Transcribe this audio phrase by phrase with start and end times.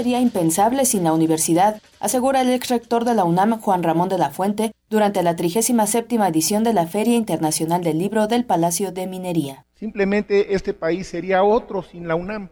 [0.00, 4.16] sería impensable sin la universidad, asegura el ex rector de la UNAM, Juan Ramón de
[4.16, 9.06] la Fuente, durante la 37 edición de la Feria Internacional del Libro del Palacio de
[9.06, 9.66] Minería.
[9.74, 12.48] Simplemente este país sería otro sin la UNAM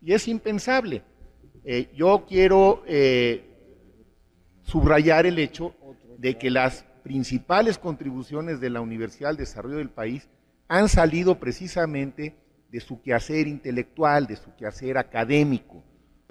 [0.00, 1.02] y es impensable.
[1.64, 3.42] Eh, yo quiero eh,
[4.62, 5.74] subrayar el hecho
[6.18, 10.28] de que las principales contribuciones de la Universidad al desarrollo del país
[10.68, 12.36] han salido precisamente
[12.70, 15.82] de su quehacer intelectual, de su quehacer académico.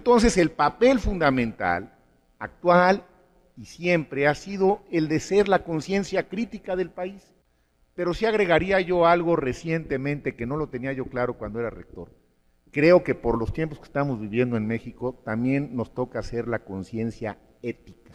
[0.06, 1.92] Entonces el papel fundamental,
[2.38, 3.06] actual
[3.58, 7.34] y siempre, ha sido el de ser la conciencia crítica del país.
[7.96, 12.12] Pero sí agregaría yo algo recientemente que no lo tenía yo claro cuando era rector.
[12.70, 16.60] Creo que por los tiempos que estamos viviendo en México también nos toca ser la
[16.60, 18.12] conciencia ética.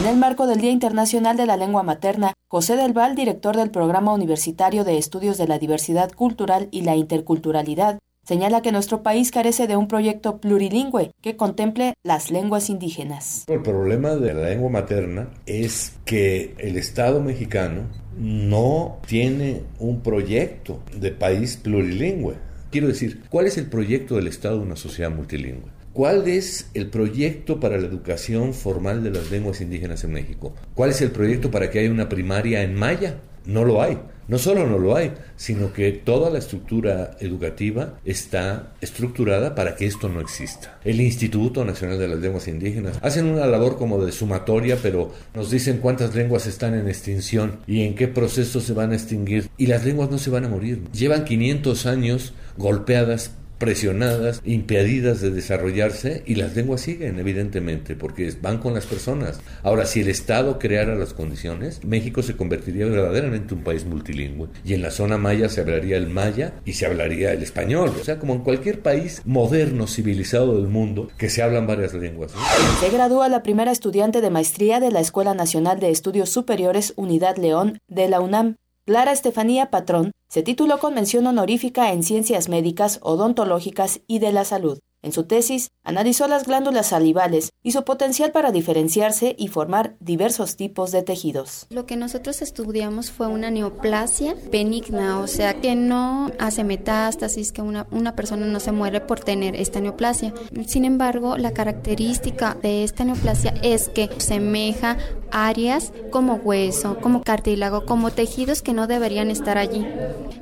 [0.00, 3.70] En el marco del Día Internacional de la Lengua Materna, José Del Val, director del
[3.70, 9.30] Programa Universitario de Estudios de la Diversidad Cultural y la Interculturalidad, señala que nuestro país
[9.30, 13.44] carece de un proyecto plurilingüe que contemple las lenguas indígenas.
[13.46, 17.82] El problema de la lengua materna es que el Estado mexicano
[18.18, 22.34] no tiene un proyecto de país plurilingüe.
[22.70, 25.70] Quiero decir, ¿cuál es el proyecto del Estado de una sociedad multilingüe?
[25.92, 30.52] ¿Cuál es el proyecto para la educación formal de las lenguas indígenas en México?
[30.74, 33.20] ¿Cuál es el proyecto para que haya una primaria en maya?
[33.46, 33.98] No lo hay.
[34.28, 39.86] No solo no lo hay, sino que toda la estructura educativa está estructurada para que
[39.86, 40.78] esto no exista.
[40.84, 45.50] El Instituto Nacional de las Lenguas Indígenas hacen una labor como de sumatoria, pero nos
[45.50, 49.48] dicen cuántas lenguas están en extinción y en qué proceso se van a extinguir.
[49.56, 50.82] Y las lenguas no se van a morir.
[50.92, 58.58] Llevan 500 años golpeadas presionadas, impedidas de desarrollarse y las lenguas siguen, evidentemente, porque van
[58.58, 59.40] con las personas.
[59.62, 64.48] Ahora, si el Estado creara las condiciones, México se convertiría verdaderamente en un país multilingüe
[64.64, 67.92] y en la zona maya se hablaría el maya y se hablaría el español.
[68.00, 72.32] O sea, como en cualquier país moderno, civilizado del mundo, que se hablan varias lenguas.
[72.80, 77.36] Se gradúa la primera estudiante de maestría de la Escuela Nacional de Estudios Superiores Unidad
[77.36, 83.00] León de la UNAM Clara Estefanía Patrón se tituló con mención honorífica en Ciencias Médicas,
[83.02, 84.78] Odontológicas y de la Salud.
[85.02, 90.56] En su tesis, analizó las glándulas salivales y su potencial para diferenciarse y formar diversos
[90.56, 91.66] tipos de tejidos.
[91.70, 97.62] Lo que nosotros estudiamos fue una neoplasia benigna, o sea, que no hace metástasis, que
[97.62, 100.34] una, una persona no se muere por tener esta neoplasia.
[100.66, 104.96] Sin embargo, la característica de esta neoplasia es que semeja
[105.30, 109.86] áreas como hueso, como cartílago, como tejidos que no deberían estar allí.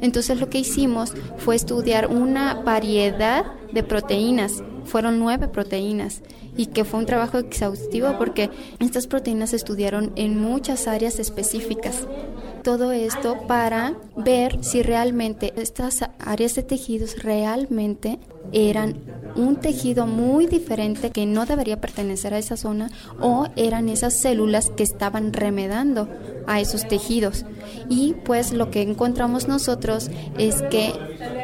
[0.00, 4.62] Entonces lo que hicimos fue estudiar una variedad de proteínas.
[4.84, 6.22] Fueron nueve proteínas
[6.56, 12.06] y que fue un trabajo exhaustivo porque estas proteínas se estudiaron en muchas áreas específicas.
[12.62, 18.18] Todo esto para ver si realmente estas áreas de tejidos realmente
[18.52, 18.96] eran
[19.36, 22.90] un tejido muy diferente que no debería pertenecer a esa zona
[23.20, 26.08] o eran esas células que estaban remedando
[26.46, 27.44] a esos tejidos.
[27.88, 30.92] Y pues lo que encontramos nosotros es que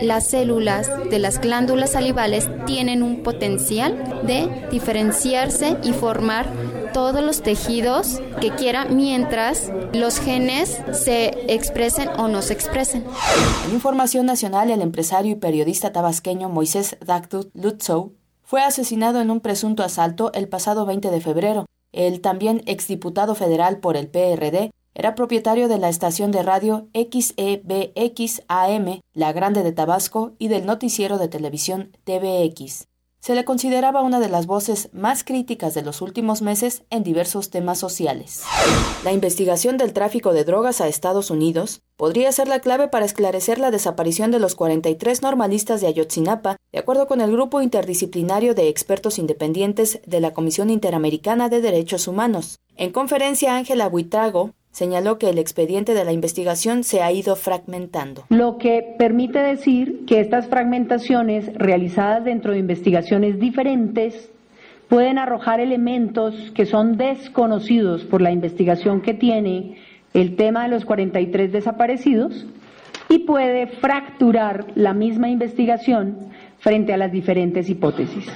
[0.03, 6.47] las células de las glándulas salivales tienen un potencial de diferenciarse y formar
[6.93, 13.05] todos los tejidos que quiera mientras los genes se expresen o no se expresen.
[13.67, 19.41] En información nacional, el empresario y periodista tabasqueño Moisés Dactut Lutzow fue asesinado en un
[19.41, 21.67] presunto asalto el pasado 20 de febrero.
[21.93, 28.41] El también exdiputado federal por el PRD era propietario de la estación de radio XEBX-AM,
[29.13, 32.90] La Grande de Tabasco, y del noticiero de televisión TVX.
[33.21, 37.51] Se le consideraba una de las voces más críticas de los últimos meses en diversos
[37.51, 38.43] temas sociales.
[39.05, 43.59] La investigación del tráfico de drogas a Estados Unidos podría ser la clave para esclarecer
[43.59, 48.69] la desaparición de los 43 normalistas de Ayotzinapa, de acuerdo con el grupo interdisciplinario de
[48.69, 52.59] expertos independientes de la Comisión Interamericana de Derechos Humanos.
[52.75, 58.25] En conferencia, Ángela Buitrago, señaló que el expediente de la investigación se ha ido fragmentando.
[58.29, 64.31] Lo que permite decir que estas fragmentaciones realizadas dentro de investigaciones diferentes
[64.89, 69.77] pueden arrojar elementos que son desconocidos por la investigación que tiene
[70.15, 72.47] el tema de los 43 desaparecidos
[73.09, 76.31] y puede fracturar la misma investigación
[76.61, 78.27] frente a las diferentes hipótesis.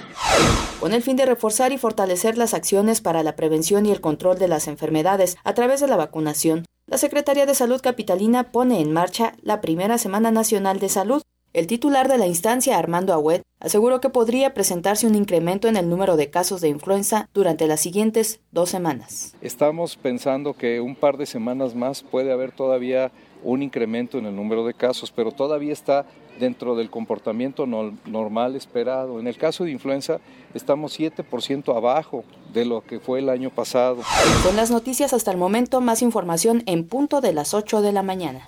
[0.80, 4.38] Con el fin de reforzar y fortalecer las acciones para la prevención y el control
[4.38, 8.92] de las enfermedades a través de la vacunación, la Secretaría de Salud Capitalina pone en
[8.92, 11.22] marcha la primera Semana Nacional de Salud.
[11.54, 15.88] El titular de la instancia, Armando Agüed, aseguró que podría presentarse un incremento en el
[15.88, 19.34] número de casos de influenza durante las siguientes dos semanas.
[19.40, 23.12] Estamos pensando que un par de semanas más puede haber todavía
[23.44, 26.06] un incremento en el número de casos, pero todavía está
[26.38, 29.20] dentro del comportamiento normal esperado.
[29.20, 30.20] En el caso de influenza
[30.54, 33.98] estamos 7% abajo de lo que fue el año pasado.
[34.44, 38.02] Con las noticias hasta el momento, más información en punto de las 8 de la
[38.02, 38.46] mañana.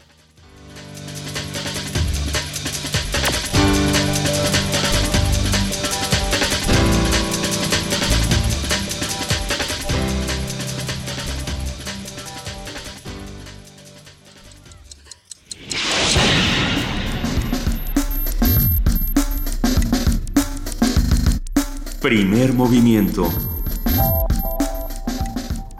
[22.06, 23.28] Primer movimiento.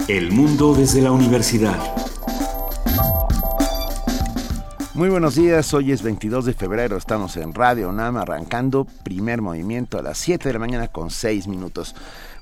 [0.08, 1.78] El mundo desde la universidad.
[4.94, 10.00] Muy buenos días, hoy es 22 de febrero, estamos en Radio NAM arrancando primer movimiento
[10.00, 11.94] a las 7 de la mañana con 6 minutos.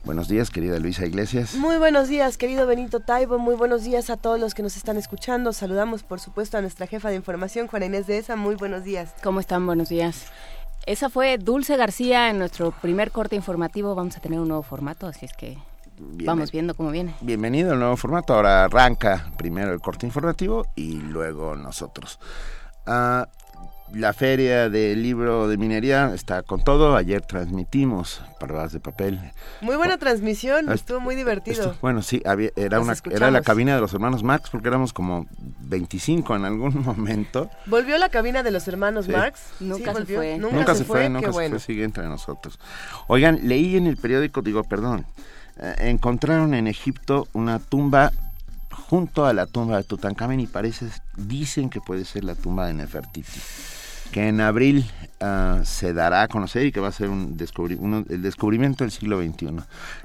[0.02, 1.54] Buenos días, querida Luisa Iglesias.
[1.54, 3.38] Muy buenos días, querido Benito Taibo.
[3.38, 5.52] Muy buenos días a todos los que nos están escuchando.
[5.52, 8.34] Saludamos, por supuesto, a nuestra jefa de información, Juana Inés de ESA.
[8.34, 9.12] Muy buenos días.
[9.22, 9.66] ¿Cómo están?
[9.66, 10.24] Buenos días.
[10.86, 13.94] Esa fue Dulce García en nuestro primer corte informativo.
[13.94, 15.56] Vamos a tener un nuevo formato, así es que
[15.98, 17.14] vamos viendo cómo viene.
[17.22, 18.34] Bienvenido al nuevo formato.
[18.34, 22.18] Ahora arranca primero el corte informativo y luego nosotros.
[22.84, 23.28] Ah,
[23.94, 26.96] la feria del libro de minería está con todo.
[26.96, 29.20] Ayer transmitimos Parvadas de Papel.
[29.60, 31.76] Muy buena transmisión, estuvo muy divertido.
[31.80, 32.22] bueno, sí,
[32.56, 35.26] era, una, era la cabina de los hermanos Marx porque éramos como
[35.60, 37.50] 25 en algún momento.
[37.66, 39.40] ¿Volvió la cabina de los hermanos Marx?
[39.60, 40.38] Nunca se fue.
[40.38, 42.58] Nunca, se, fue, nunca se fue, sigue entre nosotros.
[43.06, 45.06] Oigan, leí en el periódico, digo, perdón,
[45.58, 48.12] eh, encontraron en Egipto una tumba
[48.70, 50.86] junto a la tumba de Tutankamen y parece,
[51.16, 53.40] dicen que puede ser la tumba de Nefertiti
[54.14, 54.88] que en abril
[55.18, 57.36] ah, se dará a conocer y que va a ser un
[58.08, 59.56] el descubrimiento del siglo XXI.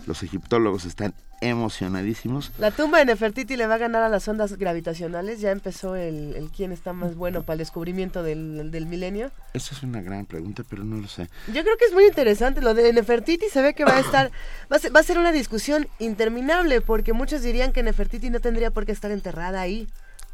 [0.07, 2.51] Los egiptólogos están emocionadísimos.
[2.57, 5.41] La tumba de Nefertiti le va a ganar a las ondas gravitacionales.
[5.41, 9.29] Ya empezó el, el quién está más bueno para el descubrimiento del, del, milenio.
[9.53, 11.29] Esa es una gran pregunta, pero no lo sé.
[11.53, 12.61] Yo creo que es muy interesante.
[12.61, 14.31] Lo de Nefertiti se ve que va a estar,
[14.71, 18.39] va a ser, va a ser una discusión interminable, porque muchos dirían que Nefertiti no
[18.39, 19.87] tendría por qué estar enterrada ahí.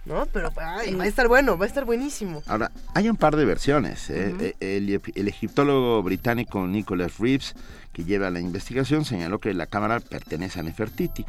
[0.05, 0.25] ¿No?
[0.27, 2.43] Pero va a estar bueno, va a estar buenísimo.
[2.47, 4.09] Ahora, hay un par de versiones.
[4.09, 4.55] ¿eh?
[4.59, 7.55] E, el, egiptólogo británico Nicholas Reeves,
[7.91, 11.25] que lleva la investigación, señaló que la cámara pertenece a Nefertiti.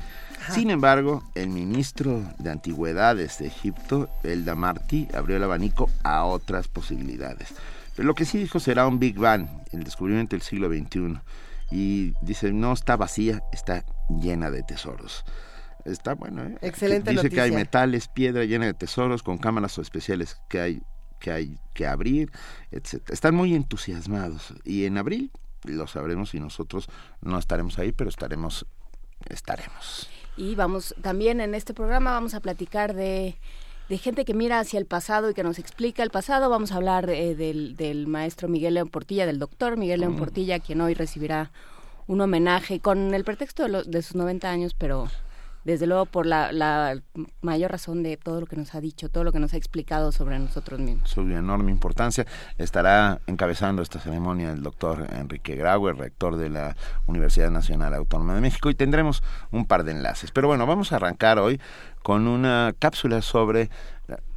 [0.52, 6.68] Sin embargo, el ministro de Antigüedades de Egipto, el Damarty, abrió el abanico a otras
[6.68, 7.54] posibilidades.
[7.94, 11.18] Pero lo que sí dijo será un Big Bang, el descubrimiento del siglo XXI.
[11.70, 15.24] Y dice, no está vacía, está llena de tesoros.
[15.86, 16.58] Está bueno, ¿eh?
[16.62, 20.82] Excelente Dice que hay metales, piedra llena de tesoros con cámaras especiales que hay
[21.20, 22.30] que hay que abrir,
[22.72, 23.08] etc.
[23.10, 25.30] Están muy entusiasmados y en abril
[25.62, 26.88] lo sabremos y nosotros
[27.22, 28.66] no estaremos ahí, pero estaremos
[29.30, 30.08] estaremos.
[30.36, 33.38] Y vamos también en este programa vamos a platicar de
[33.88, 36.50] de gente que mira hacia el pasado y que nos explica el pasado.
[36.50, 40.18] Vamos a hablar eh, del, del, maestro Miguel León Portilla, del doctor Miguel León mm.
[40.18, 41.52] Portilla, quien hoy recibirá
[42.08, 45.08] un homenaje con el pretexto de, de sus 90 años, pero
[45.66, 47.02] desde luego por la,
[47.40, 50.12] mayor razón de todo lo que nos ha dicho, todo lo que nos ha explicado
[50.12, 51.10] sobre nosotros mismos.
[51.10, 52.24] Su enorme importancia.
[52.56, 56.76] Estará encabezando esta ceremonia el doctor Enrique Grauer, rector de la
[57.06, 60.30] Universidad Nacional Autónoma de México, y tendremos un par de enlaces.
[60.30, 61.60] Pero bueno, vamos a arrancar hoy
[62.06, 63.68] con una cápsula sobre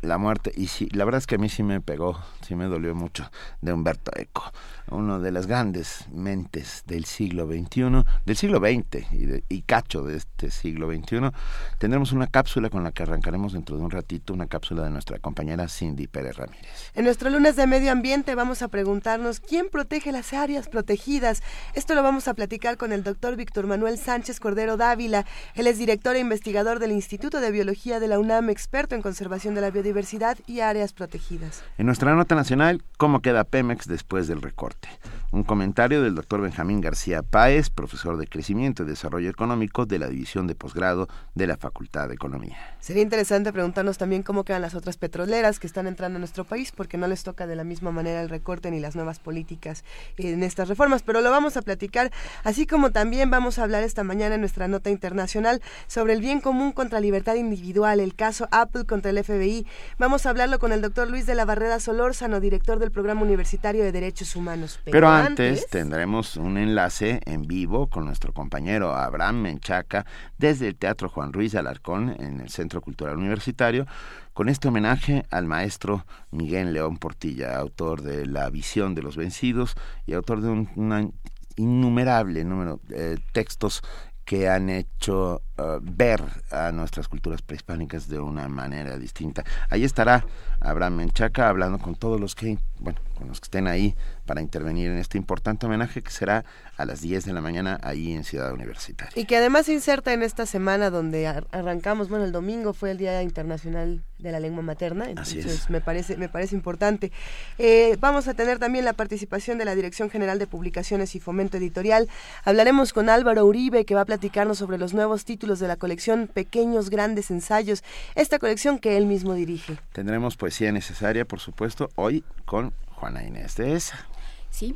[0.01, 0.51] la, muerte.
[0.57, 3.29] Y sí, la verdad es que a mí sí me pegó, sí me dolió mucho,
[3.61, 4.51] de Humberto Eco
[4.91, 10.17] uno de las grandes mentes del siglo XXI, del siglo XX y, y, cacho de
[10.17, 11.29] este siglo XXI,
[11.77, 15.19] tendremos una cápsula con la que arrancaremos dentro de un ratito, una cápsula de nuestra
[15.19, 16.91] compañera Cindy Pérez Ramírez.
[16.95, 21.43] En nuestro lunes de medio ambiente vamos a preguntarnos quién protege las áreas protegidas.
[21.73, 25.25] Esto lo vamos a platicar con el doctor Víctor Manuel Sánchez Cordero Dávila.
[25.55, 27.58] Él es director e investigador del Instituto de Biología
[27.99, 31.63] de la UNAM, experto en conservación de la biodiversidad y áreas protegidas.
[31.77, 34.89] En nuestra nota nacional, ¿cómo queda Pemex después del recorte?
[35.31, 40.07] Un comentario del doctor Benjamín García Páez, profesor de Crecimiento y Desarrollo Económico de la
[40.07, 42.57] División de Posgrado de la Facultad de Economía.
[42.79, 46.71] Sería interesante preguntarnos también cómo quedan las otras petroleras que están entrando a nuestro país,
[46.71, 49.83] porque no les toca de la misma manera el recorte ni las nuevas políticas
[50.17, 52.12] en estas reformas, pero lo vamos a platicar,
[52.43, 56.41] así como también vamos a hablar esta mañana en nuestra nota internacional sobre el bien
[56.41, 59.67] común contra libertad individual, el caso Apple contra el FBI.
[60.00, 63.83] Vamos a hablarlo con el doctor Luis de la Barrera Solórzano, director del Programa Universitario
[63.83, 64.79] de Derechos Humanos.
[64.86, 70.05] Pero, antes, tendremos un enlace en vivo con nuestro compañero Abraham Menchaca
[70.38, 73.85] desde el Teatro Juan Ruiz Alarcón en el Centro Cultural Universitario
[74.33, 79.75] con este homenaje al maestro Miguel León Portilla, autor de La visión de los vencidos
[80.05, 81.13] y autor de un,
[81.57, 83.83] innumerable número de textos
[84.29, 86.21] que han hecho uh, ver
[86.51, 89.43] a nuestras culturas prehispánicas de una manera distinta.
[89.71, 90.23] Ahí estará
[90.59, 93.95] Abraham Menchaca hablando con todos los que, bueno, con los que estén ahí
[94.29, 96.45] para intervenir en este importante homenaje que será
[96.77, 99.12] a las 10 de la mañana ahí en Ciudad Universitaria.
[99.19, 103.00] Y que además se inserta en esta semana donde arrancamos, bueno, el domingo fue el
[103.00, 107.12] Día Internacional de la Lengua Materna, entonces me parece me parece importante.
[107.57, 111.57] Eh, vamos a tener también la participación de la Dirección General de Publicaciones y Fomento
[111.57, 112.07] Editorial.
[112.43, 116.29] Hablaremos con Álvaro Uribe que va a platicarnos sobre los nuevos títulos de la colección
[116.31, 117.83] Pequeños Grandes Ensayos,
[118.13, 119.79] esta colección que él mismo dirige.
[119.91, 124.05] Tendremos poesía necesaria, por supuesto, hoy con Juana Inés de esa.
[124.49, 124.75] Sí.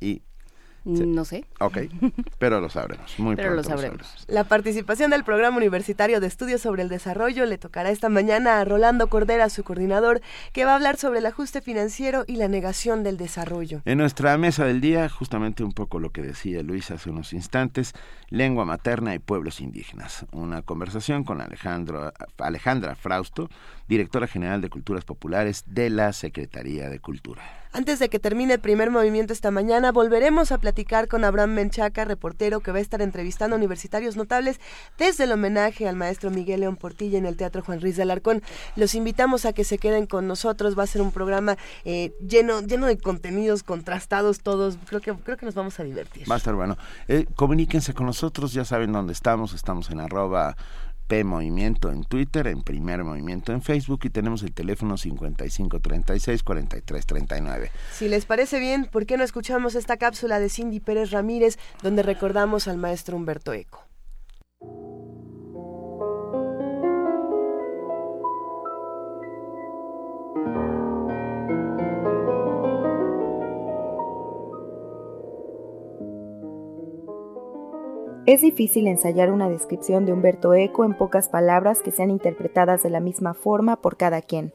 [0.00, 0.22] Y
[0.84, 1.44] no sé.
[1.60, 1.78] Ok,
[2.38, 3.18] pero lo sabremos.
[3.18, 4.24] Muy pero lo sabremos.
[4.28, 8.64] La participación del Programa Universitario de Estudios sobre el Desarrollo le tocará esta mañana a
[8.64, 13.02] Rolando Cordera, su coordinador, que va a hablar sobre el ajuste financiero y la negación
[13.02, 13.82] del desarrollo.
[13.84, 17.92] En nuestra mesa del día, justamente un poco lo que decía Luis hace unos instantes,
[18.30, 20.24] lengua materna y pueblos indígenas.
[20.32, 23.50] Una conversación con Alejandro, Alejandra Frausto,
[23.86, 27.59] directora general de Culturas Populares de la Secretaría de Cultura.
[27.72, 32.04] Antes de que termine el primer movimiento esta mañana, volveremos a platicar con Abraham Menchaca,
[32.04, 34.58] reportero que va a estar entrevistando a universitarios notables
[34.98, 38.42] desde el homenaje al maestro Miguel León Portilla en el Teatro Juan Ruiz de Alarcón.
[38.74, 40.76] Los invitamos a que se queden con nosotros.
[40.76, 44.76] Va a ser un programa eh, lleno, lleno de contenidos contrastados todos.
[44.86, 46.28] Creo que, creo que nos vamos a divertir.
[46.28, 46.76] Va a estar bueno.
[47.06, 49.54] Eh, comuníquense con nosotros, ya saben dónde estamos.
[49.54, 50.56] Estamos en arroba
[51.10, 57.70] P Movimiento en Twitter, en Primer Movimiento en Facebook y tenemos el teléfono 5536-4339.
[57.92, 62.04] Si les parece bien, ¿por qué no escuchamos esta cápsula de Cindy Pérez Ramírez donde
[62.04, 63.90] recordamos al maestro Humberto Eco?
[78.30, 82.88] Es difícil ensayar una descripción de Humberto Eco en pocas palabras que sean interpretadas de
[82.88, 84.54] la misma forma por cada quien.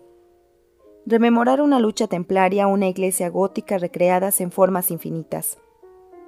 [1.05, 5.57] Rememorar una lucha templaria, una iglesia gótica recreadas en formas infinitas.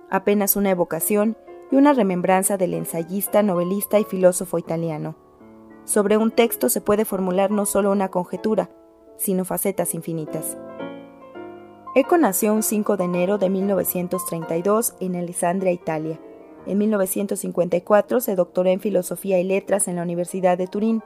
[0.10, 1.38] Apenas una evocación
[1.72, 5.16] y una remembranza del ensayista, novelista y filósofo italiano.
[5.86, 8.72] Sobre un texto se puede formular no solo una conjetura,
[9.16, 10.58] sino facetas infinitas.
[11.96, 16.20] Eco nació un 5 de enero de 1932 en Alessandria, Italia
[16.68, 21.02] en 1954 se doctoró en Filosofía y Letras en la Universidad de Turín.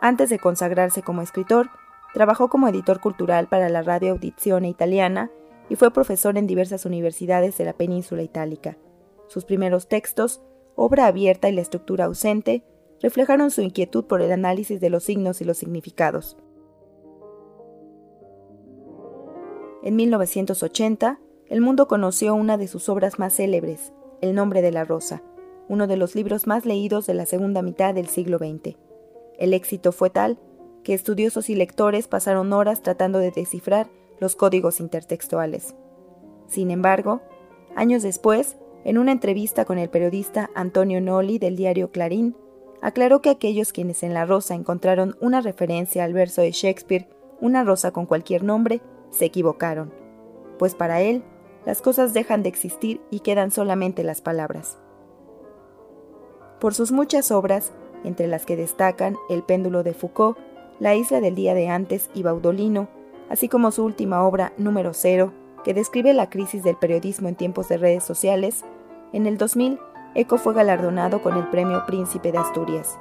[0.00, 1.70] Antes de consagrarse como escritor,
[2.12, 5.30] trabajó como editor cultural para la radio Audizione italiana
[5.68, 8.76] y fue profesor en diversas universidades de la península itálica.
[9.28, 10.42] Sus primeros textos,
[10.76, 12.64] Obra abierta y la estructura ausente,
[13.02, 16.36] reflejaron su inquietud por el análisis de los signos y los significados.
[19.82, 24.84] En 1980, el mundo conoció una de sus obras más célebres, el nombre de la
[24.84, 25.22] rosa,
[25.68, 28.76] uno de los libros más leídos de la segunda mitad del siglo XX.
[29.38, 30.38] El éxito fue tal
[30.82, 35.74] que estudiosos y lectores pasaron horas tratando de descifrar los códigos intertextuales.
[36.46, 37.20] Sin embargo,
[37.76, 42.34] años después, en una entrevista con el periodista Antonio Noli del diario Clarín,
[42.82, 47.08] aclaró que aquellos quienes en La Rosa encontraron una referencia al verso de Shakespeare,
[47.40, 49.92] una rosa con cualquier nombre, se equivocaron,
[50.58, 51.22] pues para él,
[51.66, 54.78] las cosas dejan de existir y quedan solamente las palabras.
[56.60, 57.72] Por sus muchas obras,
[58.04, 60.38] entre las que destacan El péndulo de Foucault,
[60.78, 62.88] La isla del día de antes y Baudolino,
[63.28, 65.32] así como su última obra Número Cero,
[65.64, 68.64] que describe la crisis del periodismo en tiempos de redes sociales,
[69.12, 69.78] en el 2000
[70.14, 72.98] Eco fue galardonado con el Premio Príncipe de Asturias.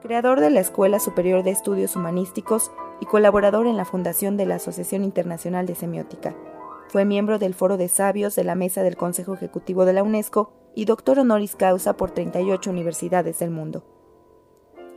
[0.00, 4.54] Creador de la Escuela Superior de Estudios Humanísticos y colaborador en la fundación de la
[4.54, 6.34] Asociación Internacional de Semiótica.
[6.92, 10.52] Fue miembro del Foro de Sabios de la Mesa del Consejo Ejecutivo de la UNESCO
[10.74, 13.82] y doctor honoris causa por 38 universidades del mundo.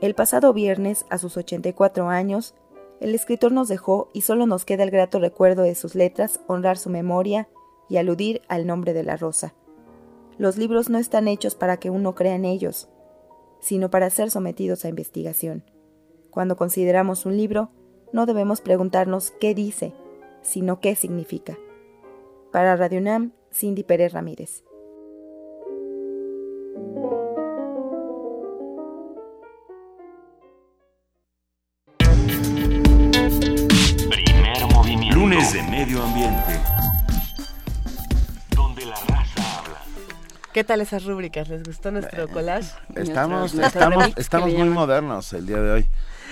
[0.01, 2.53] El pasado viernes, a sus 84 años,
[2.99, 6.77] el escritor nos dejó y solo nos queda el grato recuerdo de sus letras, honrar
[6.77, 7.47] su memoria
[7.87, 9.53] y aludir al nombre de la rosa.
[10.37, 12.89] Los libros no están hechos para que uno crea en ellos,
[13.61, 15.63] sino para ser sometidos a investigación.
[16.29, 17.69] Cuando consideramos un libro,
[18.11, 19.93] no debemos preguntarnos qué dice,
[20.41, 21.57] sino qué significa.
[22.55, 24.63] Para Radio UNAM, Cindy Pérez Ramírez.
[34.09, 35.17] Primer movimiento.
[35.17, 36.61] Lunes de Medio Ambiente.
[38.55, 39.81] Donde la raza habla.
[40.53, 41.49] ¿Qué tal esas rúbricas?
[41.49, 42.71] ¿Les gustó nuestro collage?
[42.95, 45.87] Estamos, estamos, estamos muy modernos el día de hoy.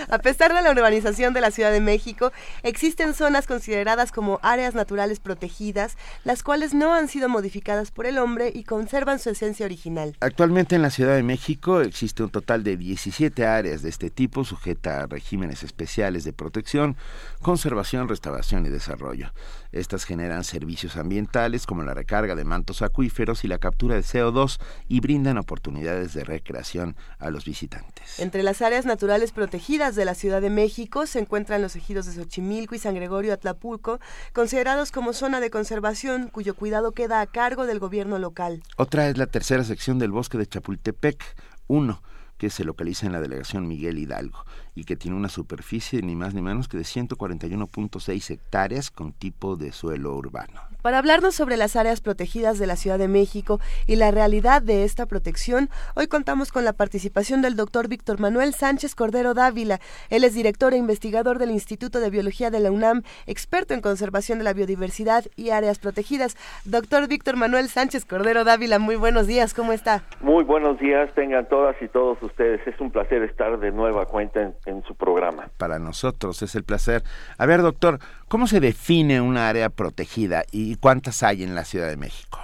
[0.10, 2.32] A pesar de la urbanización de la Ciudad de México,
[2.64, 8.18] existen zonas consideradas como áreas naturales protegidas, las cuales no han sido modificadas por el
[8.18, 10.16] hombre y conservan su esencia original.
[10.20, 14.44] Actualmente en la Ciudad de México existe un total de 17 áreas de este tipo
[14.44, 16.98] sujeta a regímenes especiales de protección,
[17.42, 19.34] conservación, restauración y desarrollo.
[19.72, 24.60] Estas generan servicios ambientales como la recarga de mantos acuíferos y la captura de CO2
[24.88, 28.20] y brindan oportunidades de recreación a los visitantes.
[28.20, 32.14] Entre las áreas naturales protegidas de la Ciudad de México se encuentran los ejidos de
[32.14, 34.00] Xochimilco y San Gregorio Atlapulco,
[34.32, 38.64] considerados como zona de conservación cuyo cuidado queda a cargo del gobierno local.
[38.78, 41.22] Otra es la tercera sección del bosque de Chapultepec
[41.68, 42.02] 1
[42.38, 46.34] que se localiza en la delegación Miguel Hidalgo y que tiene una superficie ni más
[46.34, 50.62] ni menos que de 141.6 hectáreas con tipo de suelo urbano.
[50.82, 54.84] Para hablarnos sobre las áreas protegidas de la Ciudad de México y la realidad de
[54.84, 59.80] esta protección, hoy contamos con la participación del doctor Víctor Manuel Sánchez Cordero Dávila.
[60.10, 64.40] Él es director e investigador del Instituto de Biología de la UNAM, experto en conservación
[64.40, 66.36] de la biodiversidad y áreas protegidas.
[66.66, 70.04] Doctor Víctor Manuel Sánchez Cordero Dávila, muy buenos días, ¿cómo está?
[70.20, 72.66] Muy buenos días, tengan todas y todos ustedes.
[72.68, 75.50] Es un placer estar de nueva cuenta en, en su programa.
[75.58, 77.04] Para nosotros es el placer.
[77.38, 81.90] A ver, doctor, ¿cómo se define una área protegida y cuántas hay en la Ciudad
[81.90, 82.40] de México?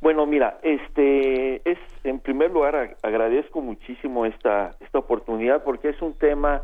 [0.00, 6.00] Bueno, mira, este es en primer lugar ag- agradezco muchísimo esta esta oportunidad porque es
[6.00, 6.62] un tema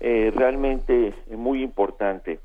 [0.00, 2.38] eh, realmente muy importante.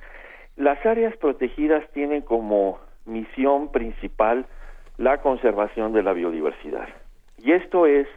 [0.55, 4.45] Las áreas protegidas tienen como misión principal
[4.98, 6.88] la conservación de la biodiversidad.
[7.38, 8.07] Y esto es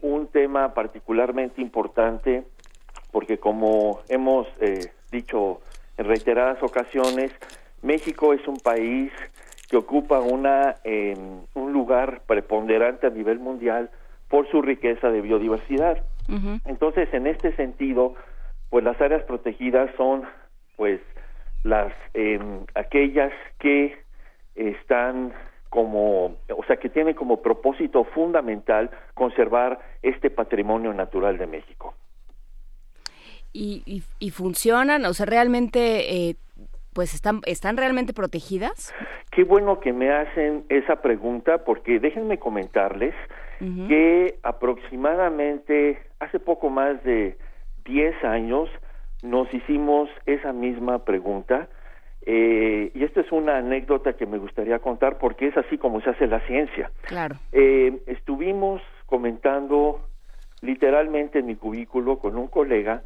[0.00, 2.44] un tema particularmente importante
[3.12, 5.60] porque como hemos eh, dicho
[5.96, 7.32] en reiteradas ocasiones,
[7.82, 9.12] México es un país
[9.68, 11.16] que ocupa una, eh,
[11.54, 13.90] un lugar preponderante a nivel mundial
[14.28, 16.02] por su riqueza de biodiversidad.
[16.66, 18.14] Entonces, en este sentido,
[18.70, 20.22] pues las áreas protegidas son,
[20.76, 21.00] pues,
[21.62, 22.40] las eh,
[22.74, 23.98] aquellas que
[24.54, 25.32] están
[25.68, 31.94] como, o sea, que tienen como propósito fundamental conservar este patrimonio natural de México.
[33.52, 36.36] Y, y, y funcionan, o sea, realmente, eh,
[36.94, 38.94] pues están, están realmente protegidas.
[39.30, 43.14] Qué bueno que me hacen esa pregunta porque déjenme comentarles
[43.86, 47.38] que aproximadamente hace poco más de
[47.84, 48.68] 10 años
[49.22, 51.68] nos hicimos esa misma pregunta
[52.24, 56.10] eh, y esta es una anécdota que me gustaría contar porque es así como se
[56.10, 56.90] hace la ciencia.
[57.02, 57.36] Claro.
[57.52, 60.00] Eh, estuvimos comentando
[60.60, 63.02] literalmente en mi cubículo con un colega,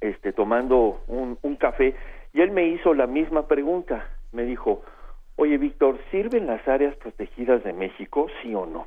[0.00, 1.94] este, tomando un, un café,
[2.32, 4.08] y él me hizo la misma pregunta.
[4.32, 4.82] Me dijo,
[5.36, 8.86] oye Víctor, ¿sirven las áreas protegidas de México, sí o no?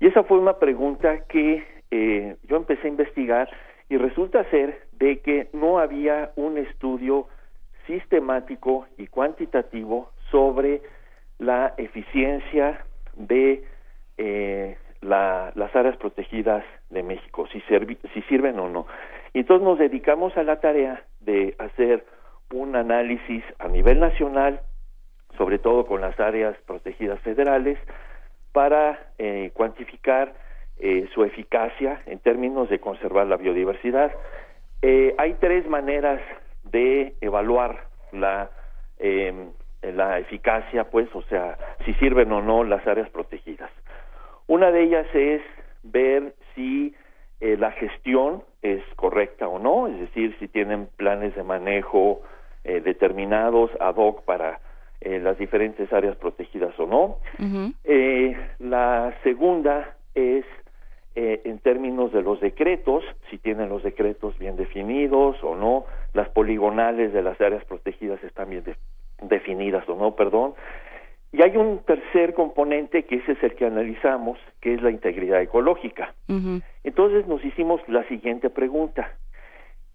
[0.00, 3.48] Y esa fue una pregunta que eh, yo empecé a investigar
[3.88, 7.28] y resulta ser de que no había un estudio
[7.86, 10.82] sistemático y cuantitativo sobre
[11.38, 12.84] la eficiencia
[13.14, 13.64] de
[14.16, 17.60] eh, la- las áreas protegidas de México, si,
[18.14, 18.86] si sirven o no.
[19.34, 22.04] Entonces nos dedicamos a la tarea de hacer
[22.52, 24.60] un análisis a nivel nacional,
[25.36, 27.78] sobre todo con las áreas protegidas federales,
[28.52, 30.34] para eh, cuantificar
[30.78, 34.12] eh, su eficacia en términos de conservar la biodiversidad.
[34.82, 36.20] Eh, hay tres maneras
[36.62, 38.50] de evaluar la
[38.98, 39.50] eh,
[39.92, 43.70] la eficacia, pues, o sea, si sirven o no las áreas protegidas.
[44.46, 45.42] Una de ellas es
[45.82, 46.94] ver si
[47.40, 52.22] eh, la gestión es correcta o no, es decir, si tienen planes de manejo
[52.64, 54.58] eh, determinados ad hoc para
[55.02, 57.18] eh, las diferentes áreas protegidas o no.
[57.84, 60.46] Eh, la segunda es
[61.14, 66.28] eh, en términos de los decretos, si tienen los decretos bien definidos o no, las
[66.30, 68.76] poligonales de las áreas protegidas están bien de-
[69.20, 70.54] definidas o no, perdón.
[71.34, 75.42] Y hay un tercer componente que ese es el que analizamos, que es la integridad
[75.42, 76.14] ecológica.
[76.84, 79.10] Entonces nos hicimos la siguiente pregunta.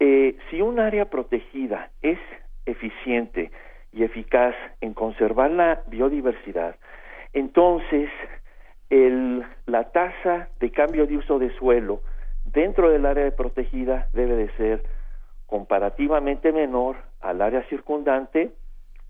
[0.00, 2.18] Eh, si un área protegida es
[2.66, 3.50] eficiente
[3.90, 6.76] y eficaz en conservar la biodiversidad,
[7.32, 8.10] entonces
[8.90, 12.02] el, la tasa de cambio de uso de suelo
[12.44, 14.82] dentro del área protegida debe de ser
[15.46, 18.50] comparativamente menor al área circundante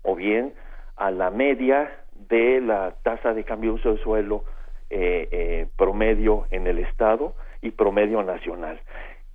[0.01, 0.53] o bien
[0.95, 1.91] a la media
[2.29, 4.43] de la tasa de cambio de uso de suelo
[4.89, 8.79] eh, eh, promedio en el estado y promedio nacional.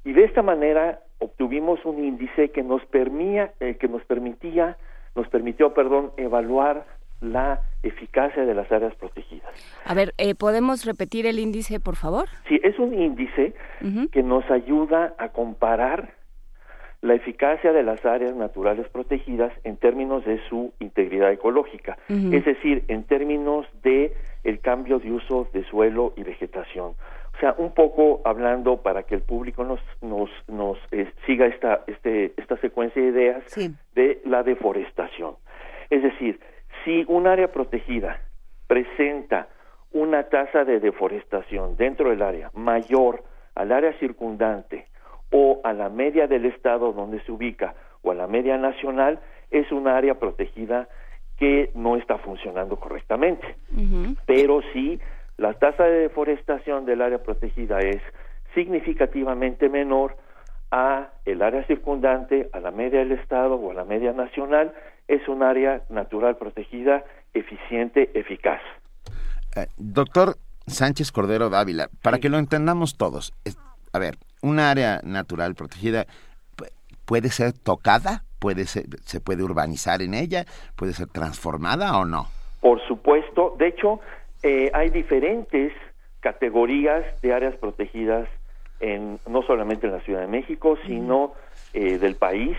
[0.05, 4.77] Y de esta manera obtuvimos un índice que nos permía, eh, que nos permitía,
[5.15, 6.85] nos permitió, perdón, evaluar
[7.21, 9.51] la eficacia de las áreas protegidas.
[9.85, 12.29] A ver, eh, ¿podemos repetir el índice, por favor?
[12.49, 13.55] Sí, es un índice
[14.13, 16.16] que nos ayuda a comparar
[17.07, 22.85] la eficacia de las áreas naturales protegidas en términos de su integridad ecológica, es decir,
[22.89, 26.95] en términos de el cambio de uso de suelo y vegetación.
[27.35, 31.85] O sea, un poco hablando para que el público nos nos nos eh, siga esta
[31.87, 33.45] este esta secuencia de ideas
[33.95, 35.37] de la deforestación.
[35.91, 36.41] Es decir,
[36.85, 38.21] si un área protegida
[38.67, 39.49] presenta
[39.93, 43.23] una tasa de deforestación dentro del área mayor
[43.55, 44.87] al área circundante
[45.33, 49.71] o a la media del estado donde se ubica o a la media nacional, es
[49.73, 50.89] un área protegida
[51.37, 53.57] que no está funcionando correctamente.
[54.27, 54.99] Pero si
[55.37, 58.01] la tasa de deforestación del área protegida es
[58.55, 60.17] significativamente menor
[60.71, 64.73] a el área circundante, a la media del estado o a la media nacional,
[65.09, 68.61] es un área natural protegida eficiente, eficaz.
[69.57, 70.37] Eh, doctor
[70.67, 73.57] Sánchez Cordero Dávila, para que lo entendamos todos, es-
[73.97, 76.07] a ver, un área natural protegida
[76.57, 76.71] pu-
[77.05, 80.45] puede ser tocada, puede ser, se puede urbanizar en ella,
[80.77, 82.27] puede ser transformada o no.
[82.61, 84.01] Por supuesto, de hecho,
[84.43, 85.73] eh, hay diferentes
[86.21, 88.29] categorías de áreas protegidas
[88.81, 91.33] en no solamente en la Ciudad de México, sino
[91.73, 92.57] eh, del país,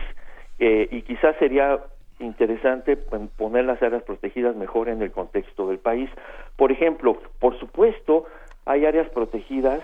[0.60, 1.80] eh, y quizás sería
[2.19, 6.10] interesante pon- poner las áreas protegidas mejor en el contexto del país.
[6.56, 8.26] Por ejemplo, por supuesto,
[8.65, 9.82] hay áreas protegidas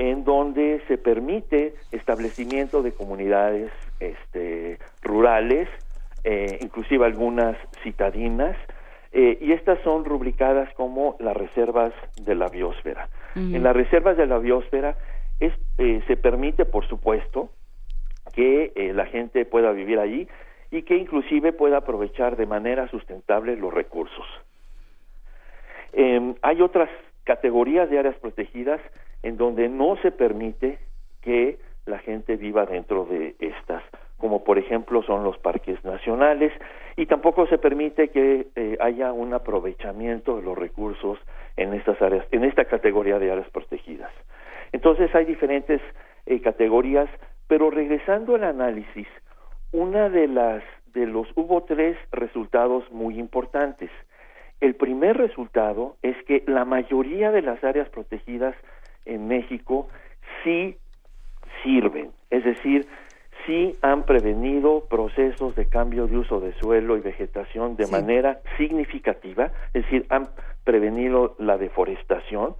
[0.00, 5.68] en donde se permite establecimiento de comunidades este, rurales,
[6.24, 8.56] eh, inclusive algunas citadinas,
[9.12, 13.10] eh, y estas son rubricadas como las reservas de la biosfera.
[13.34, 14.96] En las reservas de la biosfera
[15.38, 17.50] es, eh, se permite, por supuesto,
[18.32, 20.26] que eh, la gente pueda vivir allí
[20.70, 24.26] y que inclusive pueda aprovechar de manera sustentable los recursos.
[25.92, 26.88] Eh, hay otras
[27.24, 28.80] categorías de áreas protegidas
[29.22, 30.78] en donde no se permite
[31.20, 33.82] que la gente viva dentro de estas,
[34.18, 36.52] como por ejemplo son los parques nacionales,
[36.96, 41.18] y tampoco se permite que eh, haya un aprovechamiento de los recursos
[41.56, 44.12] en estas áreas, en esta categoría de áreas protegidas.
[44.72, 45.80] Entonces hay diferentes
[46.26, 47.08] eh, categorías,
[47.46, 49.08] pero regresando al análisis,
[49.72, 53.90] una de las de los hubo tres resultados muy importantes.
[54.60, 58.54] El primer resultado es que la mayoría de las áreas protegidas
[59.04, 59.88] en México
[60.44, 60.76] sí
[61.62, 62.86] sirven, es decir,
[63.46, 67.92] sí han prevenido procesos de cambio de uso de suelo y vegetación de Sí.
[67.92, 70.28] manera significativa, es decir, han
[70.64, 72.54] prevenido la deforestación.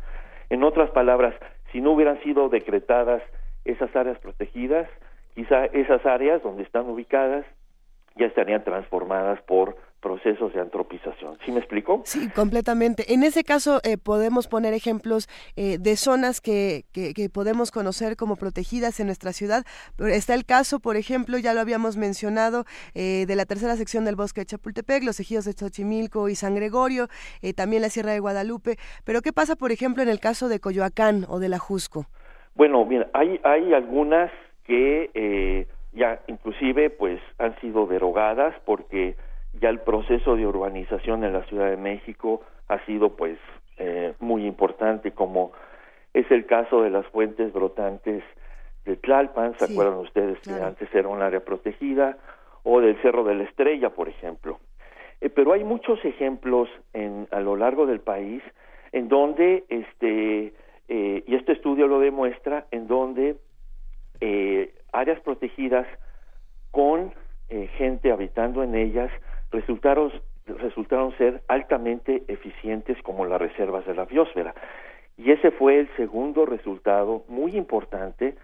[0.49, 1.35] En otras palabras,
[1.73, 3.23] si no hubieran sido decretadas
[3.65, 4.89] esas áreas protegidas,
[5.35, 7.45] quizá esas áreas donde están ubicadas
[8.17, 11.39] ya estarían transformadas por procesos de antropización.
[11.45, 12.03] ¿Sí me explico?
[12.05, 13.13] Sí, completamente.
[13.13, 18.17] En ese caso eh, podemos poner ejemplos eh, de zonas que, que, que podemos conocer
[18.17, 19.65] como protegidas en nuestra ciudad.
[19.99, 24.17] Está el caso, por ejemplo, ya lo habíamos mencionado, eh, de la tercera sección del
[24.17, 27.09] bosque de Chapultepec, los ejidos de Xochimilco y San Gregorio,
[27.43, 28.77] eh, también la Sierra de Guadalupe.
[29.05, 32.07] Pero ¿qué pasa, por ejemplo, en el caso de Coyoacán o de la Jusco?
[32.55, 34.31] Bueno, mira, hay, hay algunas
[34.65, 39.17] que eh, ya inclusive pues han sido derogadas porque
[39.55, 43.39] ya el proceso de urbanización en la Ciudad de México ha sido pues
[43.79, 45.53] eh, muy importante como
[46.15, 48.23] es el caso de las fuentes brotantes
[48.85, 52.17] de Tlalpan, ¿se Sí, acuerdan ustedes que antes era un área protegida?
[52.63, 54.59] O del Cerro de la Estrella, por ejemplo.
[55.21, 58.43] Eh, pero hay muchos ejemplos en, a lo largo del país
[58.93, 60.53] en donde, este,
[60.89, 63.37] eh, y este estudio lo demuestra, en donde
[64.21, 65.87] eh, áreas protegidas
[66.71, 67.13] con
[67.49, 69.11] eh, gente habitando en ellas
[69.51, 70.13] resultaron,
[70.47, 74.55] resultaron ser altamente eficientes como las reservas de la biosfera.
[75.17, 78.35] Y ese fue el segundo resultado muy importante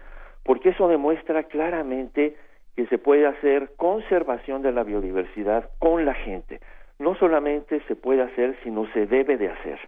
[0.43, 2.35] porque eso demuestra claramente
[2.75, 6.59] que se puede hacer conservación de la biodiversidad con la gente.
[6.99, 9.79] No solamente se puede hacer, sino se debe de hacer.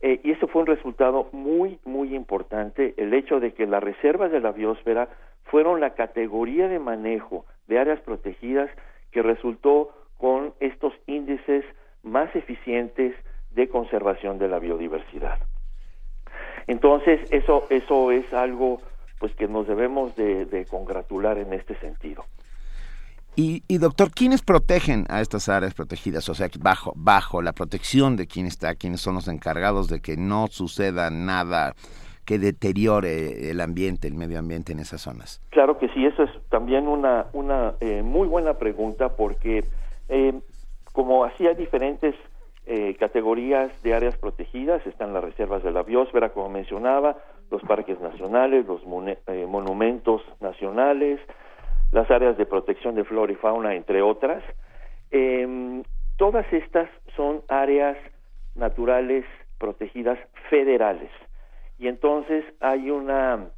[0.00, 4.30] Eh, y eso fue un resultado muy, muy importante, el hecho de que las reservas
[4.30, 5.08] de la biosfera
[5.44, 8.70] fueron la categoría de manejo de áreas protegidas
[9.10, 11.64] que resultó con estos índices
[12.02, 13.14] más eficientes
[13.50, 15.38] de conservación de la biodiversidad.
[16.66, 18.80] Entonces, eso, eso es algo
[19.18, 22.24] pues que nos debemos de, de congratular en este sentido.
[23.34, 26.28] Y, y, doctor, ¿quiénes protegen a estas áreas protegidas?
[26.30, 30.16] O sea, bajo, bajo la protección de quién está, quiénes son los encargados de que
[30.16, 31.74] no suceda nada
[32.24, 35.40] que deteriore el ambiente, el medio ambiente en esas zonas.
[35.50, 39.64] Claro que sí, eso es también una, una eh, muy buena pregunta porque
[40.08, 40.40] eh,
[40.92, 42.14] como hay diferentes
[42.66, 47.16] eh, categorías de áreas protegidas, están las reservas de la biosfera, como mencionaba,
[47.50, 49.14] los parques nacionales, los mon
[49.48, 51.20] monumentos nacionales,
[51.92, 54.42] las áreas de protección de flora y fauna, entre otras.
[55.10, 55.84] Em,
[56.16, 57.96] todas estas son áreas
[58.56, 59.24] naturales
[59.58, 60.18] protegidas
[60.50, 61.10] federales.
[61.78, 63.50] Y entonces hay una,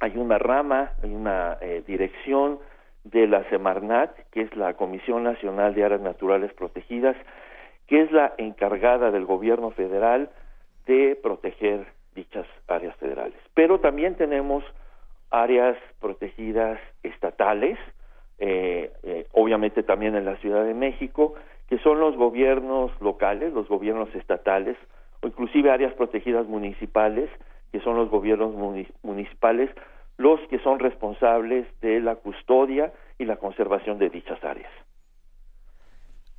[0.00, 2.58] hay una rama, hay una eh, dirección
[3.04, 7.16] de la Semarnat, que es la Comisión Nacional de Áreas Naturales Protegidas,
[7.86, 10.30] que es la encargada del gobierno federal
[10.86, 13.38] de proteger dichas áreas federales.
[13.54, 14.64] Pero también tenemos
[15.30, 17.78] áreas protegidas estatales,
[18.38, 21.34] eh, eh, obviamente también en la Ciudad de México,
[21.68, 24.76] que son los gobiernos locales, los gobiernos estatales,
[25.22, 27.30] o inclusive áreas protegidas municipales,
[27.70, 28.54] que son los gobiernos
[29.02, 29.70] municipales,
[30.20, 34.70] los que son responsables de la custodia y la conservación de dichas áreas.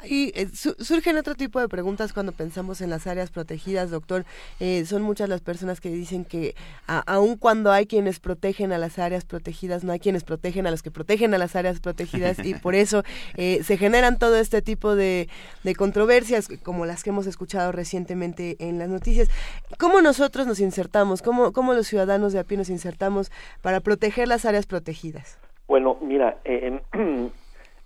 [0.03, 4.25] Y eh, surgen otro tipo de preguntas cuando pensamos en las áreas protegidas, doctor.
[4.59, 6.55] Eh, son muchas las personas que dicen que
[6.87, 10.81] aun cuando hay quienes protegen a las áreas protegidas, no hay quienes protegen a los
[10.81, 13.03] que protegen a las áreas protegidas y por eso
[13.35, 15.29] eh, se generan todo este tipo de,
[15.63, 19.29] de, controversias como las que hemos escuchado recientemente en las noticias.
[19.77, 21.21] ¿Cómo nosotros nos insertamos?
[21.21, 25.39] ¿Cómo, cómo los ciudadanos de a pie nos insertamos para proteger las áreas protegidas?
[25.67, 26.81] Bueno, mira, Eh,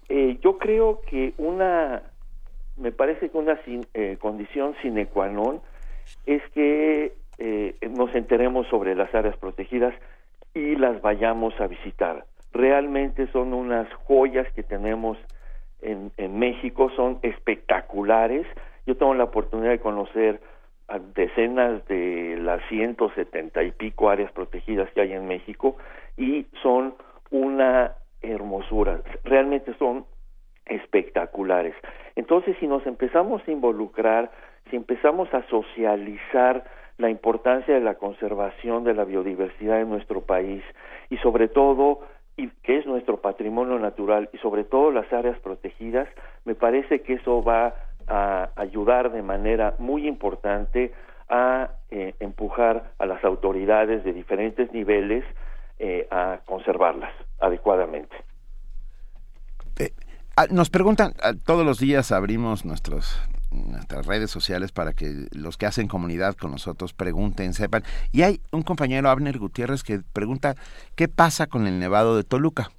[0.09, 2.03] yo creo que una,
[2.77, 5.61] me parece que una eh, condición sine qua non
[6.25, 9.93] es que eh, nos enteremos sobre las áreas protegidas
[10.53, 12.25] y las vayamos a visitar.
[12.53, 15.17] Realmente son unas joyas que tenemos
[15.81, 18.47] en, en México, son espectaculares.
[18.85, 20.39] Yo tengo la oportunidad de conocer
[20.87, 25.77] a decenas de las 170 y pico áreas protegidas que hay en México
[26.15, 26.93] y son
[27.31, 27.93] una
[28.31, 30.05] hermosura, realmente son
[30.65, 31.75] espectaculares.
[32.15, 34.31] Entonces, si nos empezamos a involucrar,
[34.69, 36.63] si empezamos a socializar
[36.97, 40.63] la importancia de la conservación de la biodiversidad en nuestro país
[41.09, 41.99] y sobre todo
[42.37, 46.07] y que es nuestro patrimonio natural y sobre todo las áreas protegidas,
[46.43, 47.75] me parece que eso va
[48.07, 50.93] a ayudar de manera muy importante
[51.29, 55.23] a eh, empujar a las autoridades de diferentes niveles
[55.79, 58.15] eh, a conservarlas adecuadamente.
[59.79, 59.91] Eh,
[60.37, 65.57] ah, nos preguntan, ah, todos los días abrimos nuestros nuestras redes sociales para que los
[65.57, 67.83] que hacen comunidad con nosotros pregunten, sepan.
[68.11, 70.55] Y hay un compañero, Abner Gutiérrez, que pregunta,
[70.95, 72.69] ¿qué pasa con el Nevado de Toluca?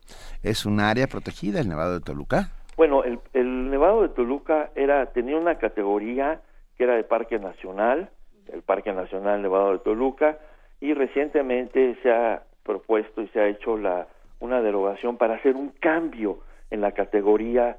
[0.43, 2.51] ¿Es un área protegida el Nevado de Toluca?
[2.77, 6.41] Bueno, el, el Nevado de Toluca era tenía una categoría
[6.77, 8.11] que era de Parque Nacional,
[8.53, 10.39] el Parque Nacional Nevado de Toluca,
[10.81, 14.09] y recientemente se ha propuesto y se ha hecho la,
[14.41, 17.79] una derogación para hacer un cambio en la categoría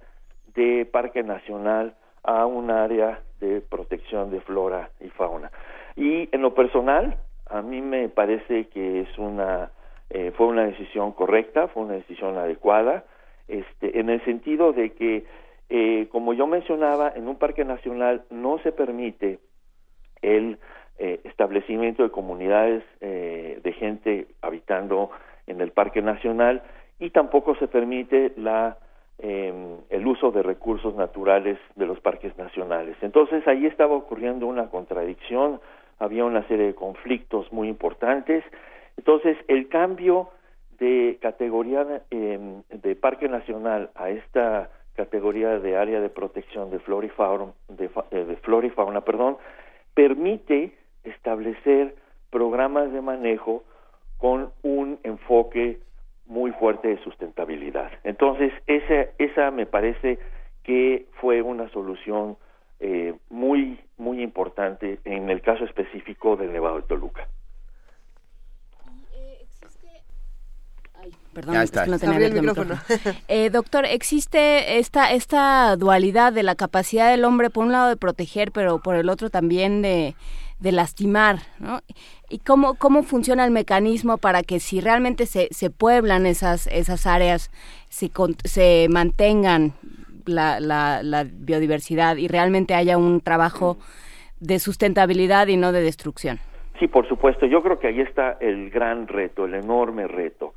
[0.56, 5.52] de parque nacional a un área de protección de flora y fauna.
[5.96, 7.18] Y en lo personal,
[7.50, 9.72] a mí me parece que es una
[10.10, 13.04] eh, fue una decisión correcta, fue una decisión adecuada,
[13.48, 15.26] este, en el sentido de que,
[15.70, 19.40] eh, como yo mencionaba, en un parque nacional no se permite
[20.22, 20.60] el
[21.00, 25.12] eh, establecimiento de comunidades eh, de gente habitando
[25.46, 26.64] en el Parque Nacional
[27.00, 28.78] y tampoco se permite la
[29.20, 32.98] em, el uso de recursos naturales de los parques nacionales.
[33.02, 35.60] Entonces ahí estaba ocurriendo una contradicción,
[36.00, 38.44] había una serie de conflictos muy importantes.
[38.98, 40.30] Entonces el cambio
[40.80, 47.06] de categoría em, de parque nacional a esta categoría de área de protección de flora
[47.06, 49.38] y fauna, de, eh, de flora y fauna, perdón,
[49.94, 50.74] permite
[51.10, 51.96] establecer
[52.30, 53.64] programas de manejo
[54.18, 55.80] con un enfoque
[56.26, 57.92] muy fuerte de sustentabilidad.
[58.04, 60.20] Entonces, esa, esa me parece
[60.64, 62.38] que fue una solución
[62.80, 67.28] eh, muy, muy importante en el caso específico del Nevado de Toluca.
[71.34, 71.56] Perdón,
[71.88, 72.76] no tenía el micrófono.
[73.28, 77.96] Eh, doctor, existe esta, esta dualidad de la capacidad del hombre, por un lado, de
[77.96, 80.16] proteger, pero por el otro también de,
[80.60, 81.80] de lastimar, ¿no?
[82.30, 87.06] ¿Y cómo, cómo funciona el mecanismo para que si realmente se, se pueblan esas, esas
[87.06, 87.52] áreas,
[87.90, 88.12] se,
[88.44, 89.74] se mantengan
[90.26, 93.78] la, la, la biodiversidad y realmente haya un trabajo
[94.40, 96.40] de sustentabilidad y no de destrucción?
[96.80, 97.46] Sí, por supuesto.
[97.46, 100.54] Yo creo que ahí está el gran reto, el enorme reto.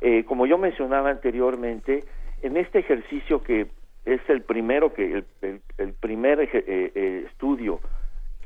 [0.00, 2.04] Eh, como yo mencionaba anteriormente,
[2.42, 3.66] en este ejercicio que
[4.04, 7.80] es el primero que el, el, primer eh, eh, estudio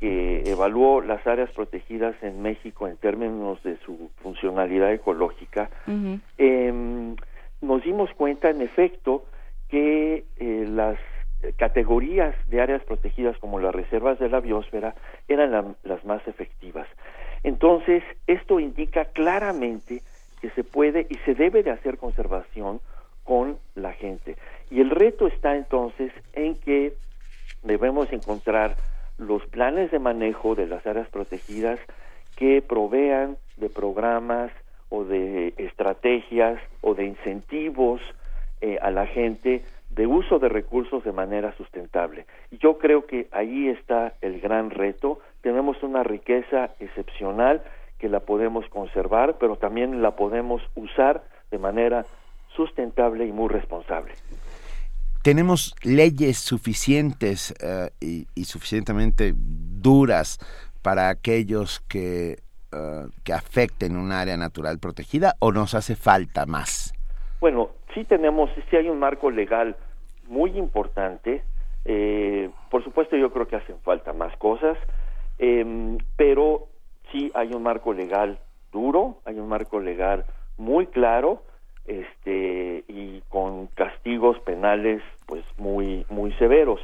[0.01, 5.69] que evaluó las áreas protegidas en México en términos de su funcionalidad ecológica,
[6.39, 7.15] em,
[7.61, 9.25] nos dimos cuenta, en efecto,
[9.69, 10.97] que eh, las
[11.55, 14.95] categorías de áreas protegidas como las reservas de la biosfera
[15.27, 16.87] eran las más efectivas.
[17.43, 20.01] Entonces, esto indica claramente
[20.41, 22.81] que se puede y se debe de hacer conservación
[23.23, 24.35] con la gente.
[24.71, 26.93] Y el reto está entonces en que
[27.61, 28.75] debemos encontrar
[29.21, 31.79] los planes de manejo de las áreas protegidas
[32.35, 34.51] que provean de programas
[34.89, 38.01] o de estrategias o de incentivos
[38.61, 42.25] eh, a la gente de uso de recursos de manera sustentable.
[42.51, 45.19] Yo creo que ahí está el gran reto.
[45.41, 47.61] Tenemos una riqueza excepcional
[47.99, 52.05] que la podemos conservar, pero también la podemos usar de manera
[52.55, 54.13] sustentable y muy responsable.
[55.23, 60.39] ¿Tenemos leyes suficientes eh, y, suficientemente duras
[60.81, 62.39] para aquellos que,
[62.71, 66.95] eh, que afecten un área natural protegida o nos hace falta más?
[67.39, 69.75] Bueno, sí tenemos, sí hay un marco legal
[70.27, 71.43] muy importante.
[71.85, 74.75] Eh, por supuesto, yo creo que hacen falta más cosas,
[75.37, 76.67] em, pero
[77.11, 78.39] sí hay un marco legal
[78.71, 80.25] duro, hay un marco legal
[80.57, 81.43] muy claro,
[81.85, 86.79] este y con castigos penales pues muy muy severos.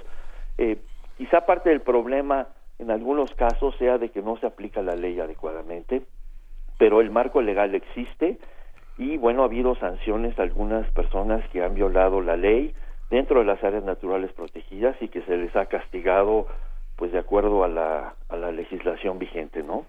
[0.57, 0.77] Eh,
[1.17, 2.47] quizá parte del problema
[2.79, 6.03] en algunos casos sea de que no se aplica la ley adecuadamente,
[6.77, 8.37] pero el marco legal existe
[8.97, 12.73] y bueno, ha habido sanciones a algunas personas que han violado la ley
[13.09, 16.47] dentro de las áreas naturales protegidas y que se les ha castigado
[16.95, 19.85] pues de acuerdo a la, a la legislación vigente, ¿no?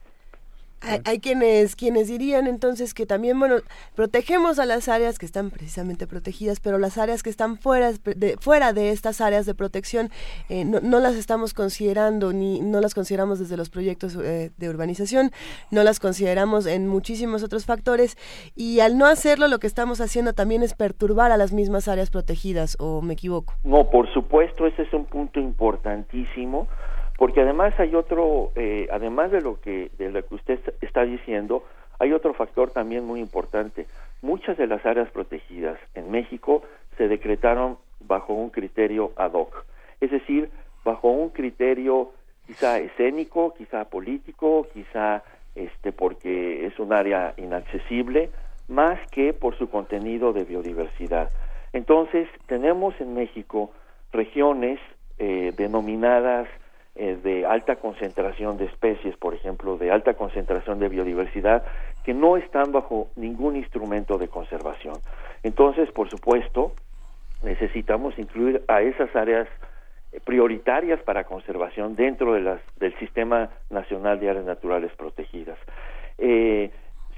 [1.05, 3.57] Hay, quienes quienes dirían entonces que también bueno
[3.97, 8.37] protegemos a las áreas que están precisamente protegidas pero las áreas que están fuera de
[8.41, 10.11] fuera de estas áreas de protección
[10.49, 15.33] eh, no, las estamos considerando ni no las consideramos desde los proyectos eh, de urbanización
[15.73, 18.17] no las consideramos en muchísimos otros factores
[18.55, 22.11] y al no hacerlo lo que estamos haciendo también es perturbar a las mismas áreas
[22.11, 26.69] protegidas o me equivoco no por supuesto ese es un punto importantísimo
[27.19, 31.65] porque además hay otro, eh, además de lo que de lo que usted está diciendo,
[31.99, 33.87] hay otro factor también muy importante.
[34.23, 36.63] Muchas de las áreas protegidas en México
[36.97, 39.67] se decretaron bajo un criterio ad hoc,
[40.01, 40.49] es decir,
[40.85, 42.13] bajo un criterio
[42.47, 45.25] quizá escénico, quizá político, quizá
[45.57, 48.31] este porque es un área inaccesible,
[48.69, 51.31] más que por su contenido de biodiversidad.
[51.73, 53.73] Entonces, tenemos en México
[54.13, 54.79] regiones
[55.19, 56.49] eh, denominadas
[57.01, 61.63] eh, de alta concentración de especies, por ejemplo, de alta concentración de biodiversidad,
[62.03, 64.97] que no están bajo ningún instrumento de conservación.
[65.45, 66.73] Entonces, por supuesto,
[67.45, 69.47] necesitamos incluir a esas áreas
[70.11, 75.59] eh, prioritarias para conservación dentro de las, del Sistema Nacional de Áreas Naturales Protegidas.
[76.19, 76.73] Eh,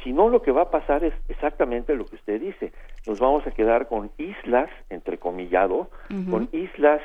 [0.04, 2.70] si no, lo que va a pasar es exactamente lo que usted dice.
[3.06, 5.88] Nos vamos a quedar con islas, entrecomillado,
[6.30, 7.00] con islas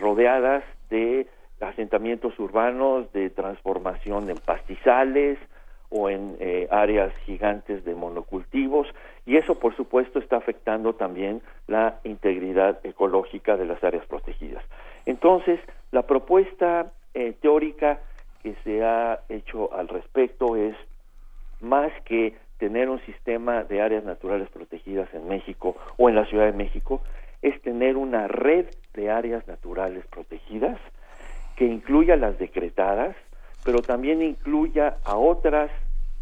[0.00, 1.26] rodeadas de
[1.60, 5.38] asentamientos urbanos de transformación en pastizales
[5.88, 8.88] o en eh, áreas gigantes de monocultivos
[9.24, 14.64] y eso por supuesto está afectando también la integridad ecológica de las áreas protegidas.
[15.04, 15.60] Entonces,
[15.92, 18.00] la propuesta eh, teórica
[18.42, 20.76] que se ha hecho al respecto es
[21.60, 26.46] más que tener un sistema de áreas naturales protegidas en México o en la Ciudad
[26.46, 27.02] de México,
[27.42, 30.78] es tener una red de áreas naturales protegidas
[31.56, 33.16] que incluya las decretadas,
[33.64, 35.70] pero también incluya a otras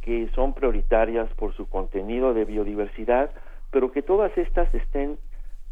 [0.00, 3.30] que son prioritarias por su contenido de biodiversidad,
[3.70, 5.18] pero que todas estas estén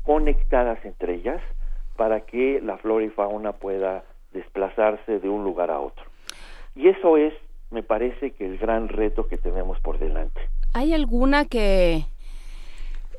[0.02, 1.40] conectadas entre ellas
[1.96, 6.04] para que la flora y fauna pueda desplazarse de un lugar a otro.
[6.74, 7.34] Y eso es,
[7.70, 10.40] me parece que el gran reto que tenemos por delante.
[10.74, 12.04] ¿Hay alguna que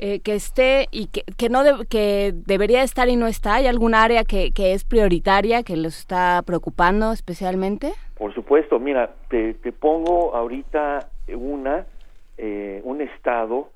[0.06, 3.54] eh, que esté y que, que no que debería estar y no está?
[3.54, 7.94] ¿Hay algún área que, que es prioritaria, que los está preocupando especialmente?
[8.18, 11.86] Por supuesto, mira, te, te pongo ahorita una,
[12.38, 13.70] eh, un estado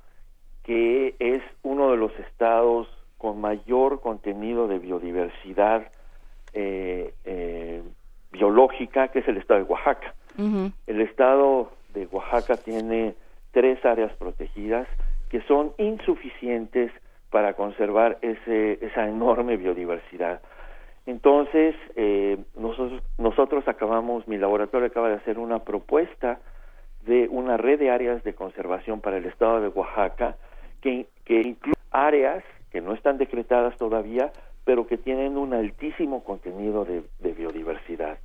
[0.63, 5.87] que es uno de los estados con mayor contenido de biodiversidad
[6.51, 7.83] eh,
[8.33, 10.13] biológica, que es el estado de Oaxaca.
[10.87, 13.15] El estado de Oaxaca tiene
[13.51, 14.89] tres áreas protegidas,
[15.29, 16.91] que son insuficientes
[17.29, 20.41] para conservar ese, esa enorme biodiversidad.
[21.05, 26.39] Entonces, eh, nosotros, nosotros acabamos, mi laboratorio acaba de hacer una propuesta
[27.05, 30.35] de una red de áreas de conservación para el estado de Oaxaca
[30.81, 34.31] que, incluye áreas que no están decretadas todavía,
[34.65, 38.17] pero que tienen un altísimo contenido de, de biodiversidad.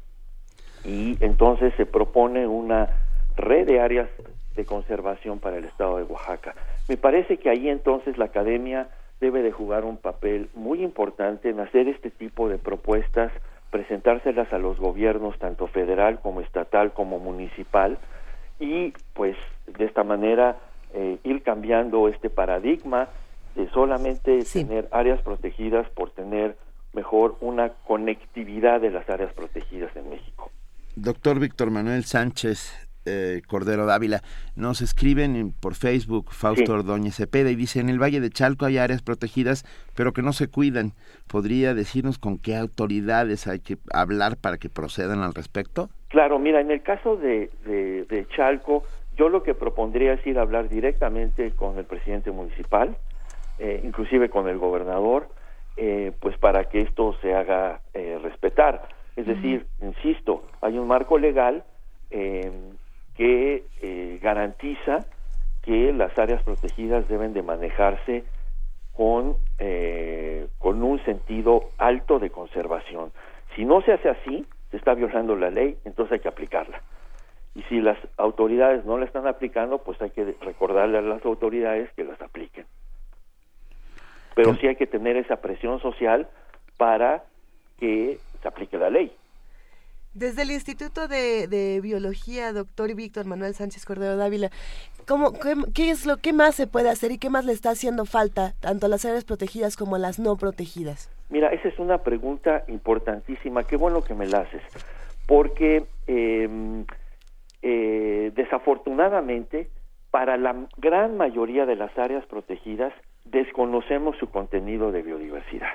[0.84, 2.88] Y entonces se propone una
[3.36, 4.08] red de áreas
[4.54, 6.54] de conservación para el estado de Oaxaca.
[6.88, 8.88] Me parece que ahí entonces la academia
[9.20, 13.32] debe de jugar un papel muy importante en hacer este tipo de propuestas,
[13.70, 17.98] presentárselas a los gobiernos tanto federal como estatal como municipal
[18.58, 19.36] y pues
[19.66, 20.58] de esta manera
[20.92, 23.08] eh, ir cambiando este paradigma
[23.54, 26.56] de solamente tener áreas protegidas por tener
[26.92, 30.50] mejor una conectividad de las áreas protegidas en México.
[30.96, 34.22] Doctor Víctor Manuel Sánchez eh, Cordero Dávila,
[34.54, 38.78] nos escriben por Facebook Fausto Ordóñez Cepeda y dice, en el Valle de Chalco hay
[38.78, 39.64] áreas protegidas,
[39.96, 40.92] pero que no se cuidan.
[41.26, 45.88] ¿Podría decirnos con qué autoridades hay que hablar para que procedan al respecto?
[46.08, 48.84] Claro, mira, en el caso de, de, Chalco,
[49.16, 52.96] yo lo que propondría es ir a hablar directamente con el presidente municipal,
[53.58, 55.28] eh, inclusive con el gobernador,
[55.76, 58.88] eh, pues para que esto se haga respetar.
[59.16, 61.64] Es decir, insisto, hay un marco legal
[63.16, 65.06] que eh, garantiza
[65.62, 68.24] que las áreas protegidas deben de manejarse
[68.92, 73.12] con, eh, con un sentido alto de conservación.
[73.54, 76.82] Si no se hace así, se está violando la ley, entonces hay que aplicarla.
[77.54, 81.90] Y si las autoridades no la están aplicando, pues hay que recordarle a las autoridades
[81.92, 82.66] que las apliquen.
[84.34, 86.28] Pero sí hay que tener esa presión social
[86.78, 87.24] para
[87.78, 89.12] que se aplique la ley.
[90.14, 94.50] Desde el Instituto de, Biología, doctor Víctor Manuel Sánchez Cordero Dávila,
[95.06, 98.04] ¿cómo, qué, es lo que más se puede hacer y qué más le está haciendo
[98.04, 101.10] falta tanto a las áreas protegidas como a las no protegidas?
[101.30, 103.64] Mira, esa es una pregunta importantísima.
[103.64, 104.62] Qué bueno que me la haces,
[105.26, 106.84] porque em,
[107.62, 109.70] eh, desafortunadamente
[110.10, 112.92] para la gran mayoría de las áreas protegidas
[113.24, 115.72] desconocemos su contenido de biodiversidad.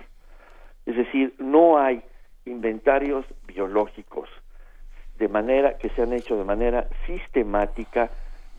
[0.86, 2.04] Es decir, no hay
[2.48, 4.30] inventarios biológicos
[5.20, 8.10] de manera que se han hecho de manera sistemática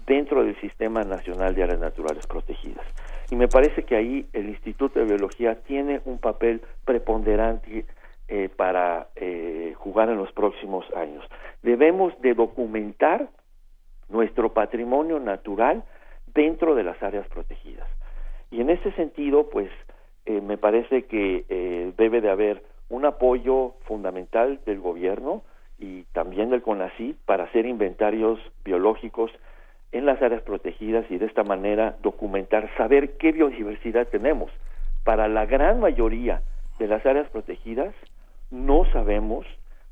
[0.07, 2.85] dentro del Sistema Nacional de Áreas Naturales Protegidas.
[3.31, 7.85] Y me parece que ahí el Instituto de Biología tiene un papel preponderante
[8.27, 11.25] eh, para eh, jugar en los próximos años.
[11.63, 13.29] Debemos de documentar
[14.09, 15.85] nuestro patrimonio natural
[16.35, 17.89] dentro de las áreas protegidas.
[18.51, 19.71] Y en ese sentido, pues,
[20.25, 25.43] eh, me parece que debe de haber un apoyo fundamental del gobierno
[25.79, 29.31] y también del CONACYT para hacer inventarios biológicos
[29.93, 34.51] en las áreas protegidas y de esta manera documentar, saber qué biodiversidad tenemos.
[35.05, 36.43] Para la gran mayoría
[36.79, 37.95] de las áreas protegidas
[38.51, 39.47] no sabemos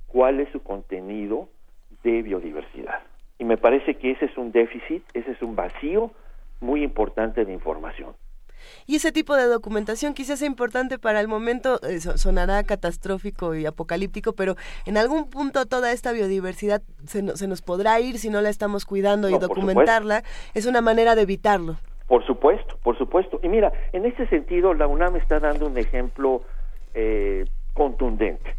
[0.06, 1.48] cuál es su contenido
[2.02, 3.00] de biodiversidad.
[3.38, 6.10] Y me parece que ese es un déficit, ese es un vacío
[6.60, 8.14] muy importante de información.
[8.86, 13.66] Y ese tipo de documentación quizás sea importante para el momento, eh, sonará catastrófico y
[13.66, 14.56] apocalíptico, pero
[14.86, 19.28] en algún punto toda esta biodiversidad se, nos podrá ir si no la estamos cuidando
[19.28, 20.22] y documentarla.
[20.54, 21.76] Es una manera de evitarlo.
[22.06, 23.40] Por supuesto, por supuesto.
[23.42, 26.42] Y mira, en ese sentido, la UNAM está dando un ejemplo
[26.94, 27.44] eh,
[27.74, 28.54] contundente.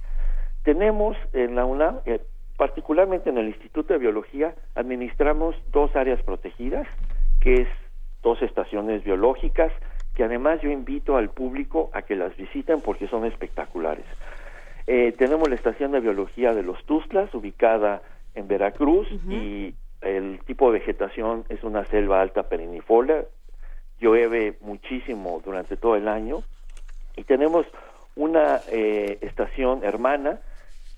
[0.63, 2.19] Tenemos en la UNAM, eh,
[2.57, 6.87] particularmente en el Instituto de Biología, administramos dos áreas protegidas,
[7.39, 7.67] que es
[8.21, 9.71] dos estaciones biológicas,
[10.17, 14.03] que además yo invito al público a que las visiten porque son espectaculares.
[14.87, 18.01] Eh, tenemos la estación de biología de los Tuzlas, ubicada
[18.33, 23.25] en Veracruz, y el tipo de vegetación es una selva alta perennifolia,
[23.99, 26.41] llueve muchísimo durante todo el año,
[27.15, 27.67] y tenemos
[28.15, 30.39] una eh, estación hermana,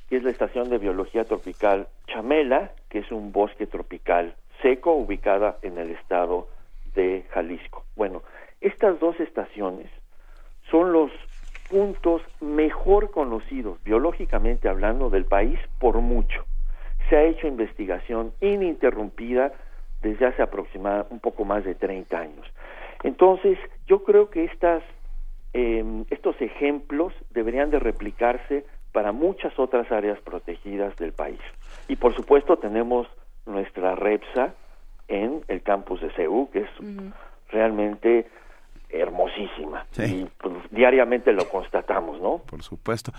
[0.08, 5.58] que es la estación de biología tropical Chamela, que es un bosque tropical seco ubicada
[5.62, 6.48] en el estado
[6.96, 7.84] de Jalisco.
[7.98, 8.24] Bueno,
[8.62, 9.89] estas dos estaciones
[10.70, 11.12] son los
[11.70, 16.45] puntos mejor conocidos, biológicamente hablando, del país por mucho.
[17.10, 19.53] Se ha hecho investigación ininterrumpida
[20.01, 22.47] desde hace aproximadamente un poco más de 30 años.
[23.03, 23.57] Entonces,
[23.88, 24.84] yo creo que estas,
[25.53, 31.39] em, estos ejemplos deberían de replicarse para muchas otras áreas protegidas del país.
[31.88, 33.07] Y por supuesto tenemos
[33.45, 34.53] nuestra REPSA
[35.07, 36.70] en el campus de CEU, que es
[37.51, 38.28] realmente
[38.90, 39.86] hermosísima.
[39.98, 42.40] Y pues, diariamente lo constatamos, ¿no?
[42.40, 43.12] Por supuesto.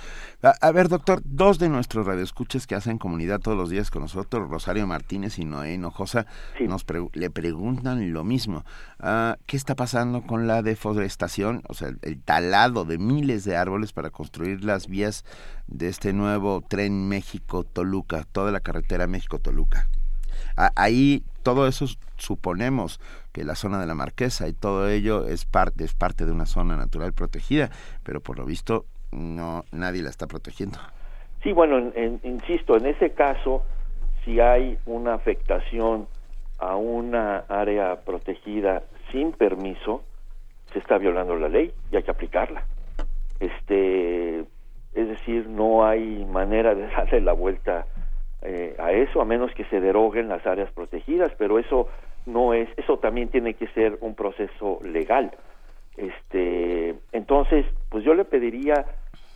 [0.43, 4.49] A, ver, doctor, dos de nuestros radioescuchas que hacen comunidad todos los días con nosotros,
[4.49, 6.27] Rosario Martínez y Noé Hinojosa,
[6.61, 8.65] nos le preguntan lo mismo.
[8.99, 11.63] Ah, ¿Qué está pasando con la deforestación?
[11.69, 15.25] O sea, el, talado de miles de árboles para construir las vías
[15.67, 19.89] de este nuevo tren México-Toluca, toda la carretera México-Toluca.
[20.77, 21.87] ahí todo eso
[22.17, 23.01] suponemos
[23.33, 26.47] que la zona de la Marquesa y todo ello es parte es parte de una
[26.47, 27.71] zona natural protegida,
[28.03, 30.79] pero por lo visto no nadie la está protegiendo.
[31.43, 33.65] Sí, bueno, insisto, en ese caso,
[34.25, 36.07] si hay una afectación
[36.59, 40.03] a una área protegida sin permiso,
[40.73, 42.65] se está violando la ley y hay que aplicarla.
[43.41, 47.87] Este, es decir, no hay manera de darle la vuelta
[48.43, 51.89] eh, a eso, a menos que se deroguen las áreas protegidas, pero eso
[52.27, 55.33] no es, eso también tiene que ser un proceso legal.
[55.97, 58.87] Este, entonces, pues yo le pediría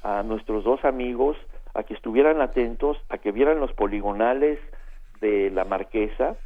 [0.02, 1.36] a nuestros dos amigos
[1.74, 4.59] a que estuvieran atentos, a que vieran los poligonales
[5.20, 6.36] de la Marquesa,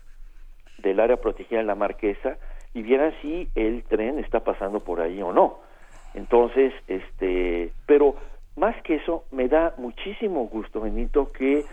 [0.78, 2.38] del área protegida de la Marquesa,
[2.74, 5.58] y vieran si el tren está pasando por ahí o no.
[6.14, 8.14] Entonces, este, pero
[8.56, 11.64] más que eso, me da muchísimo gusto, Benito, que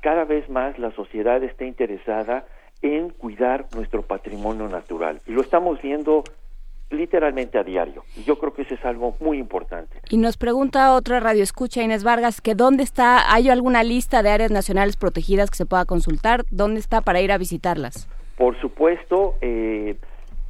[0.00, 2.44] cada vez más la sociedad esté interesada
[2.82, 5.20] en cuidar nuestro patrimonio natural.
[5.26, 6.24] Y lo estamos viendo
[6.90, 8.02] literalmente a diario.
[8.16, 10.00] Y yo creo que eso es algo muy importante.
[10.10, 14.30] Y nos pregunta otra radio escucha Inés Vargas que dónde está, ¿hay alguna lista de
[14.30, 16.44] áreas nacionales protegidas que se pueda consultar?
[16.50, 18.08] ¿Dónde está para ir a visitarlas?
[18.36, 19.96] Por supuesto, eh,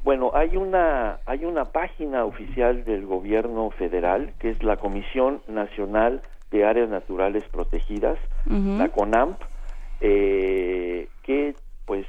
[0.05, 6.23] bueno, hay una hay una página oficial del gobierno federal que es la Comisión Nacional
[6.51, 9.41] de Áreas Naturales Protegidas, la CONAMP,
[10.01, 11.55] eh, que
[11.87, 12.07] pues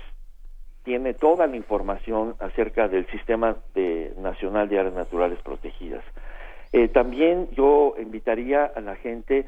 [0.84, 6.04] tiene toda la información acerca del sistema de, nacional de áreas naturales protegidas.
[6.74, 9.46] Eh, también yo invitaría a la gente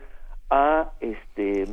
[0.50, 1.66] a este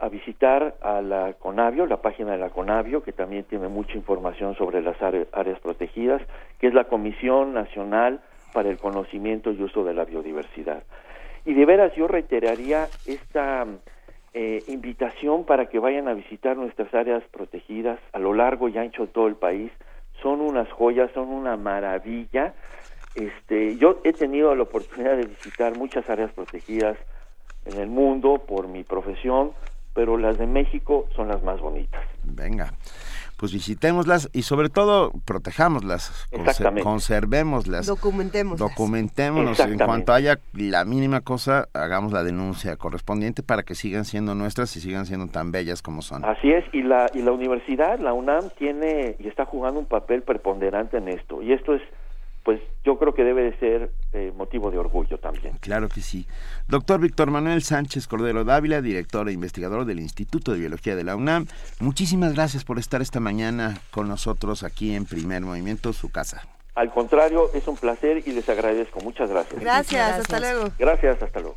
[0.00, 4.54] a visitar a la Conavio, la página de la Conavio, que también tiene mucha información
[4.54, 6.22] sobre las áreas protegidas,
[6.60, 8.20] que es la Comisión Nacional
[8.52, 10.84] para el Conocimiento y Uso de la Biodiversidad.
[11.48, 13.66] Y de veras yo reiteraría esta
[14.34, 19.06] eh, invitación para que vayan a visitar nuestras áreas protegidas a lo largo y ancho
[19.06, 19.72] de todo el país.
[20.20, 22.52] Son unas joyas, son una maravilla.
[23.14, 26.98] Este, yo he tenido la oportunidad de visitar muchas áreas protegidas
[27.64, 29.52] en el mundo por mi profesión,
[29.94, 32.04] pero las de México son las más bonitas.
[32.24, 32.74] Venga,
[33.38, 37.86] pues visitémoslas y sobre todo protejámoslas, conser conservémoslas.
[37.86, 38.68] Documentémoslas.
[38.68, 39.60] Documentémonos.
[39.60, 44.76] En cuanto haya la mínima cosa, hagamos la denuncia correspondiente para que sigan siendo nuestras
[44.76, 46.24] y sigan siendo tan bellas como son.
[46.24, 50.22] Así es, y la, y la universidad, la UNAM, tiene y está jugando un papel
[50.22, 51.40] preponderante en esto.
[51.40, 51.82] Y esto es
[52.48, 55.58] pues yo creo que debe de ser eh, motivo de orgullo también.
[55.60, 56.26] Claro que sí.
[56.66, 61.14] Doctor Víctor Manuel Sánchez Cordero Dávila, director e investigador del Instituto de Biología de la
[61.14, 61.46] UNAM,
[61.78, 66.48] muchísimas gracias por estar esta mañana con nosotros aquí en Primer Movimiento, su casa.
[66.74, 68.98] Al contrario, es un placer y les agradezco.
[69.00, 69.60] Muchas gracias.
[69.60, 70.70] Gracias, hasta luego.
[70.78, 71.56] Gracias, hasta luego.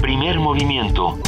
[0.00, 1.20] Primer Movimiento.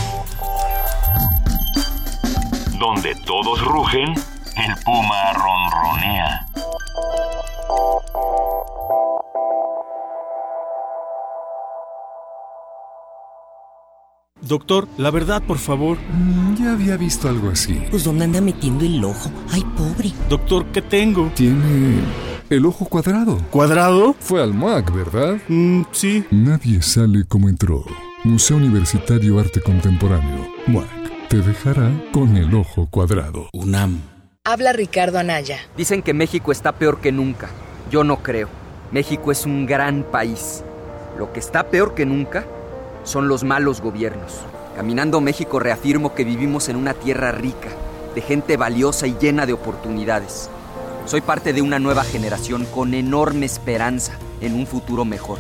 [2.81, 4.13] Donde todos rugen,
[4.61, 6.47] el puma ronronea.
[14.43, 15.99] Doctor, la verdad, por favor.
[16.13, 17.81] Mm, ya había visto algo así.
[17.91, 19.31] Pues ¿dónde anda metiendo el ojo?
[19.51, 20.13] Ay, pobre.
[20.29, 21.31] Doctor, ¿qué tengo?
[21.35, 22.01] Tiene
[22.49, 23.39] el ojo cuadrado.
[23.51, 24.15] ¿Cuadrado?
[24.19, 25.39] Fue al MAC, ¿verdad?
[25.49, 26.25] Mm, sí.
[26.31, 27.85] Nadie sale como entró.
[28.25, 30.49] Museo Universitario Arte Contemporáneo.
[30.67, 31.29] MAC.
[31.29, 33.49] Te dejará con el ojo cuadrado.
[33.53, 34.10] UNAM.
[34.53, 35.61] Habla Ricardo Anaya.
[35.77, 37.49] Dicen que México está peor que nunca.
[37.89, 38.49] Yo no creo.
[38.91, 40.65] México es un gran país.
[41.17, 42.45] Lo que está peor que nunca
[43.05, 44.41] son los malos gobiernos.
[44.75, 47.69] Caminando México reafirmo que vivimos en una tierra rica,
[48.17, 50.51] de gente valiosa y llena de oportunidades.
[51.07, 55.39] Soy parte de una nueva generación con enorme esperanza en un futuro mejor.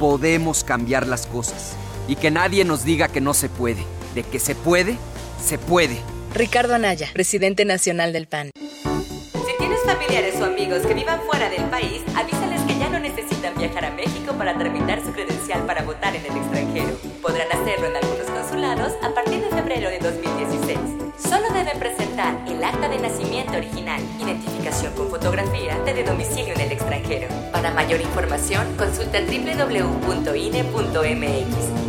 [0.00, 1.76] Podemos cambiar las cosas
[2.08, 3.84] y que nadie nos diga que no se puede.
[4.14, 4.96] De que se puede,
[5.44, 6.15] se puede.
[6.36, 8.50] Ricardo Anaya, presidente nacional del PAN.
[8.54, 13.56] Si tienes familiares o amigos que vivan fuera del país, avísales que ya no necesitan
[13.56, 16.94] viajar a México para tramitar su credencial para votar en el extranjero.
[17.22, 20.78] Podrán hacerlo en algunos consulados a partir de febrero de 2016.
[21.18, 26.72] Solo deben presentar el acta de nacimiento original, identificación con fotografía de domicilio en el
[26.72, 27.28] extranjero.
[27.50, 29.96] Para mayor información, consulta www.ine.mx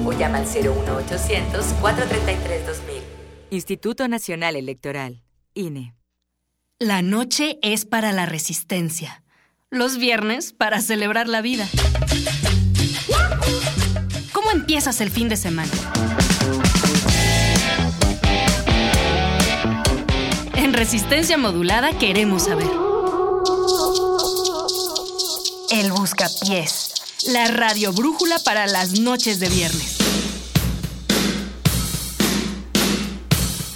[0.06, 2.97] o llama al 01800 433 2000.
[3.50, 5.24] Instituto Nacional Electoral,
[5.54, 5.96] INE.
[6.80, 9.24] La noche es para la resistencia.
[9.70, 11.68] Los viernes para celebrar la vida.
[14.34, 15.72] ¿Cómo empiezas el fin de semana?
[20.56, 22.68] En Resistencia Modulada queremos saber.
[25.72, 26.94] El Buscapiés.
[27.28, 30.07] La radio brújula para las noches de viernes.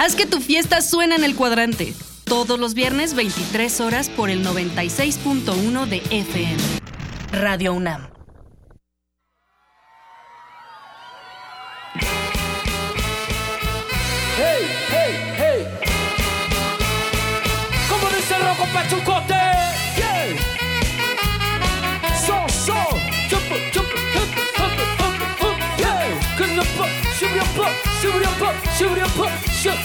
[0.04, 1.94] Haz que tu fiesta suene en el cuadrante.
[2.24, 6.58] Todos los viernes 23 horas por el 96.1 de FM.
[7.32, 8.10] Radio UNAM.
[14.38, 15.68] Hey, hey, hey.
[18.18, 19.36] Dice el rojo pachucote.
[22.26, 23.02] So, so
[29.62, 29.78] shook.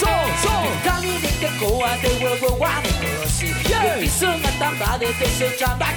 [0.00, 0.08] So,
[0.42, 0.52] so.
[0.64, 1.30] Vitali de
[2.02, 3.48] de huevo guarecosi.
[3.68, 4.00] Yeah.
[4.00, 5.88] Pisanga tamba de desechamba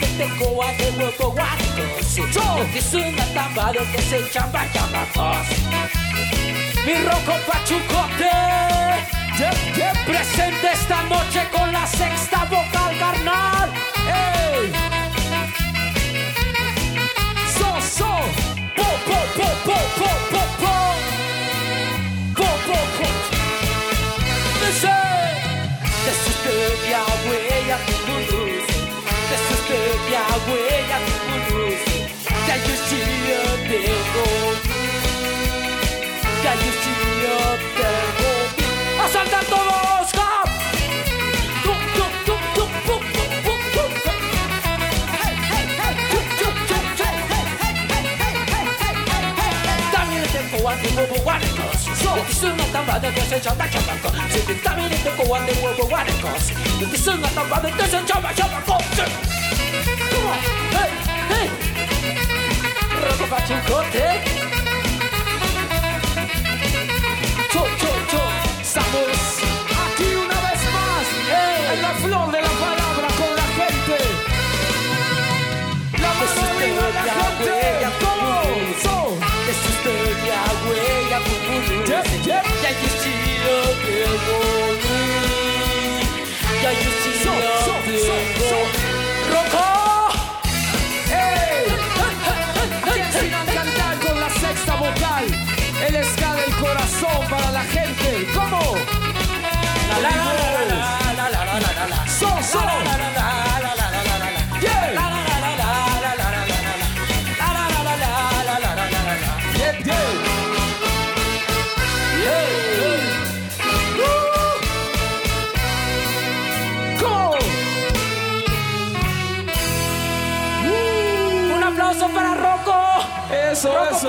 [0.00, 0.26] de de
[0.98, 2.22] huevo guarecosi.
[2.32, 2.42] So.
[2.72, 3.82] Pisanga tamba de.
[6.86, 8.34] Mi roco pachucote.
[10.06, 13.83] Presente esta noche con la sexta vocal carnal.
[39.04, 39.73] ¡Asaltar todo!
[50.82, 51.96] で奪われこす無
[52.26, 59.00] 機数の束で電線上だけばこ自分ためにどこはで奪われこす無機数の束で電線上ばけばこす
[60.14, 60.38] Come on!
[60.74, 60.90] Hey!
[61.30, 61.48] Hey!
[63.04, 63.98] ロコバチンコって
[67.50, 68.18] ちょちょちょ
[68.62, 69.23] サムル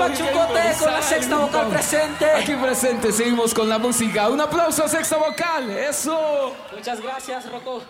[0.06, 2.26] Pachucote con la sexta vocal presente.
[2.30, 4.28] Aquí presente, seguimos con la música.
[4.28, 5.68] Un aplauso a sexta vocal.
[5.68, 6.54] Eso.
[6.72, 7.82] Muchas gracias, Rocco.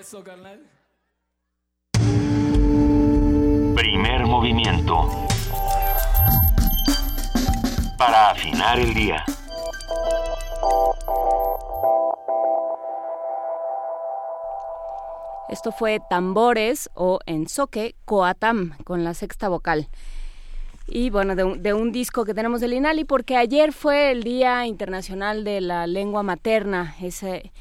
[0.00, 0.62] Eso, carnal.
[3.74, 5.10] Primer movimiento.
[7.98, 9.22] Para afinar el día.
[15.50, 19.90] Esto fue Tambores o Ensoque Coatam con la sexta vocal.
[20.90, 24.22] Y bueno, de un, de un disco que tenemos del INALI, porque ayer fue el
[24.22, 27.52] Día Internacional de la Lengua Materna, ese,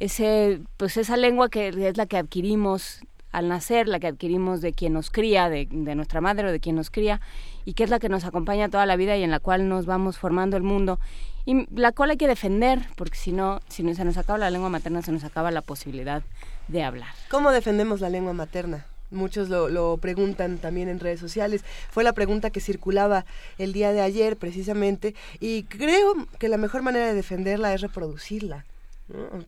[0.00, 3.02] ese, pues esa lengua que es la que adquirimos
[3.32, 6.58] al nacer, la que adquirimos de quien nos cría, de, de nuestra madre o de
[6.58, 7.20] quien nos cría,
[7.66, 9.84] y que es la que nos acompaña toda la vida y en la cual nos
[9.84, 10.98] vamos formando el mundo,
[11.44, 14.50] y la cual hay que defender, porque si no, si no se nos acaba la
[14.50, 16.22] lengua materna, se nos acaba la posibilidad
[16.68, 17.10] de hablar.
[17.30, 18.86] ¿Cómo defendemos la lengua materna?
[19.10, 21.64] Muchos lo, lo, preguntan también en redes sociales.
[21.90, 23.24] Fue la pregunta que circulaba
[23.58, 28.64] el día de ayer precisamente y creo que la mejor manera de defenderla es reproducirla.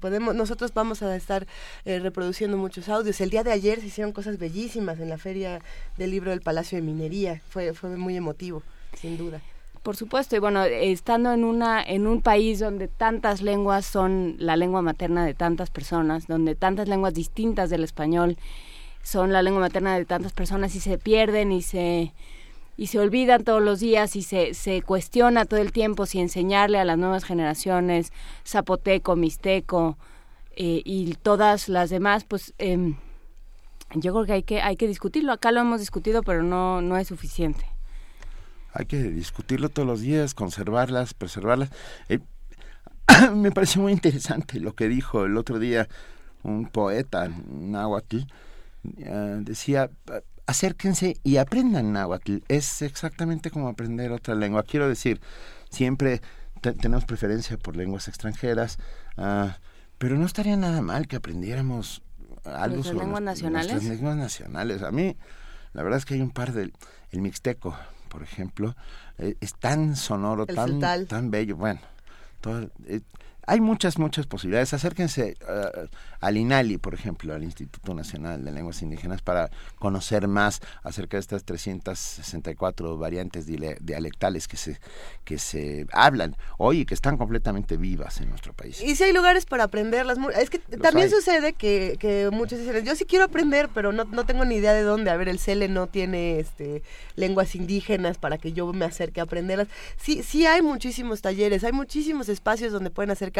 [0.00, 1.46] Podemos, nosotros vamos a estar
[1.84, 3.20] eh, reproduciendo muchos audios.
[3.20, 5.60] El día de ayer se hicieron cosas bellísimas en la feria
[5.96, 7.40] del libro del Palacio de Minería.
[7.48, 8.62] Fue, fue muy emotivo,
[9.00, 9.40] sin duda.
[9.82, 14.56] Por supuesto, y bueno, estando en una en un país donde tantas lenguas son la
[14.56, 18.36] lengua materna de tantas personas, donde tantas lenguas distintas del español
[19.02, 22.12] son la lengua materna de tantas personas y se pierden y se
[22.76, 26.78] y se olvidan todos los días y se, se cuestiona todo el tiempo si enseñarle
[26.78, 28.12] a las nuevas generaciones
[28.46, 29.98] zapoteco, mixteco
[30.56, 32.94] eh, y todas las demás, pues eh,
[33.94, 35.32] yo creo que hay que hay que discutirlo.
[35.32, 37.72] Acá lo hemos discutido, pero no no es suficiente
[38.72, 41.70] hay que discutirlo todos los días, conservarlas, preservarlas.
[42.08, 42.20] Eh,
[43.34, 45.88] me pareció muy interesante lo que dijo el otro día
[46.42, 48.20] un poeta náhuatl.
[48.84, 49.90] Uh, decía,
[50.46, 52.38] acérquense y aprendan náhuatl.
[52.48, 54.62] Es exactamente como aprender otra lengua.
[54.64, 55.20] Quiero decir,
[55.70, 56.20] siempre
[56.60, 58.78] te tenemos preferencia por lenguas extranjeras,
[59.16, 59.50] uh,
[59.98, 62.02] pero no estaría nada mal que aprendiéramos
[62.44, 63.72] algo ¿Nuestras sobre lenguas nacionales?
[63.72, 64.82] nuestras lenguas nacionales.
[64.82, 65.16] A mí,
[65.72, 66.72] la verdad es que hay un par del
[67.10, 67.76] el mixteco
[68.12, 68.76] por ejemplo,
[69.16, 71.56] eh, es tan sonoro, El tan, tan bello.
[71.56, 71.80] Bueno,
[72.42, 73.00] todo, eh,
[73.46, 74.72] hay muchas, muchas posibilidades.
[74.72, 75.86] Acérquense uh,
[76.20, 81.22] al INALI, por ejemplo, al Instituto Nacional de Lenguas Indígenas, para conocer más acerca de
[81.22, 84.78] estas 364 variantes dialectales que se,
[85.24, 88.80] que se hablan hoy y que están completamente vivas en nuestro país.
[88.80, 90.18] Y si hay lugares para aprenderlas.
[90.38, 91.10] Es que también hay.
[91.10, 94.72] sucede que, que muchos dicen, yo sí quiero aprender, pero no, no tengo ni idea
[94.72, 95.10] de dónde.
[95.10, 96.82] A ver, el CELE no tiene este,
[97.16, 99.66] lenguas indígenas para que yo me acerque a aprenderlas.
[99.96, 103.31] Sí, sí hay muchísimos talleres, hay muchísimos espacios donde pueden acercarse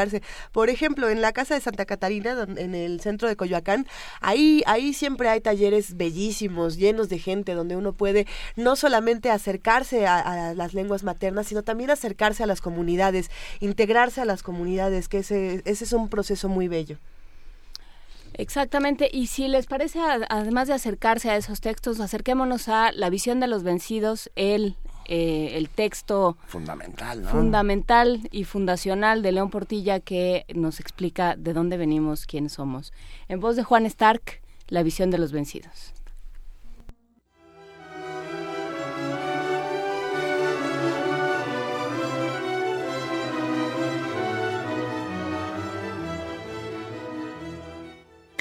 [0.53, 3.87] Por ejemplo, en la casa de Santa Catarina, en el centro de Coyoacán,
[4.21, 8.27] ahí, ahí siempre hay talleres bellísimos, llenos de gente, donde uno puede
[8.57, 13.31] no solamente acercarse a, las lenguas maternas, sino también acercarse a las comunidades,
[13.61, 16.99] integrarse a las comunidades, que ese, ese es un proceso muy bello.
[18.35, 23.41] Exactamente, y si les parece, además de acercarse a esos textos, acerquémonos a La visión
[23.41, 24.77] de los vencidos, el,
[25.07, 31.77] eh, el texto fundamental, fundamental y fundacional de León Portilla que nos explica de dónde
[31.77, 32.93] venimos, quiénes somos.
[33.29, 35.93] En voz de Juan Stark, La visión de los vencidos.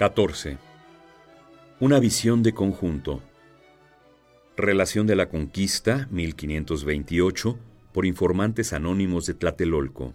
[0.01, 0.57] 14.
[1.79, 3.21] Una visión de conjunto.
[4.57, 7.57] Relación de la Conquista, 1528,
[7.93, 10.13] por informantes anónimos de Tlatelolco.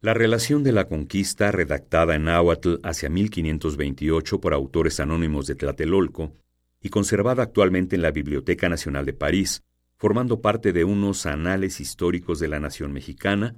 [0.00, 6.32] La relación de la conquista, redactada en náhuatl hacia 1528 por autores anónimos de Tlatelolco
[6.80, 9.64] y conservada actualmente en la Biblioteca Nacional de París,
[9.96, 13.56] formando parte de unos anales históricos de la nación mexicana,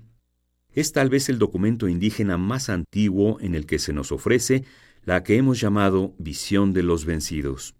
[0.72, 4.64] es tal vez el documento indígena más antiguo en el que se nos ofrece
[5.07, 7.76] la que hemos llamado visión de los vencidos.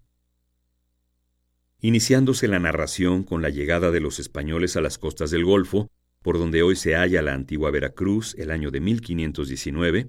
[1.81, 5.89] Iniciándose la narración con la llegada de los españoles a las costas del Golfo,
[6.23, 10.07] por donde hoy se halla la antigua Veracruz el año de 1519,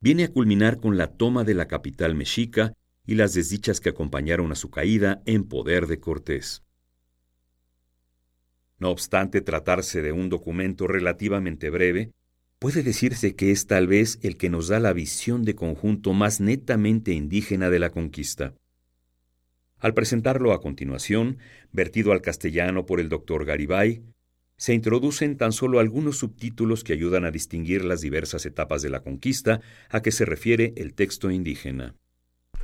[0.00, 4.52] viene a culminar con la toma de la capital mexica y las desdichas que acompañaron
[4.52, 6.62] a su caída en poder de Cortés.
[8.78, 12.12] No obstante tratarse de un documento relativamente breve,
[12.62, 16.40] puede decirse que es tal vez el que nos da la visión de conjunto más
[16.40, 18.54] netamente indígena de la conquista.
[19.80, 21.38] Al presentarlo a continuación,
[21.72, 24.04] vertido al castellano por el doctor Garibay,
[24.56, 29.02] se introducen tan solo algunos subtítulos que ayudan a distinguir las diversas etapas de la
[29.02, 31.96] conquista a que se refiere el texto indígena.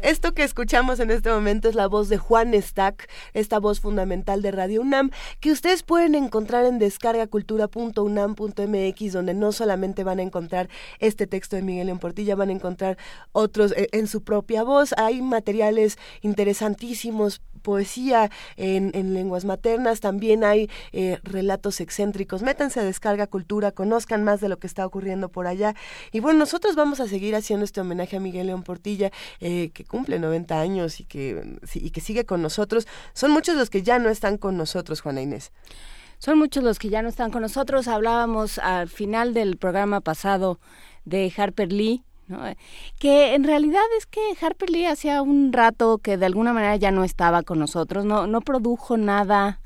[0.02, 4.42] Esto que escuchamos en este momento es la voz de Juan Stack, esta voz fundamental
[4.42, 10.68] de Radio UNAM, que ustedes pueden encontrar en descargacultura.unam.mx, donde no solamente van a encontrar
[11.00, 12.96] este texto de Miguel León Portilla, van a encontrar
[13.32, 14.94] otros eh, en su propia voz.
[14.96, 22.40] Hay materiales interesantísimos poesía en, lenguas maternas, también hay eh, relatos excéntricos.
[22.40, 25.74] Métanse a Descarga Cultura, conozcan más de lo que está ocurriendo por allá.
[26.10, 29.10] Y bueno, nosotros vamos a seguir haciendo este homenaje a Miguel León Portilla,
[29.40, 32.88] eh, que cumple 90 años y que, y que sigue con nosotros.
[33.12, 35.52] Son muchos los que ya no están con nosotros, Juana Inés.
[36.16, 37.86] Son muchos los que ya no están con nosotros.
[37.86, 40.58] Hablábamos al final del programa pasado
[41.04, 42.02] de Harper Lee,
[42.98, 46.90] que en realidad es que Harper Lee hacía un rato que de alguna manera ya
[46.90, 49.60] no estaba con nosotros, no, no produjo nada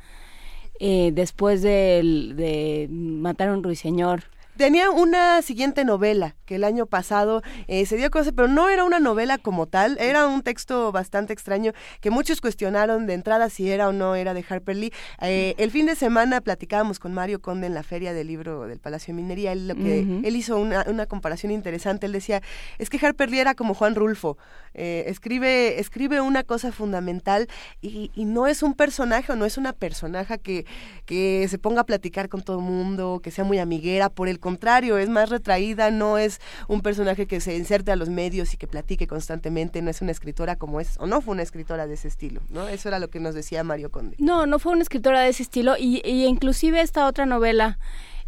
[0.81, 2.03] eh, después de,
[2.35, 4.25] de matar a un ruiseñor.
[4.57, 8.68] Tenía una siguiente novela que el año pasado eh, se dio a conocer, pero no
[8.68, 11.72] era una novela como tal, era un texto bastante extraño
[12.03, 14.92] que muchos cuestionaron de entrada si era o no era de Harper Lee.
[15.22, 18.78] Eh, el fin de semana platicábamos con Mario Conde en la feria del libro del
[18.78, 19.53] Palacio de Minería.
[19.53, 22.05] Él, lo que, él hizo una, una, comparación interesante.
[22.05, 22.42] Él decía,
[22.78, 24.36] es que Harper Lee era como Juan Rulfo.
[24.74, 27.48] Eh, escribe, escribe una cosa fundamental
[27.80, 30.64] y, y, no es un personaje o no es una personaje que,
[31.05, 34.11] que se ponga a platicar con todo el mundo, que sea muy amiguera.
[34.11, 38.11] Por el contrario, es más retraída, no es un personaje que se inserte a los
[38.11, 41.43] medios y que platique constantemente, no es una escritora como es, o no fue una
[41.43, 42.68] escritora de ese estilo, ¿no?
[42.68, 44.16] Eso era lo que nos decía Mario Conde.
[44.18, 47.78] No, no fue una escritora de ese estilo y, y inclusive esta otra novela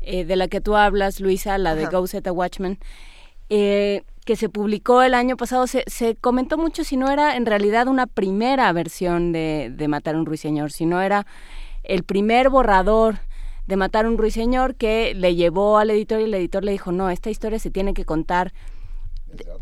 [0.00, 2.78] eh, de la que tú hablas, Luisa, la de Go Set a Watchman,
[3.50, 7.44] eh, que se publicó el año pasado, se, se, comentó mucho si no era en
[7.44, 11.26] realidad una primera versión de, de Matar a un ruiseñor, si no era
[11.82, 13.18] el primer borrador
[13.66, 16.92] de Matar a un ruiseñor que le llevó al editor y el editor le dijo,
[16.92, 18.52] no, esta historia se tiene que contar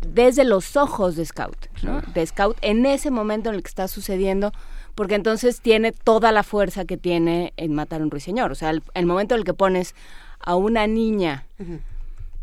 [0.07, 2.01] desde los ojos de Scout, ¿no?
[2.13, 4.51] De Scout en ese momento en el que está sucediendo,
[4.95, 8.51] porque entonces tiene toda la fuerza que tiene en Matar a un ruiseñor.
[8.51, 9.95] O sea, el, momento en el que pones
[10.39, 11.45] a una niña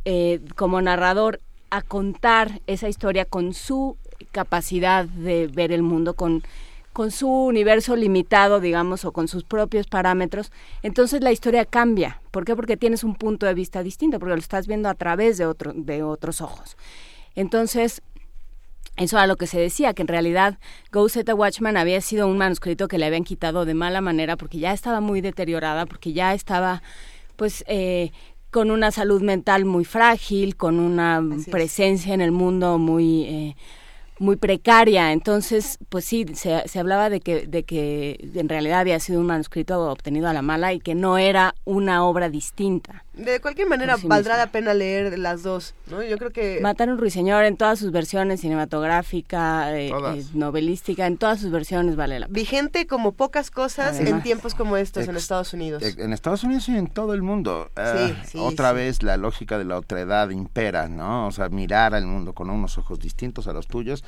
[0.04, 1.40] eh, como narrador
[1.70, 3.96] a contar esa historia con su
[4.32, 6.42] capacidad de ver el mundo, con
[7.01, 12.20] con su universo limitado, digamos, o con sus propios parámetros, entonces la historia cambia.
[12.30, 12.55] ¿Por qué?
[12.55, 15.72] Porque tienes un punto de vista distinto, porque lo estás viendo a través de, otro,
[15.74, 16.76] de otros ojos.
[17.34, 18.03] Entonces,
[18.98, 20.59] eso era lo que se decía, que en realidad
[20.92, 24.36] Go Set a Watchman había sido un manuscrito que le habían quitado de mala manera
[24.36, 26.82] porque ya estaba muy deteriorada, porque ya estaba,
[27.36, 28.11] pues, eh,
[28.51, 33.22] con una salud mental muy frágil, con una presencia en el mundo muy...
[33.22, 33.57] Eh,
[34.20, 35.12] muy precaria.
[35.12, 39.26] Entonces, pues sí, se, se, hablaba de que, de que en realidad había sido un
[39.26, 43.04] manuscrito obtenido a la mala y que no era una obra distinta.
[43.12, 44.46] De cualquier manera, sí valdrá misma.
[44.46, 46.02] la pena leer las dos, ¿no?
[46.02, 46.61] Yo creo que...
[46.62, 51.50] Matar a un ruiseñor en todas sus versiones, cinematográfica, eh, eh, novelística, en todas sus
[51.50, 52.34] versiones vale la pena.
[52.34, 55.82] Vigente como pocas cosas en tiempos como estos en Estados Unidos.
[55.82, 57.70] En Estados Unidos y en todo el mundo.
[57.76, 58.76] Eh, sí, otra sí.
[58.76, 61.26] vez la lógica de la otredad impera, ¿no?
[61.26, 64.04] O sea, mirar al mundo con unos ojos distintos a los tuyos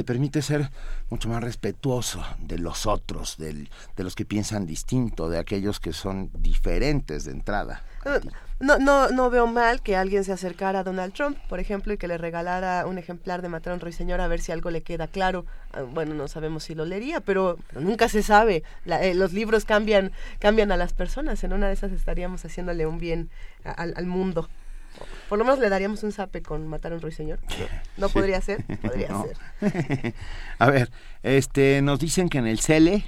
[0.00, 0.70] te permite ser
[1.10, 5.92] mucho más respetuoso de los otros, del- de los que piensan distinto, de aquellos que
[5.92, 7.82] son diferentes de entrada.
[8.60, 11.98] No, no, no veo mal que alguien se acercara a Donald Trump, por ejemplo, y
[11.98, 14.82] que le regalara un ejemplar de Matar a un Ruiseñor a ver si algo le
[14.82, 15.44] queda claro.
[15.74, 18.62] Ah, Bueno, no sabemos si lo leería, pero, pero nunca se sabe.
[18.86, 21.44] La- eh, los libros cambian, cambian a las personas.
[21.44, 23.28] En una de esas estaríamos haciéndole un bien
[23.64, 24.48] a- al mundo.
[25.30, 27.38] Por lo menos le daríamos un zape con Matar a un Ruiseñor.
[27.96, 28.14] ¿No Sí.
[28.14, 28.62] podría ser?
[28.82, 29.24] Podría No.
[29.60, 30.14] ser.
[30.58, 30.90] A ver,
[31.22, 33.04] este, nos dicen que en el CELE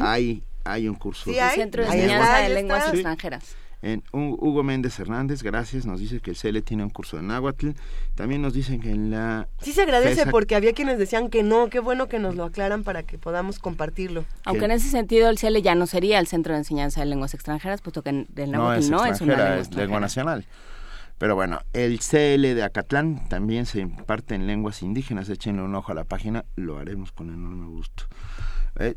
[0.00, 1.24] hay, hay un curso.
[1.30, 1.56] Sí, hay.
[1.56, 2.90] Centro de Enseñanza de Lenguas Sí.
[2.92, 3.56] Extranjeras.
[3.82, 7.22] En Hu- Hugo Méndez Hernández, gracias, nos dice que el CELE tiene un curso de
[7.24, 7.70] náhuatl.
[8.14, 9.48] También nos dicen que en la...
[9.60, 11.68] Sí se agradece FESA- porque había quienes decían que no.
[11.68, 14.24] Qué bueno que nos lo aclaran para que podamos compartirlo.
[14.44, 17.34] Aunque en ese sentido el CELE ya no sería el Centro de Enseñanza de Lenguas
[17.34, 20.46] Extranjeras, puesto que en- el no náhuatl es no, es una lengua es lengua nacional.
[21.18, 25.28] Pero bueno, el CL de Acatlán también se imparte en lenguas indígenas.
[25.28, 28.04] Échenle un ojo a la página, lo haremos con enorme gusto.
[28.78, 28.96] Eh,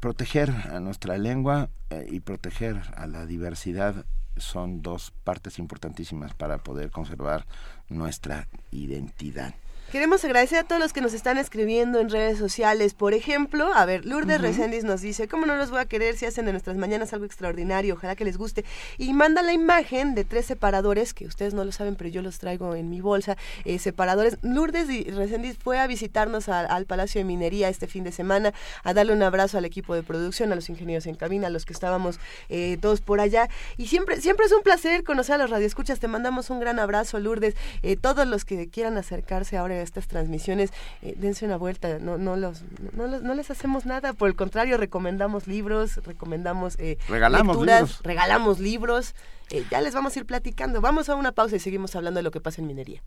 [0.00, 4.06] proteger a nuestra lengua eh, y proteger a la diversidad
[4.36, 7.44] son dos partes importantísimas para poder conservar
[7.88, 9.54] nuestra identidad.
[9.90, 12.92] Queremos agradecer a todos los que nos están escribiendo en redes sociales.
[12.92, 14.46] Por ejemplo, a ver, Lourdes Ujú.
[14.48, 17.24] Reséndiz nos dice, ¿cómo no los voy a querer si hacen de nuestras mañanas algo
[17.24, 17.94] extraordinario?
[17.94, 18.66] Ojalá que les guste.
[18.98, 22.38] Y manda la imagen de tres separadores, que ustedes no lo saben, pero yo los
[22.38, 23.38] traigo en mi bolsa.
[23.64, 24.36] eh, separadores.
[24.42, 28.52] Lourdes Reséndiz fue a visitarnos a- al Palacio de Minería este fin de semana,
[28.84, 31.64] a darle un abrazo al equipo de producción, a los ingenieros en cabina, a los
[31.64, 32.20] que estábamos
[32.50, 33.48] eh, todos por allá.
[33.78, 35.98] Y siempre, siempre es un placer conocer a los radioescuchas.
[35.98, 37.54] Te mandamos un gran abrazo, Lourdes.
[37.82, 40.70] Eh, todos los que quieran acercarse ahora a estas transmisiones,
[41.02, 41.98] eh, dense una vuelta.
[41.98, 42.62] No, no, los,
[42.94, 44.12] no, los- no les hacemos nada.
[44.12, 48.00] Por el contrario, recomendamos libros, recomendamos eh, Regalamos lecturas, libros.
[48.02, 49.14] regalamos libros.
[49.50, 50.80] Eh, ya les vamos a ir platicando.
[50.80, 53.02] Vamos a una pausa y seguimos hablando de lo que pasa en minería.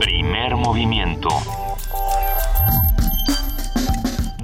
[0.00, 1.28] Primer movimiento.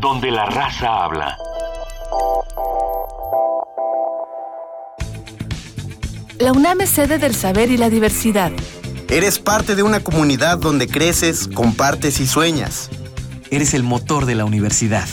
[0.00, 1.38] Donde la raza habla.
[6.38, 8.52] La UNAM es sede del saber y la diversidad.
[9.08, 12.90] Eres parte de una comunidad donde creces, compartes y sueñas.
[13.50, 15.06] Eres el motor de la universidad.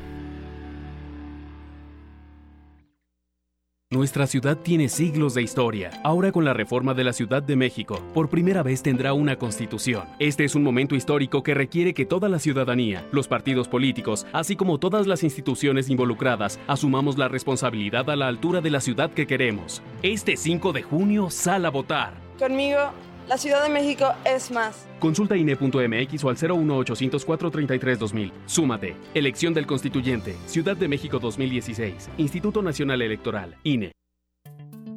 [3.93, 5.93] Nuestra ciudad tiene siglos de historia.
[6.03, 10.09] Ahora con la reforma de la Ciudad de México, por primera vez tendrá una constitución.
[10.18, 14.57] Este es un momento histórico que requiere que toda la ciudadanía, los partidos políticos, así
[14.57, 19.28] como todas las instituciones involucradas, asumamos la responsabilidad a la altura de la ciudad que
[19.28, 19.84] queremos.
[20.03, 22.14] Este 5 de junio, sal a votar.
[22.41, 22.91] Conmigo,
[23.29, 24.87] la Ciudad de México es más.
[24.99, 28.33] Consulta INE.mx o al 01804 33 2000.
[28.47, 28.97] Súmate.
[29.14, 30.37] Elección del Constituyente.
[30.47, 32.11] Ciudad de México 2016.
[32.18, 33.57] Instituto Nacional Electoral.
[33.64, 33.93] INE.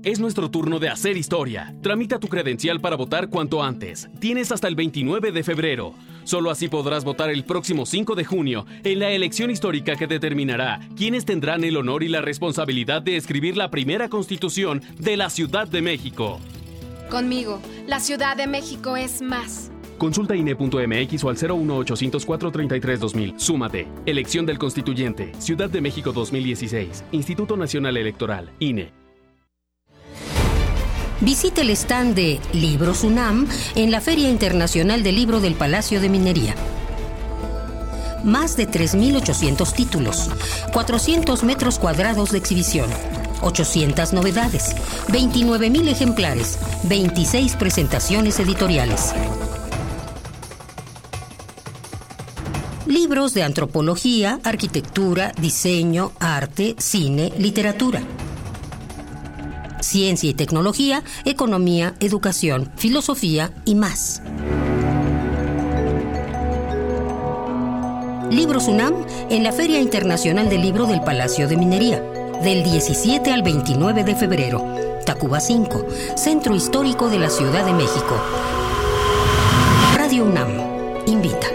[0.02, 1.76] Es nuestro turno de hacer historia.
[1.82, 4.08] Tramita tu credencial para votar cuanto antes.
[4.22, 5.94] Tienes hasta el 29 de febrero.
[6.24, 10.80] Solo así podrás votar el próximo 5 de junio en la elección histórica que determinará
[10.96, 15.68] quiénes tendrán el honor y la responsabilidad de escribir la primera constitución de la Ciudad
[15.68, 16.40] de México.
[17.10, 19.72] Conmigo, la Ciudad de México es más.
[19.98, 23.40] Consulta INE.mx o al 01804 33 2000.
[23.40, 23.88] Súmate.
[24.06, 25.34] Elección del Constituyente.
[25.40, 27.04] Ciudad de México 2016.
[27.12, 28.52] Instituto Nacional Electoral.
[28.60, 28.94] INE.
[31.22, 33.46] Visite el stand de Libros UNAM
[33.76, 36.56] en la Feria Internacional del Libro del Palacio de Minería.
[38.24, 40.30] Más de 3.800 títulos,
[40.72, 42.90] 400 metros cuadrados de exhibición,
[43.42, 44.76] 800 novedades,
[45.08, 49.14] 29.000 ejemplares, 26 presentaciones editoriales.
[52.86, 58.02] Libros de antropología, arquitectura, diseño, arte, cine, literatura.
[59.82, 64.22] Ciencia y tecnología, economía, educación, filosofía y más.
[68.32, 68.94] Libros UNAM
[69.30, 72.04] en la Feria Internacional del Libro del Palacio de Minería.
[72.44, 74.64] Del 17 al 29 de febrero.
[75.06, 78.16] Tacuba 5, Centro Histórico de la Ciudad de México.
[79.96, 80.50] Radio UNAM,
[81.06, 81.48] invita.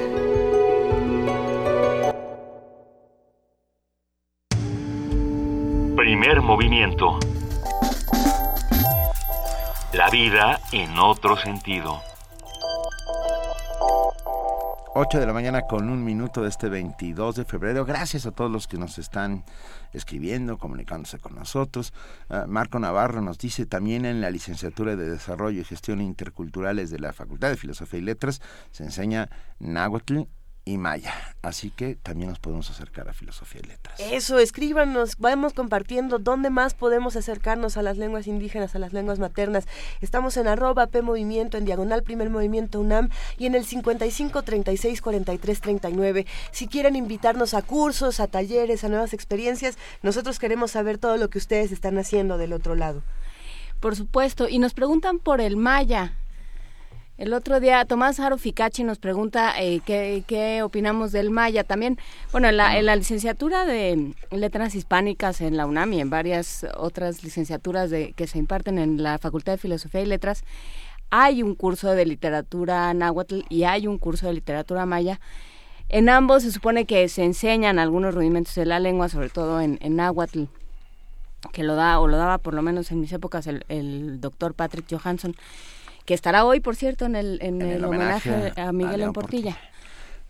[5.97, 7.19] Primer movimiento.
[9.93, 12.03] La vida en otro sentido.
[14.97, 17.85] 8 de la mañana con un minuto de este 22 de febrero.
[17.85, 19.45] Gracias a todos los que nos están
[19.93, 21.93] escribiendo, comunicándose con nosotros.
[22.29, 27.01] Ah, Marco Navarro nos dice también en la licenciatura de Desarrollo y Gestión Interculturales de
[27.01, 28.41] la Facultad de Filosofía y Letras
[28.71, 30.29] se enseña náhuatl
[30.65, 31.13] y maya.
[31.43, 34.01] Así que también nos podemos acercar a filosofía y letras.
[34.01, 39.19] Eso, escríbanos, vamos compartiendo dónde más podemos acercarnos a las lenguas indígenas, a las lenguas
[39.19, 39.67] maternas.
[40.01, 45.03] Estamos en arroba P Movimiento, en diagonal Primer Movimiento UNAM y en el 55 36
[45.03, 46.27] 43 39.
[46.51, 51.29] Si quieren invitarnos a cursos, a talleres, a nuevas experiencias, nosotros queremos saber todo lo
[51.29, 53.03] que ustedes están haciendo del otro lado.
[53.81, 56.15] Por supuesto, y nos preguntan por el maya.
[57.17, 61.63] El otro día Tomás Aro Ficachi nos pregunta eh, qué, qué, opinamos del Maya.
[61.63, 61.97] También,
[62.33, 66.67] bueno, en la, en la, licenciatura de Letras Hispánicas en la UNAM y en varias
[66.77, 70.43] otras licenciaturas de, que se imparten en la Facultad de Filosofía y Letras,
[71.09, 75.21] hay un curso de literatura náhuatl y hay un curso de literatura maya.
[75.91, 79.79] En ambos se supone que se enseñan algunos rudimentos de la lengua, sobre todo en,
[79.83, 80.47] en náhuatl,
[81.53, 84.55] que lo da, o lo daba por lo menos en mis épocas el, el doctor
[84.55, 85.37] Patrick Johansson
[86.05, 88.73] que estará hoy, por cierto, en el, en, En el el homenaje, homenaje a a
[88.73, 89.57] Miguel León en Portilla.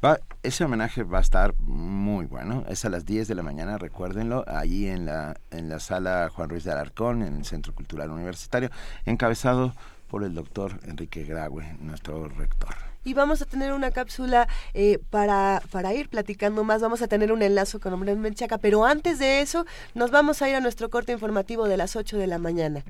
[0.05, 2.65] Va- ese homenaje va a estar muy bueno.
[2.69, 6.49] Es a las 10 de la mañana, recuérdenlo, allí en la, en la sala Juan
[6.51, 8.71] Ruiz de Alarcón, en el Centro Cultural Universitario,
[9.07, 9.75] encabezado
[10.09, 12.75] por el doctor Enrique Graue, nuestro rector.
[13.07, 16.81] Y vamos a tener una cápsula eh, para, para ir platicando más.
[16.81, 18.57] Vamos a tener un enlace con Hombre Menchaca.
[18.57, 22.17] Pero antes de eso, nos vamos a ir a nuestro corte informativo de las 8
[22.17, 22.83] de la mañana.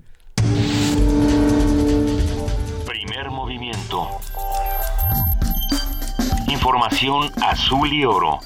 [3.22, 4.08] Movimiento.
[6.48, 8.40] Información azul y oro.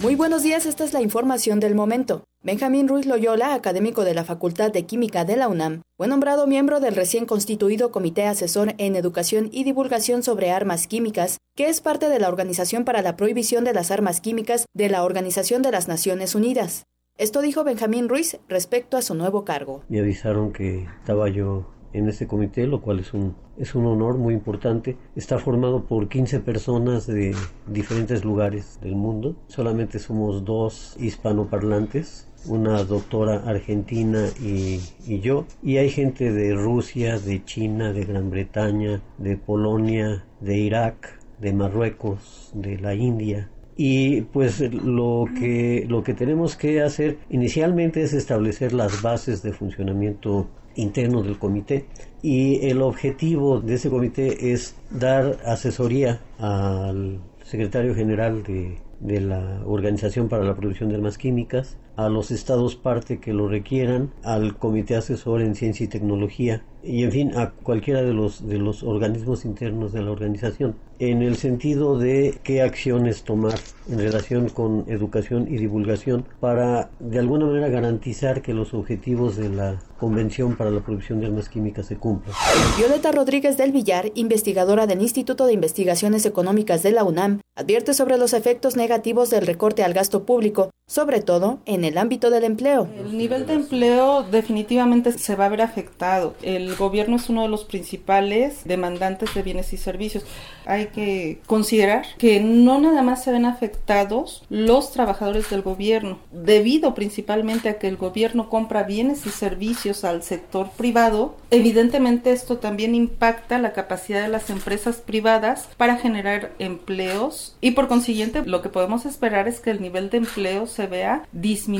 [0.00, 2.24] Muy buenos días, esta es la información del momento.
[2.42, 6.80] Benjamín Ruiz Loyola, académico de la Facultad de Química de la UNAM, fue nombrado miembro
[6.80, 12.08] del recién constituido Comité Asesor en Educación y Divulgación sobre Armas Químicas, que es parte
[12.08, 15.86] de la Organización para la Prohibición de las Armas Químicas de la Organización de las
[15.86, 16.86] Naciones Unidas.
[17.16, 19.84] Esto dijo Benjamín Ruiz respecto a su nuevo cargo.
[19.88, 24.18] Me avisaron que estaba yo en este comité, lo cual es un, es un honor
[24.18, 24.96] muy importante.
[25.14, 27.32] Está formado por 15 personas de
[27.68, 29.36] diferentes lugares del mundo.
[29.46, 35.46] Solamente somos dos hispanoparlantes, una doctora argentina y, y yo.
[35.62, 41.52] Y hay gente de Rusia, de China, de Gran Bretaña, de Polonia, de Irak, de
[41.52, 48.12] Marruecos, de la India, y pues lo que lo que tenemos que hacer inicialmente es
[48.12, 51.86] establecer las bases de funcionamiento interno del comité.
[52.22, 59.62] Y el objetivo de ese comité es dar asesoría al secretario general de, de la
[59.66, 64.56] Organización para la Producción de Armas Químicas, a los estados parte que lo requieran, al
[64.56, 68.82] comité asesor en ciencia y tecnología y en fin a cualquiera de los de los
[68.82, 74.84] organismos internos de la organización en el sentido de qué acciones tomar en relación con
[74.88, 80.70] educación y divulgación para de alguna manera garantizar que los objetivos de la Convención para
[80.70, 82.34] la Producción de Armas Químicas se cumplan.
[82.76, 88.18] Violeta Rodríguez del Villar, investigadora del Instituto de Investigaciones Económicas de la UNAM, advierte sobre
[88.18, 92.88] los efectos negativos del recorte al gasto público, sobre todo en el ámbito del empleo.
[92.98, 96.34] El nivel de empleo definitivamente se va a ver afectado.
[96.42, 100.24] El gobierno es uno de los principales demandantes de bienes y servicios.
[100.66, 106.94] Hay que considerar que no nada más se ven afectados los trabajadores del gobierno, debido
[106.94, 111.36] principalmente a que el gobierno compra bienes y servicios al sector privado.
[111.50, 117.88] Evidentemente esto también impacta la capacidad de las empresas privadas para generar empleos y por
[117.88, 121.73] consiguiente lo que podemos esperar es que el nivel de empleo se vea disminuido.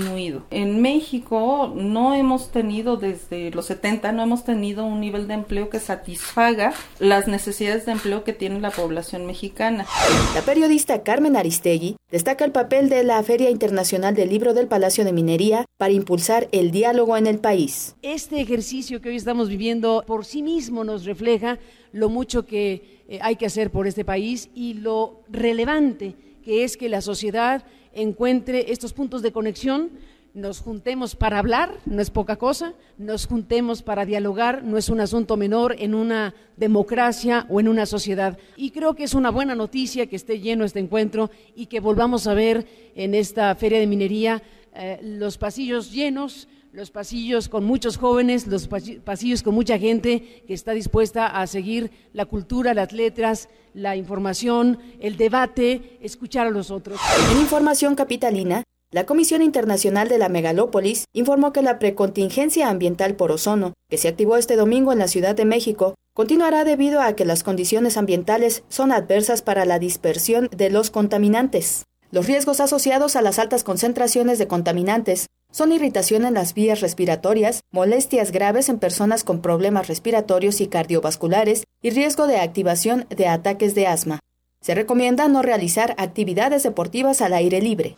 [0.50, 5.70] En México no hemos tenido desde los 70 no hemos tenido un nivel de empleo
[5.70, 9.86] que satisfaga las necesidades de empleo que tiene la población mexicana.
[10.34, 15.04] La periodista Carmen Aristegui destaca el papel de la Feria Internacional del Libro del Palacio
[15.04, 17.94] de Minería para impulsar el diálogo en el país.
[18.02, 21.58] Este ejercicio que hoy estamos viviendo por sí mismo nos refleja
[21.92, 26.76] lo mucho que eh, hay que hacer por este país y lo relevante que es
[26.76, 27.64] que la sociedad
[27.94, 29.90] encuentre estos puntos de conexión
[30.34, 35.00] nos juntemos para hablar, no es poca cosa, nos juntemos para dialogar, no es un
[35.00, 38.36] asunto menor en una democracia o en una sociedad.
[38.56, 42.26] Y creo que es una buena noticia que esté lleno este encuentro y que volvamos
[42.26, 42.66] a ver
[42.96, 44.42] en esta feria de minería
[44.74, 48.68] eh, los pasillos llenos, los pasillos con muchos jóvenes, los
[49.04, 54.80] pasillos con mucha gente que está dispuesta a seguir la cultura, las letras, la información,
[54.98, 57.00] el debate, escuchar a los otros.
[57.30, 63.30] En información capitalina, la Comisión Internacional de la Megalópolis informó que la precontingencia ambiental por
[63.30, 67.24] ozono, que se activó este domingo en la Ciudad de México, continuará debido a que
[67.24, 71.84] las condiciones ambientales son adversas para la dispersión de los contaminantes.
[72.10, 77.60] Los riesgos asociados a las altas concentraciones de contaminantes son irritación en las vías respiratorias,
[77.70, 83.76] molestias graves en personas con problemas respiratorios y cardiovasculares y riesgo de activación de ataques
[83.76, 84.18] de asma.
[84.60, 87.94] Se recomienda no realizar actividades deportivas al aire libre.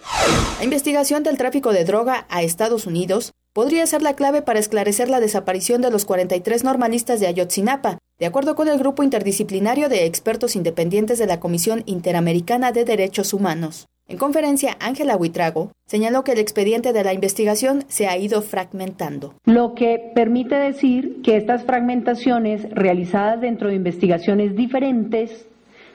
[0.58, 5.08] La investigación del tráfico de droga a Estados Unidos podría ser la clave para esclarecer
[5.08, 10.04] la desaparición de los 43 normalistas de Ayotzinapa, de acuerdo con el grupo interdisciplinario de
[10.04, 13.86] expertos independientes de la Comisión Interamericana de Derechos Humanos.
[14.08, 19.34] En conferencia, Ángela Huitrago señaló que el expediente de la investigación se ha ido fragmentando.
[19.46, 25.48] Lo que permite decir que estas fragmentaciones realizadas dentro de investigaciones diferentes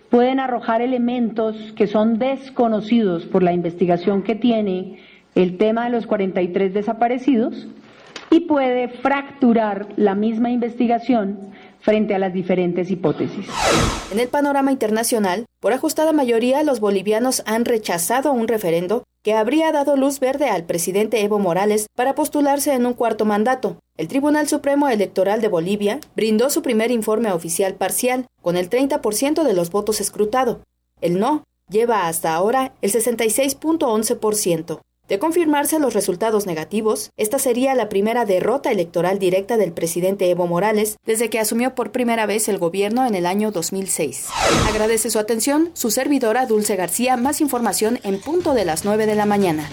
[0.10, 5.00] pueden arrojar elementos que son desconocidos por la investigación que tiene
[5.34, 7.70] el tema de los 43 desaparecidos
[8.30, 11.51] y puede fracturar la misma investigación
[11.82, 13.46] frente a las diferentes hipótesis.
[14.12, 19.72] En el panorama internacional, por ajustada mayoría, los bolivianos han rechazado un referendo que habría
[19.72, 23.78] dado luz verde al presidente Evo Morales para postularse en un cuarto mandato.
[23.98, 29.44] El Tribunal Supremo Electoral de Bolivia brindó su primer informe oficial parcial, con el 30%
[29.44, 30.64] de los votos escrutado.
[31.02, 34.82] El no lleva hasta ahora el 66.11%.
[35.12, 40.48] De confirmarse los resultados negativos, esta sería la primera derrota electoral directa del presidente Evo
[40.48, 44.30] Morales desde que asumió por primera vez el gobierno en el año 2006.
[44.70, 47.18] Agradece su atención su servidora Dulce García.
[47.18, 49.70] Más información en punto de las 9 de la mañana.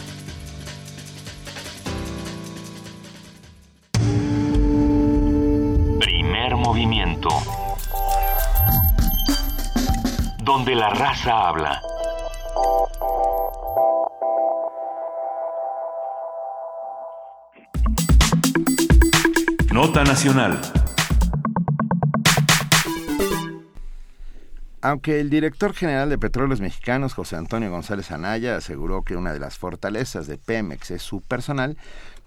[6.01, 7.29] Primer movimiento.
[10.43, 11.81] Donde la raza habla.
[19.79, 20.78] Nota Nacional.
[24.89, 29.39] Aunque el director general de Petróleos Mexicanos, José Antonio González Anaya, aseguró que una de
[29.39, 31.77] las fortalezas de Pemex es su personal,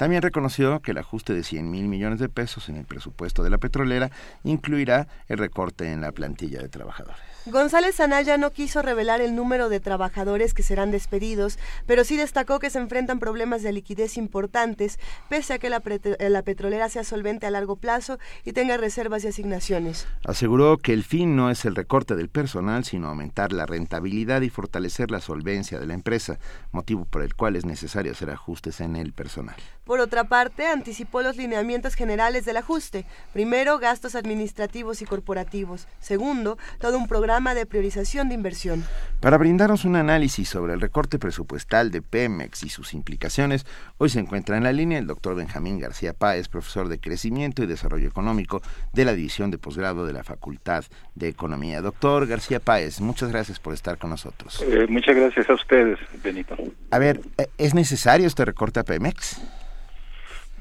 [0.01, 3.51] también reconoció que el ajuste de 100 mil millones de pesos en el presupuesto de
[3.51, 4.09] la petrolera
[4.43, 7.21] incluirá el recorte en la plantilla de trabajadores.
[7.47, 11.57] González Anaya no quiso revelar el número de trabajadores que serán despedidos,
[11.87, 14.99] pero sí destacó que se enfrentan problemas de liquidez importantes,
[15.29, 15.81] pese a que la,
[16.19, 20.07] la, petrolera sea solvente a largo plazo y tenga reservas y asignaciones.
[20.23, 22.50] Aseguró que el fin no es el recorte del personal,
[22.83, 26.39] sino aumentar la rentabilidad y fortalecer la solvencia de la empresa,
[26.71, 29.55] motivo por el cual es necesario hacer ajustes en el personal.
[29.83, 33.05] Por otra parte, anticipó los lineamientos generales del ajuste.
[33.33, 35.87] Primero, gastos administrativos y corporativos.
[35.99, 38.83] Segundo, todo un programa de priorización de inversión.
[39.19, 43.65] Para brindarnos un análisis sobre el recorte presupuestal de Pemex y sus implicaciones,
[43.97, 47.67] hoy se encuentra en la línea el doctor Benjamín García Páez, profesor de Crecimiento y
[47.67, 48.61] Desarrollo Económico
[48.93, 51.81] de la División de Posgrado de la Facultad de Economía.
[51.81, 54.63] Doctor García Páez, muchas gracias por estar con nosotros.
[54.67, 56.55] Eh, muchas gracias a ustedes, Benito.
[56.91, 57.21] A ver,
[57.57, 59.41] ¿es necesario este recorte a Pemex?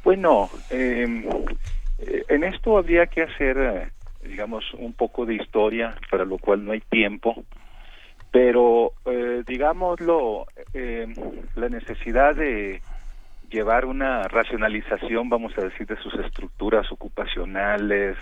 [0.02, 1.24] Bueno, em,
[1.98, 3.90] eh, en esto habría que hacer, eh,
[4.26, 7.44] digamos, un poco de historia, para lo cual no hay tiempo,
[8.30, 11.14] pero, eh, digámoslo, em,
[11.54, 12.80] la necesidad de
[13.50, 18.16] llevar una racionalización, vamos a decir, de sus estructuras ocupacionales,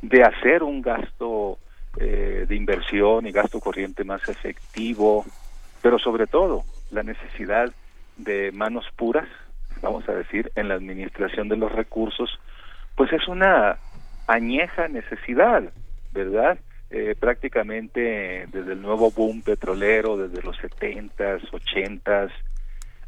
[0.00, 1.58] de hacer un gasto
[1.98, 5.24] de inversión y gasto corriente más efectivo,
[5.80, 7.72] pero sobre todo la necesidad
[8.18, 9.26] de manos puras
[9.82, 12.38] vamos a decir, en la administración de los recursos,
[12.94, 13.78] pues es una
[14.26, 15.62] añeja necesidad,
[16.12, 16.58] ¿verdad?
[16.90, 22.30] Eh, prácticamente desde el nuevo boom petrolero, desde los setentas, ochentas,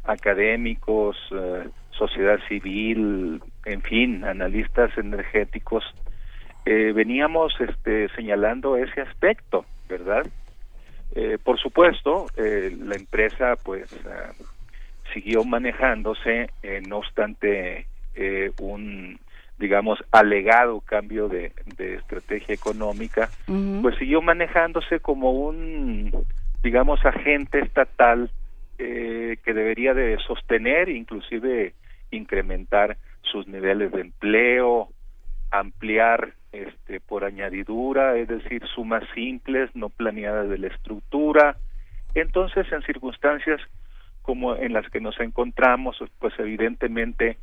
[0.03, 5.83] académicos, eh, sociedad civil, en fin, analistas energéticos,
[6.65, 10.25] eh, veníamos este, señalando ese aspecto, ¿verdad?
[11.43, 13.89] por supuesto, la empresa, pues,
[15.13, 19.19] siguió manejándose, eh, no obstante eh, un
[19.57, 23.29] digamos alegado cambio de, estrategia económica,
[23.81, 26.25] pues siguió manejándose como un
[26.63, 28.31] digamos agente estatal
[28.77, 31.73] eh, que debería de sostener, inclusive
[32.11, 34.89] incrementar sus niveles de empleo,
[35.51, 41.57] ampliar este, por añadidura, es decir, sumas simples, no planeadas de la estructura.
[42.15, 43.61] Entonces, en circunstancias
[44.29, 47.39] como en las que nos encontramos, pues evidentemente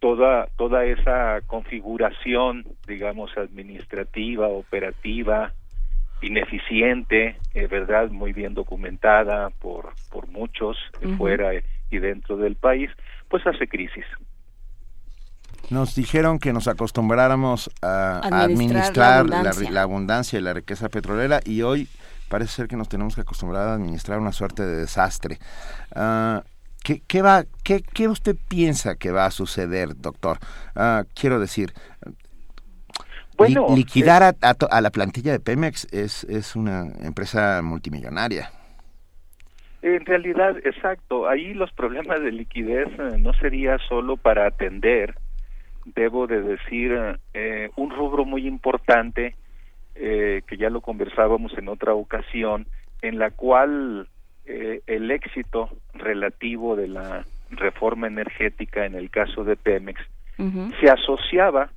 [0.00, 5.52] toda toda esa configuración, digamos, administrativa, operativa,
[6.22, 10.76] ineficiente, eh, verdad, muy bien documentada por por muchos
[11.16, 11.52] fuera
[11.88, 12.90] y dentro del país,
[13.28, 14.04] pues hace crisis.
[15.70, 19.70] Nos dijeron que nos acostumbráramos a Administrar administrar, la la, abundancia.
[19.70, 21.86] la abundancia y la riqueza petrolera y hoy
[22.28, 25.38] parece ser que nos tenemos que acostumbrar a administrar una suerte de desastre.
[25.94, 26.42] Ah,
[26.82, 30.38] ¿qué, qué va, qué, qué usted piensa que va a suceder, doctor?
[30.74, 31.72] Ah, quiero decir,
[33.36, 37.60] Bueno, li- liquidar a, a to- a la plantilla de Pemex es, es una empresa
[37.62, 38.50] multimillonaria.
[39.82, 41.28] En realidad, exacto.
[41.28, 45.14] Ahí los problemas de liquidez eh, no sería solo para atender,
[45.84, 49.36] debo de decir, eh, un rubro muy importante
[49.94, 52.66] eh, que ya lo conversábamos en otra ocasión,
[53.02, 54.08] en la cual
[54.46, 60.00] eh, el éxito relativo de la reforma energética en el caso de Pemex
[60.80, 61.70] se asociaba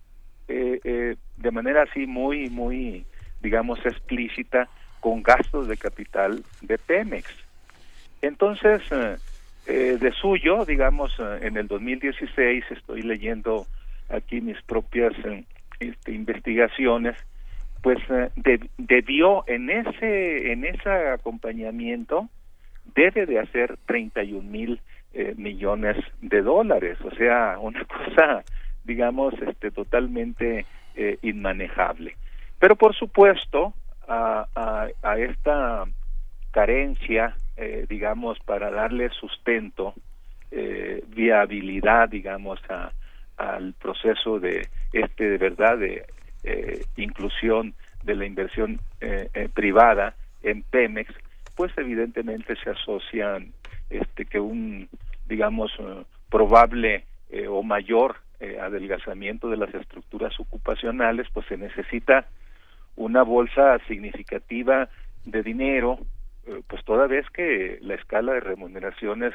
[0.47, 3.05] eh, eh, de manera así muy, muy,
[3.41, 4.69] digamos, explícita
[5.01, 7.27] con gastos de capital de Pemex.
[8.21, 8.81] Entonces,
[9.67, 13.67] eh, de suyo, digamos, en el 2016 estoy leyendo
[14.09, 15.13] aquí mis propias
[15.79, 17.15] este, investigaciones,
[17.87, 22.27] pues eh, de- debió en ese en ese acompañamiento
[22.95, 24.81] debe de hacer 31 mil
[25.13, 28.43] eh, millones de dólares, o sea, una cosa,
[28.83, 30.65] digamos, este, totalmente
[30.95, 32.17] eh, inmanejable.
[32.59, 33.73] Pero por supuesto,
[34.05, 35.85] a, a, a esta
[36.51, 39.93] carencia, eh, digamos, para darle sustento,
[40.51, 42.91] eh, viabilidad, digamos, a,
[43.37, 46.03] al proceso de este de verdad de
[46.47, 51.13] eh, inclusión de la inversión eh, eh, privada en Pemex,
[51.55, 53.51] pues evidentemente se asocian
[53.89, 54.87] este que un
[55.27, 58.15] digamos eh, probable eh, o mayor
[58.61, 62.27] adelgazamiento de las estructuras ocupacionales, pues se necesita
[62.95, 64.89] una bolsa significativa
[65.25, 65.97] de dinero,
[66.67, 69.33] pues toda vez que la escala de remuneraciones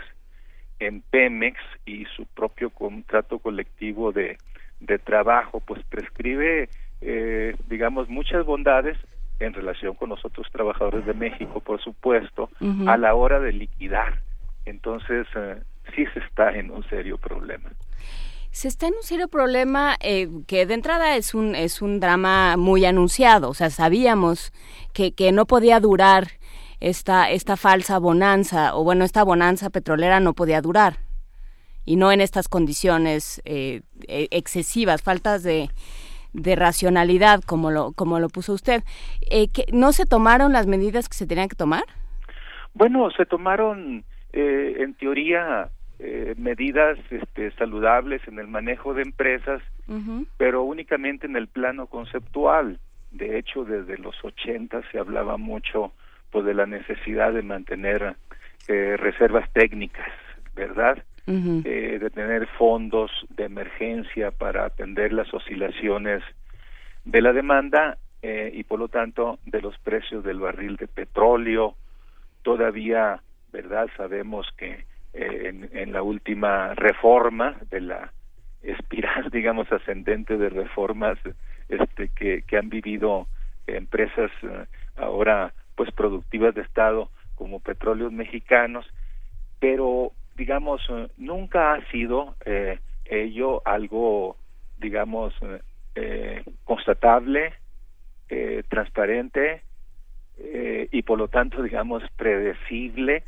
[0.79, 4.39] en Pemex y su propio contrato colectivo de,
[4.79, 6.69] de trabajo, pues prescribe,
[7.03, 8.97] eh, digamos, muchas bondades
[9.41, 12.49] en relación con los otros trabajadores de México, por supuesto,
[12.87, 14.21] a la hora de liquidar.
[14.65, 15.61] Entonces, eh,
[15.95, 17.71] sí se está en un serio problema.
[18.53, 22.57] Se está en un serio problema eh, que de entrada es un es un drama
[22.57, 24.53] muy anunciado, o sea, sabíamos
[24.93, 26.29] que, que no podía durar
[26.79, 30.99] esta esta falsa bonanza o bueno esta bonanza petrolera no podía durar
[31.85, 35.71] y no en estas condiciones eh, eh, excesivas, faltas de
[36.33, 38.83] de racionalidad como lo como lo puso usted.
[39.31, 41.85] Eh, que no se tomaron las medidas que se tenían que tomar.
[42.75, 49.63] Bueno, se tomaron eh, en teoría eh, medidas este, saludables en el manejo de empresas,
[50.39, 52.79] pero únicamente en el plano conceptual.
[53.11, 55.93] De hecho, desde los 80 se hablaba mucho
[56.31, 58.17] pues, de la necesidad de mantener
[58.69, 60.09] eh, reservas técnicas,
[60.57, 61.05] ¿verdad?
[61.27, 66.23] Eh, de tener fondos de emergencia para atender las oscilaciones
[67.05, 71.77] de la demanda eh, y por lo tanto de los precios del barril de petróleo.
[72.43, 73.21] Todavía,
[73.53, 73.89] ¿verdad?
[73.97, 74.85] Sabemos que
[75.15, 78.13] eh, en, en la última reforma de la
[78.63, 81.19] espiral, digamos, ascendente de reformas
[81.69, 83.27] este, que, que han vivido
[83.67, 84.67] empresas eh,
[84.97, 88.87] ahora pues productivas de Estado como petróleos mexicanos,
[89.59, 94.37] pero digamos, eh, nunca ha sido eh, ello algo,
[94.79, 95.35] digamos,
[95.95, 97.53] eh, constatable,
[98.29, 99.63] eh, transparente
[100.39, 103.25] eh, y por lo tanto, digamos, predecible.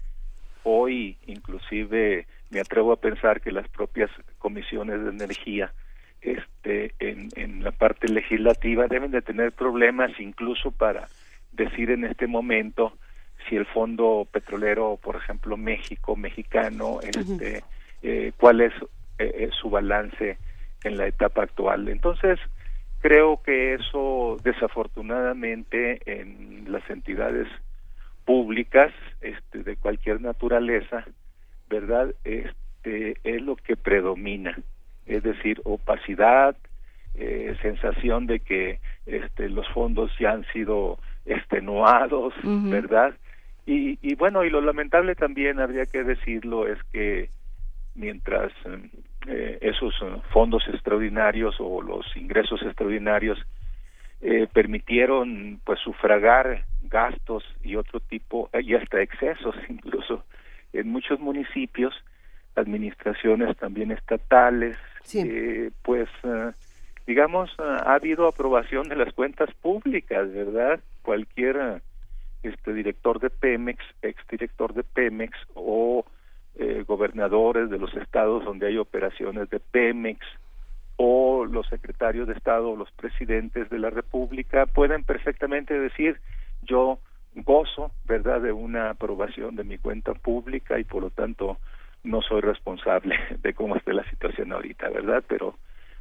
[0.62, 5.72] Hoy, inclusive, me atrevo a pensar que las propias comisiones de energía
[6.22, 11.08] este, en, en la parte legislativa deben de tener problemas incluso para
[11.52, 12.94] decir en este momento
[13.48, 17.62] si el fondo petrolero, por ejemplo, México, mexicano, este,
[18.02, 18.72] eh, cuál es
[19.18, 20.38] eh, eh, su balance
[20.84, 21.88] en la etapa actual.
[21.88, 22.38] Entonces,
[23.00, 27.48] creo que eso desafortunadamente en las entidades
[28.24, 31.04] públicas este, de cualquier naturaleza,
[31.68, 32.14] ¿verdad?
[32.24, 34.58] Este, es lo que predomina,
[35.06, 36.56] es decir, opacidad,
[37.14, 42.34] eh, sensación de que este, los fondos ya han sido extenuados.
[42.42, 43.14] ¿verdad?
[43.66, 47.30] Y, y bueno, y lo lamentable también, habría que decirlo, es que
[47.94, 48.52] mientras
[49.26, 53.38] eh, esos eh, fondos extraordinarios o los ingresos extraordinarios
[54.20, 60.24] eh, permitieron pues sufragar gastos y otro tipo y hasta excesos incluso
[60.72, 61.94] en muchos municipios
[62.56, 64.76] administraciones también estatales
[65.82, 66.08] pues
[67.06, 71.82] digamos ha habido aprobación de las cuentas públicas verdad cualquier
[72.44, 76.04] este director de Pemex exdirector de Pemex o
[76.56, 80.24] eh, gobernadores de los estados donde hay operaciones de Pemex
[80.96, 86.20] o los secretarios de Estado los presidentes de la República pueden perfectamente decir
[86.62, 86.98] yo
[87.34, 91.58] gozo, ¿verdad?, de una aprobación de mi cuenta pública y por lo tanto
[92.04, 95.24] no soy responsable de cómo esté la situación ahorita, ¿verdad?
[95.26, 95.56] Pero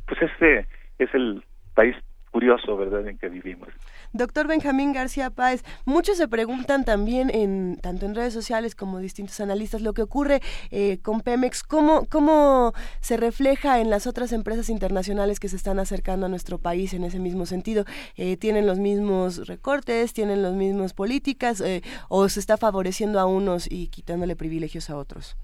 [0.05, 0.67] pues este
[0.99, 1.43] es el
[1.73, 1.95] país
[2.33, 3.69] curioso, ¿verdad?, en que vivimos.
[4.11, 9.39] Doctor Benjamín García Páez, muchos se preguntan también, en, tanto en redes sociales como distintos
[9.39, 10.41] analistas, lo que ocurre
[10.71, 15.77] eh, con Pemex, cómo, cómo se refleja en las otras empresas internacionales que se están
[15.77, 17.85] acercando a nuestro país en ese mismo sentido.
[18.17, 23.27] Eh, ¿Tienen los mismos recortes, tienen las mismas políticas eh, o se está favoreciendo a
[23.27, 25.37] unos y quitándole privilegios a otros?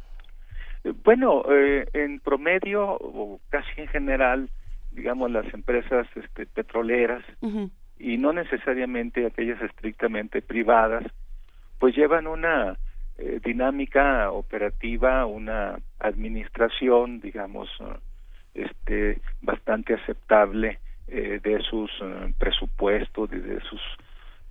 [1.03, 1.43] Bueno,
[1.93, 4.49] en promedio o casi en general,
[4.91, 7.23] digamos, las empresas este, petroleras
[7.97, 11.03] y no necesariamente aquellas estrictamente privadas,
[11.79, 12.77] pues llevan una
[13.17, 21.91] eh, dinámica operativa, una administración, digamos, eh, este, bastante aceptable eh, de sus
[22.37, 23.81] presupuestos, de, de sus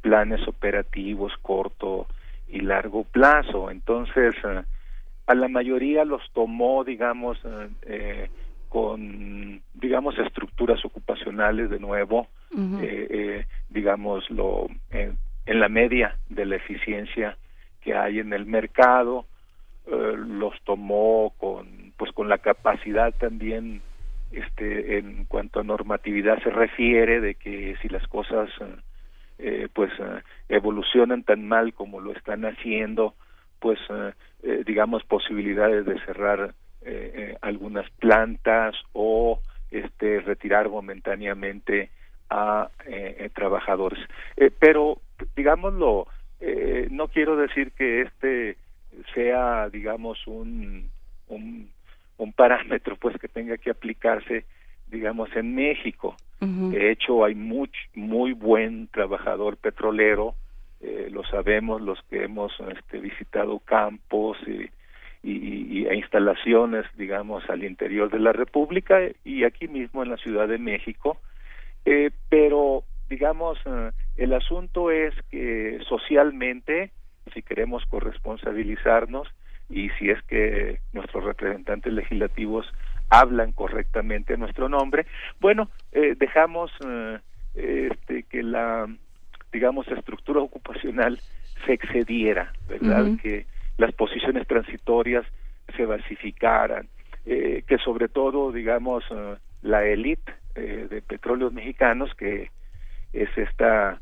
[0.00, 2.06] planes operativos corto
[2.48, 3.70] y largo plazo.
[3.70, 4.34] Entonces,
[5.28, 7.38] a la mayoría los tomó, digamos,
[7.82, 8.30] eh,
[8.68, 15.16] con, digamos, estructuras ocupacionales de nuevo, eh, eh, digamos, lo, en,
[15.46, 17.36] la media de la eficiencia
[17.80, 19.26] que hay en el mercado,
[19.86, 23.80] eh, los tomó con, pues, con la capacidad también,
[24.32, 28.50] este, en cuanto a normatividad se refiere, de que si las cosas,
[29.38, 29.90] eh, pues,
[30.48, 33.14] evolucionan tan mal como lo están haciendo,
[33.58, 33.78] pues,
[34.66, 36.54] digamos, posibilidades de cerrar
[36.90, 41.90] eh, eh, algunas plantas o este retirar momentáneamente
[42.30, 43.98] a eh, trabajadores.
[44.58, 44.98] Pero
[45.36, 46.06] digámoslo
[46.90, 48.56] no quiero decir que este
[49.12, 50.88] sea digamos un,
[51.28, 51.68] un,
[52.16, 54.46] un parámetro pues que tenga que aplicarse
[54.86, 56.16] digamos en México.
[56.40, 60.34] De hecho hay muy muy buen trabajador petrolero
[61.10, 64.70] lo sabemos los que hemos este, visitado campos y
[65.22, 70.48] y, y, instalaciones, digamos, al interior de la República y aquí mismo en la Ciudad
[70.48, 71.18] de México.
[71.84, 76.90] Eh, pero, digamos, eh, el asunto es que socialmente,
[77.32, 79.28] si queremos corresponsabilizarnos
[79.70, 82.66] y si es que nuestros representantes legislativos
[83.10, 85.06] hablan correctamente nuestro nombre,
[85.40, 87.18] bueno, eh, dejamos eh,
[87.54, 88.86] este, que la,
[89.52, 91.18] digamos, estructura ocupacional
[91.64, 93.06] se excediera, ¿verdad?
[93.22, 93.46] Que
[93.78, 95.24] las posiciones transitorias
[95.74, 96.88] se basificaran,
[97.24, 102.50] eh, que sobre todo, digamos, eh, la élite eh, de petróleos mexicanos, que
[103.12, 104.00] es esta,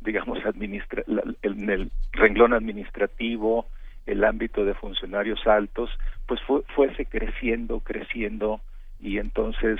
[0.00, 1.02] digamos, administra
[1.42, 3.66] en el renglón administrativo,
[4.06, 5.90] el ámbito de funcionarios altos,
[6.26, 6.40] pues
[6.74, 8.62] fuese creciendo, creciendo,
[8.98, 9.78] y entonces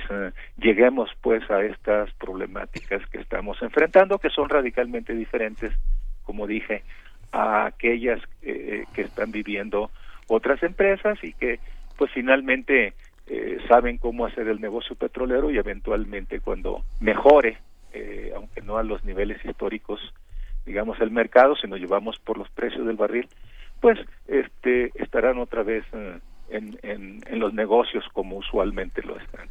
[0.57, 5.73] lleguemos pues a estas problemáticas que estamos enfrentando, que son radicalmente diferentes,
[6.23, 6.83] como dije,
[7.31, 9.91] a aquellas eh, que están viviendo
[10.27, 11.59] otras empresas y que
[11.97, 12.93] pues finalmente
[13.27, 17.57] eh, saben cómo hacer el negocio petrolero y eventualmente cuando mejore,
[17.93, 19.99] eh, aunque no a los niveles históricos,
[20.65, 23.27] digamos el mercado, si nos llevamos por los precios del barril,
[23.81, 23.97] pues
[24.27, 29.47] este estarán otra vez en, en, en los negocios como usualmente lo están.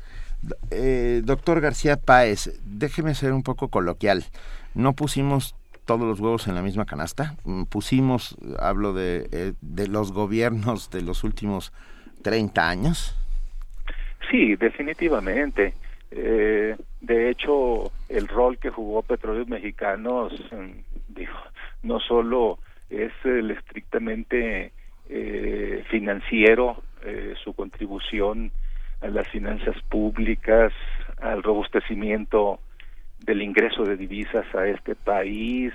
[1.24, 4.24] doctor García Páez, déjeme ser un poco coloquial.
[4.74, 5.54] No pusimos
[5.86, 7.36] todos los huevos en la misma canasta.
[7.44, 11.72] Mm, pusimos, hablo de, eh, de los gobiernos de los últimos
[12.22, 13.16] 30 años.
[14.30, 15.74] Sí, definitivamente.
[16.10, 21.38] Eh, de hecho, el rol que jugó Petróleos Mexicanos, mm, dijo,
[21.82, 22.58] no solo
[22.90, 24.72] es el estrictamente
[25.08, 26.82] eh, financiero,
[27.44, 28.50] su contribución
[29.00, 30.72] a las finanzas públicas,
[31.20, 32.58] al robustecimiento
[33.26, 35.72] del ingreso de divisas a este país,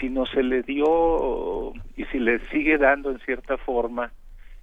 [0.00, 4.12] si no se le dio y si le sigue dando en cierta forma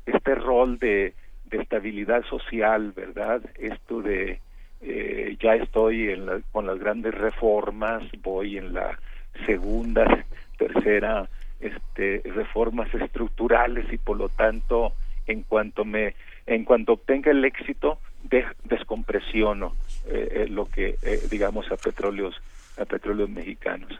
[0.06, 1.14] este rol de,
[1.46, 3.42] de estabilidad social, ¿verdad?
[3.58, 4.40] Esto de
[4.82, 9.00] eh, ya estoy en con las grandes reformas, voy en la
[9.46, 10.26] segunda,
[10.58, 11.30] tercera
[11.60, 14.94] este, reformas estructurales y por lo tanto
[15.28, 16.16] en cuanto me
[16.46, 19.74] en cuanto obtenga el éxito de, descompresiono
[20.08, 22.36] eh, eh, lo que eh, digamos a petróleos
[22.78, 23.92] a petróleos mexicanos.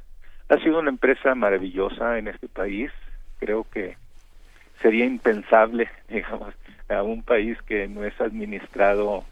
[0.48, 2.92] Ha sido una empresa maravillosa en este país.
[3.40, 3.98] Creo que
[4.82, 6.54] sería impensable digamos
[6.88, 9.24] a un país que no es administrado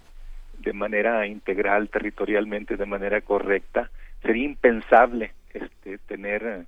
[0.59, 3.89] de manera integral territorialmente de manera correcta
[4.21, 6.65] sería impensable este tener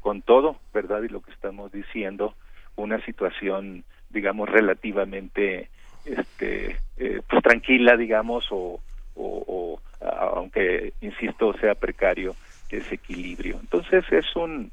[0.00, 2.34] con todo verdad y lo que estamos diciendo
[2.76, 5.68] una situación digamos relativamente
[6.06, 8.80] este eh, pues tranquila digamos o,
[9.14, 12.34] o, aunque insisto sea precario
[12.70, 13.58] ese equilibrio.
[13.60, 14.70] Entonces es un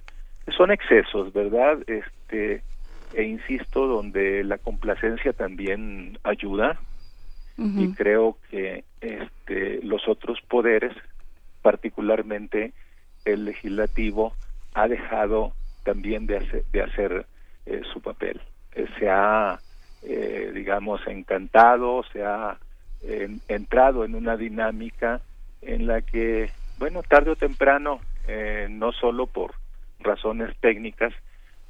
[0.58, 2.62] son excesos verdad este
[3.14, 6.80] e insisto donde la complacencia también ayuda.
[7.56, 10.92] Y creo que este los otros poderes
[11.62, 12.74] particularmente
[13.26, 14.34] el legislativo
[14.74, 15.54] ha dejado
[15.84, 17.28] también de hacer de hacer
[17.68, 18.42] eh, su papel.
[18.74, 19.60] Eh, se ha,
[20.06, 22.58] eh, digamos, encantado, se ha
[23.50, 25.20] entrado en una dinámica
[25.62, 29.56] en la que, bueno, tarde o temprano, eh, no solo por
[30.00, 31.14] razones técnicas,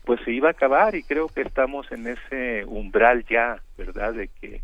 [0.06, 4.14] pues se iba a acabar y creo que estamos en ese umbral ya, ¿verdad?
[4.14, 4.62] De que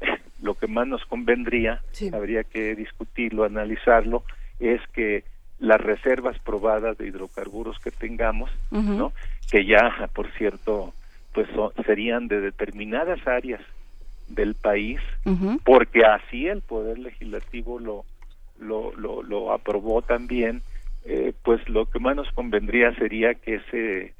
[0.42, 1.82] lo que más nos convendría,
[2.12, 4.24] habría que discutirlo, analizarlo,
[4.58, 5.24] es que
[5.58, 9.12] las reservas probadas de hidrocarburos que tengamos, ¿no?
[9.50, 10.94] Que ya, por cierto,
[11.32, 11.48] pues
[11.86, 13.60] serían de determinadas áreas
[14.28, 15.00] del país,
[15.64, 18.04] porque así el Poder Legislativo lo,
[18.58, 20.62] lo, lo, lo aprobó también,
[21.04, 24.14] eh, pues lo que más nos convendría sería que ese,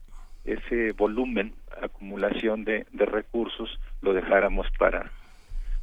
[0.44, 5.10] ese volumen, acumulación de, de recursos, lo dejáramos para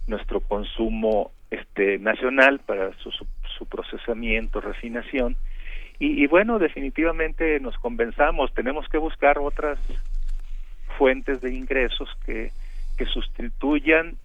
[0.07, 5.37] nuestro consumo este nacional, para su, su, procesamiento, refinación,
[5.99, 9.79] y, y bueno, definitivamente nos convenzamos, tenemos que buscar otras
[10.97, 12.51] fuentes de ingresos que,
[12.97, 14.17] que sustituyan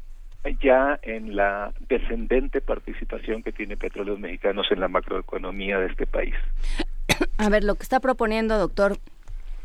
[0.61, 6.35] ya en la descendente participación que tiene Petróleos Mexicanos en la macroeconomía de este país.
[7.39, 8.99] A ver, lo que está proponiendo, doctor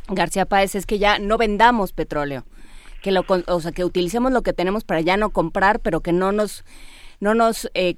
[0.07, 2.43] García Páez, es que ya no vendamos petróleo,
[3.01, 6.13] que lo, o sea, que utilicemos lo que tenemos para ya no comprar, pero que
[6.13, 6.63] no nos,
[7.19, 7.95] no nos eh,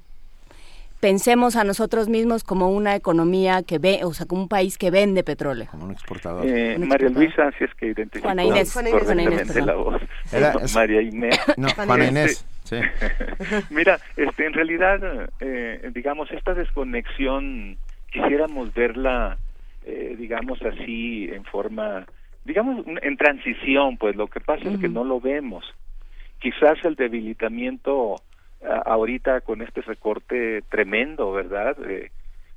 [1.00, 4.90] pensemos a nosotros mismos como una economía que ve, o sea, como un país que
[4.90, 5.66] vende petróleo.
[5.70, 6.46] Como un exportador.
[6.46, 10.02] Eh, María Luisa, si es que identificó Juana Inés, correctamente la voz.
[10.74, 11.40] María Inés.
[11.56, 12.46] No, Juana Inés.
[12.64, 12.76] Sí.
[13.70, 17.78] Mira, este, en realidad, eh, digamos, esta desconexión
[18.12, 19.38] quisiéramos verla,
[19.84, 22.06] eh, digamos así, en forma,
[22.44, 25.64] digamos, en transición, pues lo que pasa es que no lo vemos.
[26.40, 28.16] Quizás el debilitamiento
[28.62, 31.76] ahorita con este recorte tremendo, ¿verdad?
[31.88, 32.10] Eh,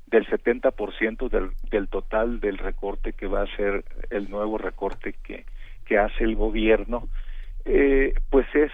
[0.07, 5.45] del 70% del, del total del recorte que va a ser el nuevo recorte que,
[5.85, 7.07] que hace el gobierno,
[7.65, 8.71] eh, pues es,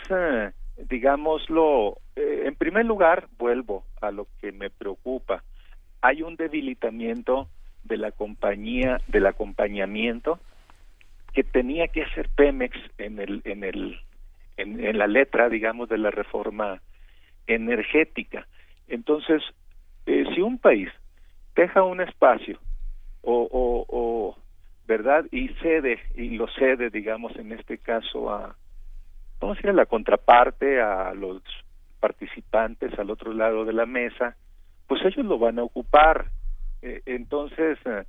[0.90, 5.44] digámoslo, eh, en primer lugar, vuelvo a lo que me preocupa.
[6.02, 7.48] Hay un debilitamiento
[7.84, 10.40] de la compañía, del acompañamiento
[11.34, 14.00] que tenía que hacer Pemex en el, en el,
[14.58, 16.82] en la letra, digamos, de la reforma
[17.50, 18.48] energética.
[18.88, 19.44] Entonces,
[20.06, 20.90] eh, si un país
[21.56, 22.60] deja un espacio
[23.22, 24.38] o, o,
[24.88, 28.56] verdad y cede y lo cede digamos en este caso a
[29.40, 31.44] vamos a decir la contraparte a los
[32.00, 34.36] participantes al otro lado de la mesa
[34.88, 36.26] pues ellos lo van a ocupar.
[36.82, 38.06] Eh, entonces eh,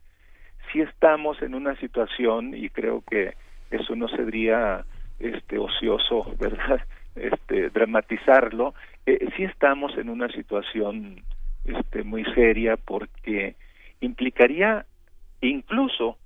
[0.72, 3.34] si estamos en una situación y creo que
[3.70, 4.84] eso no sería
[5.18, 6.80] este ocioso verdad
[7.14, 8.74] este, dramatizarlo,
[9.06, 11.22] eh, sí estamos en una situación
[11.64, 13.56] este, muy seria porque
[14.00, 14.86] implicaría
[15.40, 16.18] incluso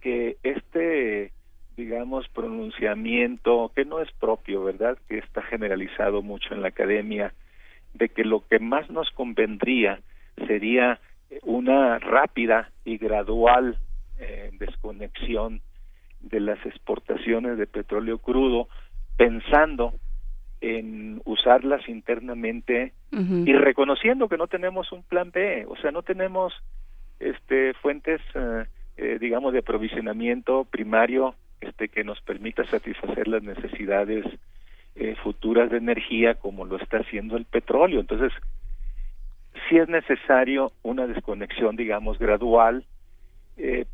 [0.00, 1.32] que este
[1.76, 7.34] digamos pronunciamiento que no es propio verdad que está generalizado mucho en la academia
[7.94, 10.00] de que lo que más nos convendría
[10.46, 11.00] sería
[11.42, 13.78] una rápida y gradual
[14.18, 15.60] eh, desconexión
[16.20, 18.68] de las exportaciones de petróleo crudo
[19.16, 19.94] pensando
[20.66, 26.52] en usarlas internamente y reconociendo que no tenemos un plan B, o sea, no tenemos
[27.20, 28.64] este fuentes eh,
[28.96, 34.26] eh, digamos de aprovisionamiento primario este que nos permita satisfacer las necesidades
[34.96, 38.00] eh, futuras de energía como lo está haciendo el petróleo.
[38.00, 38.32] Entonces,
[39.68, 42.84] sí es necesario una desconexión, digamos, gradual,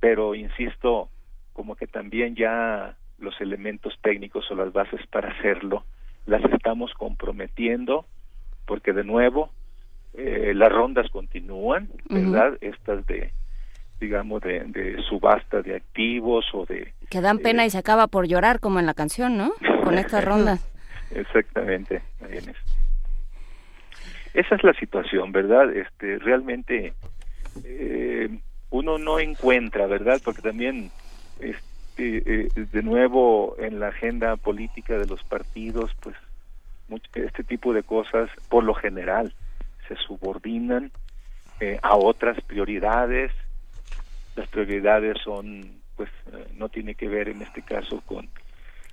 [0.00, 1.08] pero insisto,
[1.52, 5.84] como que también ya los elementos técnicos o las bases para hacerlo
[6.26, 8.06] las estamos comprometiendo
[8.66, 9.50] porque de nuevo
[10.14, 12.58] eh, las rondas continúan, ¿verdad?
[12.60, 13.32] Estas de
[14.02, 16.92] digamos, de, de subasta de activos o de...
[17.08, 19.52] Que dan pena y se acaba por llorar, como en la canción, ¿no?
[19.84, 20.68] Con estas rondas.
[21.14, 22.02] Exactamente.
[24.34, 25.72] Esa es la situación, ¿verdad?
[25.74, 26.94] Este, realmente
[27.64, 28.28] eh,
[28.70, 30.20] uno no encuentra, ¿verdad?
[30.24, 30.90] Porque también,
[31.38, 31.62] este,
[31.96, 36.16] eh, de nuevo, en la agenda política de los partidos, pues,
[36.88, 39.34] mucho- este tipo de cosas, por lo general,
[39.88, 40.90] se subordinan
[41.60, 43.30] eh, a otras prioridades.
[44.34, 48.28] Las prioridades son, pues, eh, no tiene que ver en este caso con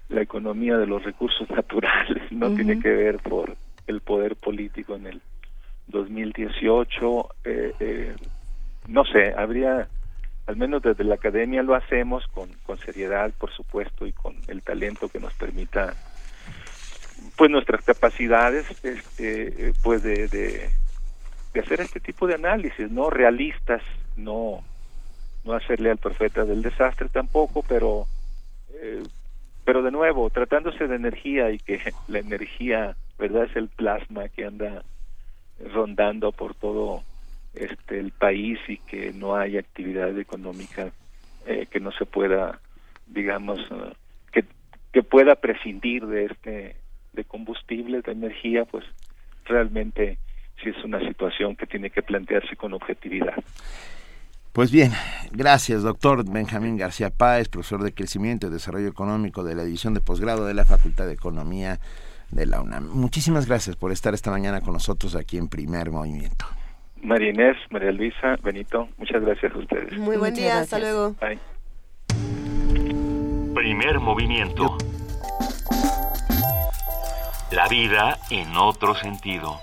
[0.10, 3.58] la economía de los recursos naturales, no tiene que ver por
[3.88, 5.22] el poder político en el
[5.88, 7.30] 2018.
[7.46, 8.16] eh, eh,
[8.88, 9.88] no sé, habría,
[10.50, 14.64] al menos desde la academia lo hacemos con, con seriedad, por supuesto, y con el
[14.64, 15.94] talento que nos permita,
[17.38, 20.72] pues nuestras capacidades, este, pues de, de,
[21.54, 23.84] de hacer este tipo de análisis, no realistas,
[24.18, 24.64] no,
[25.46, 28.08] no hacerle al profeta del desastre tampoco, pero
[28.74, 29.04] eh,
[29.66, 33.44] pero de nuevo, tratándose de energía y que la energía, ¿verdad?
[33.44, 34.84] Es el plasma que anda
[35.72, 37.04] rondando por todo
[37.54, 40.92] este el país y que no hay actividad económica
[41.46, 42.60] eh, que no se pueda,
[43.08, 43.60] digamos,
[44.34, 44.44] eh,
[44.92, 46.76] que, pueda prescindir de este
[47.14, 48.86] de combustible, de energía, pues
[49.46, 50.18] realmente
[50.62, 53.36] sí es una situación que tiene que plantearse con objetividad.
[54.52, 54.92] Pues bien,
[55.32, 60.02] gracias, doctor Benjamín García Páez, profesor de Crecimiento y Desarrollo Económico de la División de
[60.02, 61.80] Posgrado de la Facultad de Economía
[62.32, 62.90] de la UNAM.
[62.90, 66.46] Muchísimas gracias por estar esta mañana con nosotros aquí en Primer Movimiento.
[67.02, 69.98] María Inés, María Luisa, Benito, muchas gracias a ustedes.
[69.98, 70.96] Muy buen Muchas día, hasta gracias.
[70.96, 71.16] luego.
[71.20, 71.40] Bye.
[73.54, 74.78] Primer movimiento.
[77.52, 79.60] La vida en otro sentido.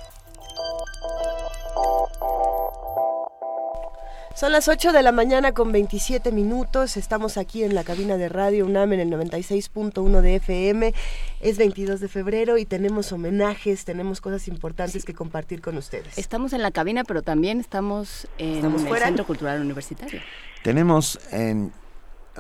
[4.37, 6.99] Son las 8 de la mañana con 27 minutos.
[6.99, 10.93] Estamos aquí en la cabina de Radio UNAM en el 96.1 de FM.
[11.41, 16.19] Es 22 de febrero y tenemos homenajes, tenemos cosas importantes que compartir con ustedes.
[16.19, 19.07] Estamos en la cabina, pero también estamos en Estamos el fuera.
[19.07, 20.21] Centro Cultural Universitario.
[20.63, 21.73] Tenemos en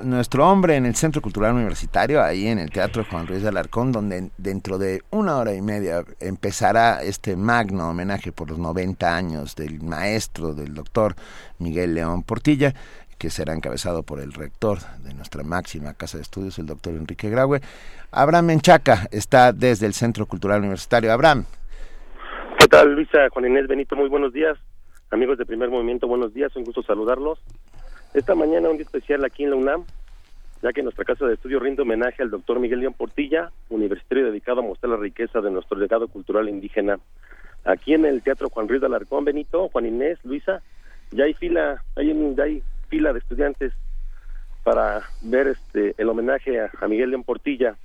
[0.02, 3.92] nuestro hombre en el Centro Cultural Universitario, ahí en el Teatro Juan Ruiz de Alarcón,
[3.92, 9.56] donde dentro de una hora y media empezará este magno homenaje por los 90 años
[9.56, 11.14] del maestro, del doctor
[11.58, 12.74] Miguel León Portilla,
[13.18, 17.30] que será encabezado por el rector de nuestra máxima casa de estudios, el doctor Enrique
[17.30, 17.60] Graue.
[18.10, 21.12] Abraham Menchaca está desde el Centro Cultural Universitario.
[21.12, 21.44] Abraham,
[22.58, 23.28] ¿Qué tal, Luisa?
[23.30, 24.56] Juan Inés Benito, muy buenos días.
[25.10, 27.38] Amigos de Primer Movimiento, buenos días, un gusto saludarlos.
[28.16, 29.84] Esta mañana un día especial aquí en la UNAM,
[30.62, 34.60] ya que nuestra casa de estudio rinde homenaje al doctor Miguel León Portilla, universitario dedicado
[34.60, 36.98] a mostrar la riqueza de nuestro legado cultural indígena.
[37.66, 40.62] Aquí en el Teatro Juan Ruiz de Alarcón, Benito, Juan Inés, Luisa,
[41.10, 43.74] ya hay fila, hay, ya hay fila de estudiantes
[44.64, 47.76] para ver este el homenaje a, a Miguel León Portilla.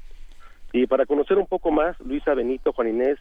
[0.72, 3.20] Y para conocer un poco más, Luisa Benito, Juan Inés,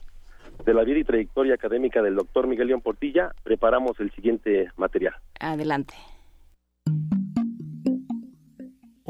[0.65, 5.15] de la vida y trayectoria académica del doctor Miguel León Portilla, preparamos el siguiente material.
[5.41, 5.95] Adelante.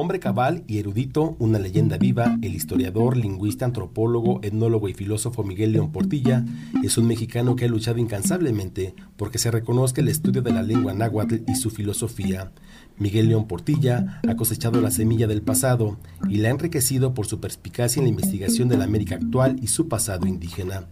[0.01, 5.73] Hombre cabal y erudito, una leyenda viva, el historiador, lingüista, antropólogo, etnólogo y filósofo Miguel
[5.73, 6.43] León Portilla
[6.83, 10.95] es un mexicano que ha luchado incansablemente porque se reconozca el estudio de la lengua
[10.95, 12.51] náhuatl y su filosofía.
[12.97, 15.99] Miguel León Portilla ha cosechado la semilla del pasado
[16.31, 19.67] y la ha enriquecido por su perspicacia en la investigación de la América actual y
[19.67, 20.89] su pasado indígena.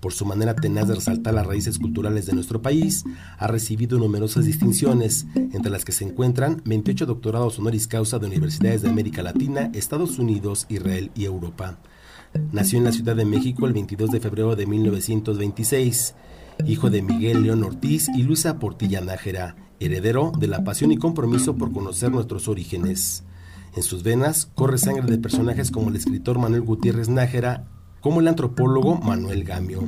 [0.00, 3.04] Por su manera tenaz de resaltar las raíces culturales de nuestro país,
[3.36, 8.80] ha recibido numerosas distinciones, entre las que se encuentran 28 doctorados honoris causa de universidades
[8.80, 11.78] de América Latina, Estados Unidos, Israel y Europa.
[12.50, 16.14] Nació en la Ciudad de México el 22 de febrero de 1926,
[16.66, 21.56] hijo de Miguel León Ortiz y Luisa Portilla Nájera, heredero de la pasión y compromiso
[21.56, 23.24] por conocer nuestros orígenes.
[23.76, 27.68] En sus venas corre sangre de personajes como el escritor Manuel Gutiérrez Nájera,
[28.00, 29.86] como el antropólogo Manuel Gamio.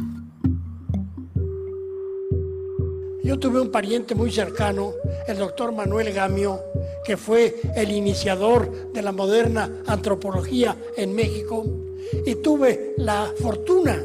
[3.25, 4.93] Yo tuve un pariente muy cercano,
[5.27, 6.61] el doctor Manuel Gamio,
[7.05, 11.65] que fue el iniciador de la moderna antropología en México,
[12.27, 14.03] y tuve la fortuna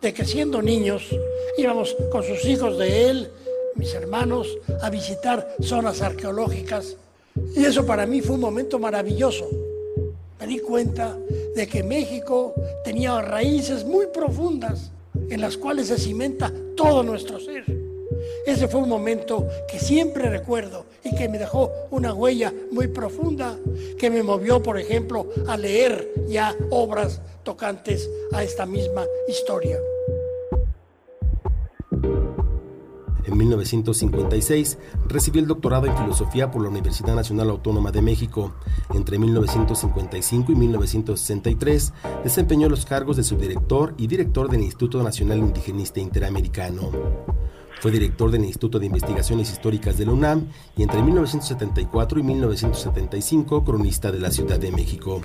[0.00, 1.08] de que siendo niños
[1.56, 3.30] íbamos con sus hijos de él,
[3.74, 6.96] mis hermanos, a visitar zonas arqueológicas,
[7.56, 9.48] y eso para mí fue un momento maravilloso.
[10.40, 11.16] Me di cuenta
[11.54, 12.54] de que México
[12.84, 14.92] tenía raíces muy profundas
[15.30, 17.64] en las cuales se cimenta todo nuestro ser.
[18.46, 23.56] Ese fue un momento que siempre recuerdo y que me dejó una huella muy profunda,
[23.98, 29.78] que me movió, por ejemplo, a leer ya obras tocantes a esta misma historia.
[33.38, 34.78] 1956
[35.08, 38.54] recibió el doctorado en filosofía por la Universidad Nacional Autónoma de México.
[38.92, 41.92] Entre 1955 y 1963
[42.24, 46.90] desempeñó los cargos de subdirector y director del Instituto Nacional Indigenista Interamericano.
[47.80, 53.64] Fue director del Instituto de Investigaciones Históricas de la UNAM y entre 1974 y 1975
[53.64, 55.22] cronista de la Ciudad de México.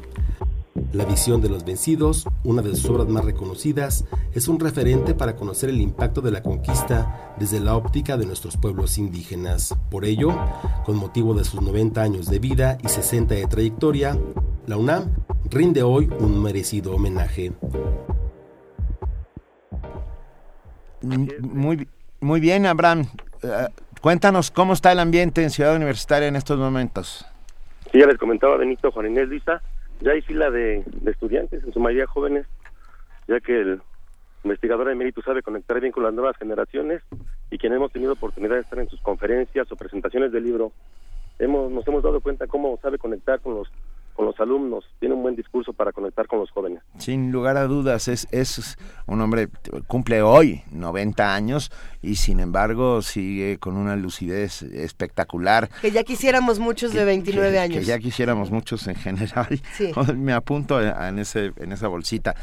[0.91, 5.35] La visión de los vencidos, una de sus obras más reconocidas, es un referente para
[5.35, 9.75] conocer el impacto de la conquista desde la óptica de nuestros pueblos indígenas.
[9.91, 10.35] Por ello,
[10.85, 14.17] con motivo de sus 90 años de vida y 60 de trayectoria,
[14.65, 15.11] la UNAM
[15.51, 17.51] rinde hoy un merecido homenaje.
[21.01, 21.87] Muy,
[22.19, 23.05] muy bien, Abraham.
[23.43, 23.67] Eh,
[24.01, 27.25] cuéntanos cómo está el ambiente en Ciudad Universitaria en estos momentos.
[27.91, 29.61] Sí, ya les comentaba Benito Juan Inés Luisa,
[30.03, 32.45] ya hay fila de, estudiantes, en su mayoría jóvenes,
[33.27, 33.81] ya que el
[34.43, 37.01] investigador de mérito sabe conectar bien con las nuevas generaciones
[37.49, 40.73] y quien hemos tenido oportunidad de estar en sus conferencias o presentaciones del libro,
[41.39, 43.69] hemos, nos hemos dado cuenta cómo sabe conectar con los
[44.13, 46.81] con los alumnos, tiene un buen discurso para conectar con los jóvenes.
[46.97, 48.77] Sin lugar a dudas, es, es
[49.07, 49.49] un hombre,
[49.87, 51.71] cumple hoy 90 años
[52.01, 55.69] y sin embargo sigue con una lucidez espectacular.
[55.81, 57.79] Que ya quisiéramos muchos de 29 años.
[57.79, 59.59] Que ya quisiéramos muchos en general.
[60.15, 62.35] Me apunto en, ese, en esa bolsita.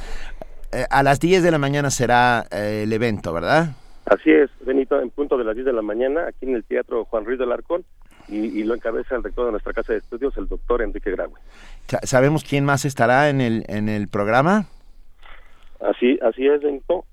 [0.72, 3.70] Eh, a las 10 de la mañana será eh, el evento, ¿verdad?
[4.06, 7.04] Así es, Benito, en punto de las 10 de la mañana, aquí en el Teatro
[7.04, 7.84] Juan Ruiz del Arcón
[8.30, 11.34] y, lo encabeza el rector de nuestra casa de estudios, el doctor Enrique Graue.
[12.04, 14.66] ¿Sabemos quién más estará en el, en el programa?
[15.80, 17.04] Así, así es, Benito.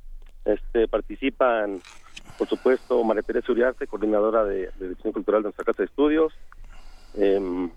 [0.46, 1.82] Este, participan,
[2.38, 6.34] por supuesto, María Teresa Uriarte, coordinadora de, de Dirección Cultural de nuestra casa de estudios,
[7.16, 7.70] em,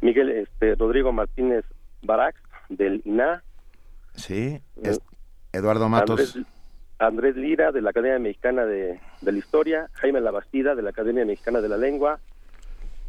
[0.00, 1.64] Miguel este, Rodrigo Martínez
[2.02, 2.38] Barax,
[2.68, 3.42] del INA.
[4.14, 4.98] Sí, eh,
[5.52, 6.38] Eduardo Matos.
[6.98, 11.24] Andrés, Lira, de la Academia Mexicana de, de la Historia, Jaime Labastida, de la Academia
[11.24, 12.20] Mexicana de la Lengua,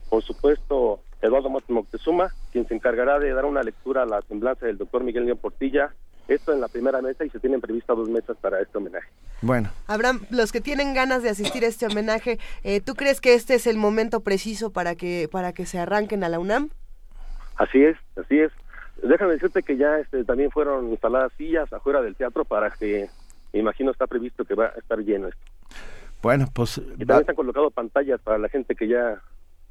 [0.10, 4.78] por supuesto, Eduardo Moctezuma, quien se encargará de dar una lectura a la semblanza del
[4.78, 5.94] doctor Miguel León Portilla.
[6.28, 9.08] Esto en la primera mesa y se tienen previstas dos mesas para este homenaje.
[9.42, 9.70] Bueno.
[9.86, 13.54] Abraham, los que tienen ganas de asistir a este homenaje, eh, ¿tú crees que este
[13.54, 16.70] es el momento preciso para que para que se arranquen a la UNAM?
[17.58, 18.52] Así es, así es.
[19.04, 23.08] Déjame decirte que ya este, también fueron instaladas sillas afuera del teatro para que,
[23.54, 25.42] me imagino está previsto que va a estar lleno esto.
[26.24, 26.78] Bueno, pues...
[26.78, 29.22] Y también se han colocado pantallas para la gente que ya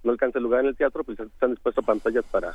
[0.04, 2.54] no alcanza lugar en el teatro, pues están dispuestos pantallas para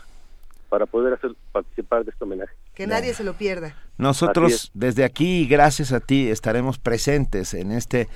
[0.69, 2.53] para poder hacer participar de este homenaje.
[2.75, 3.75] Que nadie se lo pierda.
[3.97, 8.07] Nosotros desde aquí, gracias a ti, estaremos presentes en este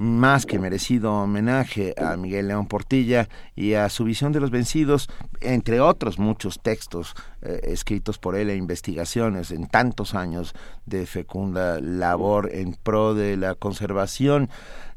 [0.00, 5.10] más que merecido homenaje a Miguel León Portilla y a su visión de los vencidos,
[5.42, 10.54] entre otros muchos textos eh, escritos por él e investigaciones en tantos años
[10.86, 14.48] de fecunda labor en pro de la conservación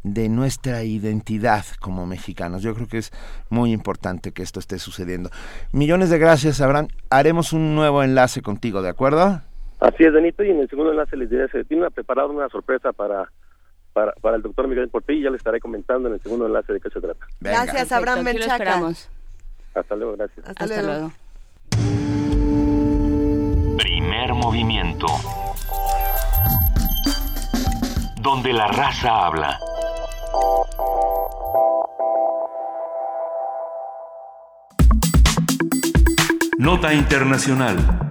[0.04, 2.64] de nuestra identidad como mexicanos.
[2.64, 3.12] Yo creo que es
[3.50, 5.32] muy importante que esto esté sucediendo.
[5.74, 6.88] Millones de gracias, Abraham.
[7.10, 9.42] Haremos un nuevo enlace contigo, ¿de acuerdo?
[9.82, 12.94] Así es, Benito, y en el segundo enlace les diré, se tiene preparado una sorpresa
[12.94, 13.30] para,
[13.94, 16.74] para, para el doctor Miguel Portillo y ya le estaré comentando en el segundo enlace
[16.74, 17.26] de qué se trata.
[17.40, 18.82] Gracias, Abraham Menchaca.
[19.76, 20.46] Hasta luego, gracias.
[20.48, 21.12] Hasta, luego.
[23.78, 25.08] Primer movimiento.
[28.22, 29.60] Donde la raza habla.
[36.58, 38.03] Nota Internacional.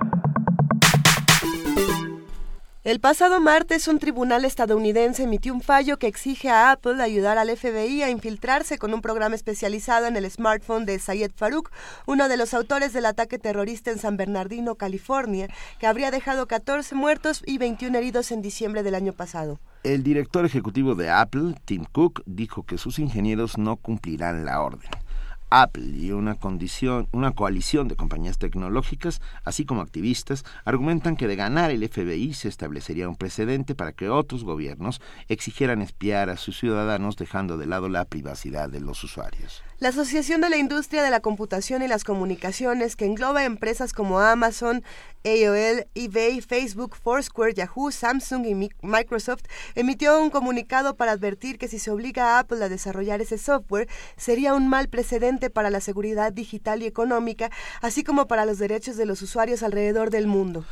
[2.84, 7.56] El pasado martes, un tribunal estadounidense emitió un fallo que exige a Apple ayudar al
[7.56, 11.70] FBI a infiltrarse con un programa especializado en el smartphone de Sayed Farouk,
[12.06, 15.46] uno de los autores del ataque terrorista en San Bernardino, California,
[15.78, 19.60] que habría dejado 14 muertos y 21 heridos en diciembre del año pasado.
[19.84, 24.90] El director ejecutivo de Apple, Tim Cook, dijo que sus ingenieros no cumplirán la orden.
[25.52, 31.36] Apple y una, condición, una coalición de compañías tecnológicas, así como activistas, argumentan que de
[31.36, 36.58] ganar el FBI se establecería un precedente para que otros gobiernos exigieran espiar a sus
[36.58, 39.62] ciudadanos dejando de lado la privacidad de los usuarios.
[39.82, 44.20] La Asociación de la Industria de la Computación y las Comunicaciones, que engloba empresas como
[44.20, 44.84] Amazon,
[45.24, 49.42] AOL, eBay, Facebook, Foursquare, Yahoo, Samsung y Microsoft,
[49.74, 53.88] emitió un comunicado para advertir que si se obliga a Apple a desarrollar ese software,
[54.16, 57.50] sería un mal precedente para la seguridad digital y económica,
[57.80, 60.64] así como para los derechos de los usuarios alrededor del mundo.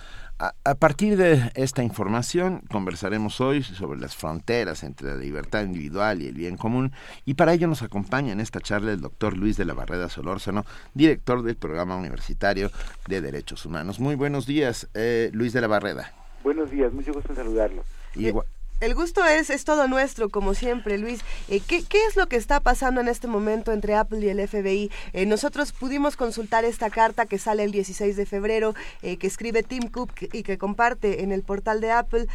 [0.43, 6.29] A, partir de esta información conversaremos hoy sobre las fronteras entre la libertad individual y
[6.29, 6.93] el bien común
[7.27, 10.65] y para ello nos acompaña en esta charla el doctor Luis de la Barreda Solórzano,
[10.95, 12.71] director del Programa Universitario
[13.07, 14.01] de Derechos Humanos.
[14.01, 16.15] Muy buenos días, eh, Luis de la Barreda.
[16.43, 17.85] Buenos días, mucho gusto en saludarlo.
[18.17, 18.33] Eh,
[18.81, 21.23] El gusto es, es todo nuestro, como siempre, Luis.
[21.51, 24.48] Eh, ¿qué, ¿qué, es lo que está pasando en este momento entre Apple y el
[24.48, 24.90] FBI?
[25.12, 29.62] Eh, nosotros pudimos consultar esta carta que sale el 16 de febrero, eh, que escribe
[29.62, 32.27] Tim Cook y que comparte en el portal de Apple.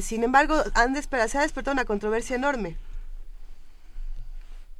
[0.00, 2.76] sin embargo, han se ha despertado una controversia enorme.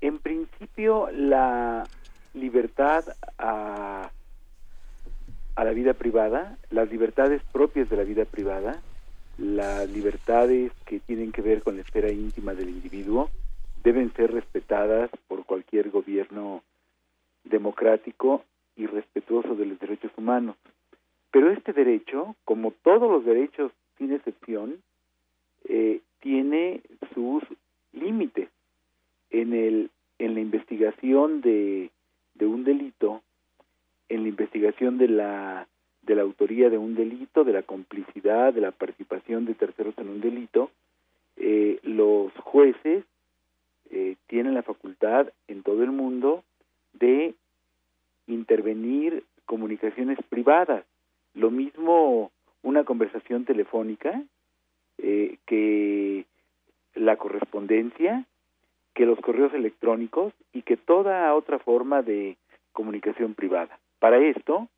[0.01, 1.89] En principio, la
[2.35, 3.05] libertad
[3.37, 4.11] a,
[5.57, 8.81] a la vida privada, las libertades propias de la vida privada,
[9.39, 13.31] las libertades que tienen que ver con la esfera íntima del individuo
[13.83, 16.63] deben ser respetadas por cualquier gobierno
[17.45, 18.45] democrático
[18.77, 20.57] y respetuoso de los derechos humanos.
[21.31, 24.83] Pero este derecho, como todos los derechos sin excepción,
[25.65, 26.83] eh, tiene
[27.15, 27.43] sus
[27.93, 28.49] límites.
[29.31, 31.91] En, el, en la investigación de,
[32.35, 33.23] de un delito,
[34.09, 35.69] en la investigación de la
[36.03, 40.09] de la autoría de un delito, de la complicidad, de la participación de terceros en
[40.09, 40.71] un delito,
[41.37, 43.05] eh, los jueces
[43.91, 46.45] eh, tienen la facultad en todo el mundo
[46.93, 47.35] de
[48.27, 50.85] intervenir comunicaciones privadas.
[51.35, 52.31] Lo mismo
[52.63, 54.23] una conversación telefónica
[54.99, 56.27] eh, que
[56.95, 58.27] la correspondencia,
[58.95, 62.37] que los correos electrónicos y que toda otra forma de
[62.73, 63.79] comunicación privada.
[63.99, 64.69] Para esto,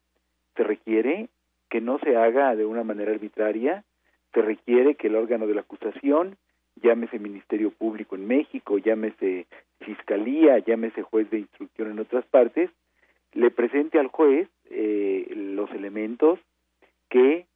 [0.57, 1.29] se requiere
[1.71, 3.85] que no se haga de una manera arbitraria,
[4.33, 6.37] se requiere que el órgano de la acusación,
[6.83, 9.47] llámese Ministerio Público en México, llámese
[9.81, 12.71] Fiscalía, llámese juez de instrucción en otras partes,
[13.33, 16.39] le presente al juez eh, los elementos
[17.09, 17.47] que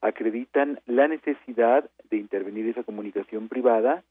[0.00, 4.02] acreditan la necesidad de intervenir esa comunicación privada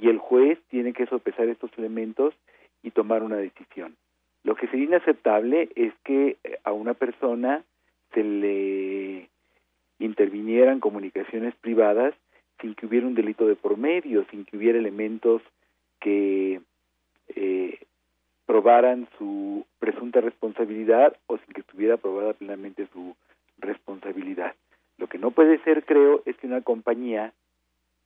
[0.00, 2.34] y el juez tiene que sopesar estos elementos
[2.82, 3.96] y tomar una decisión.
[4.42, 7.64] Lo que sería inaceptable es que a una persona
[8.14, 9.28] se le
[9.98, 12.14] intervinieran comunicaciones privadas
[12.60, 15.42] sin que hubiera un delito de promedio, sin que hubiera elementos
[16.00, 16.60] que
[17.28, 17.78] eh,
[18.46, 23.16] probaran su presunta responsabilidad o sin que estuviera probada plenamente su
[23.58, 24.54] responsabilidad.
[24.98, 27.32] Lo que no puede ser, creo, es que una compañía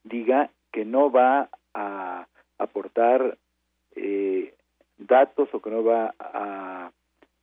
[0.05, 2.27] diga que no va a
[2.59, 3.37] aportar
[3.95, 4.55] eh,
[4.97, 6.91] datos o que no va a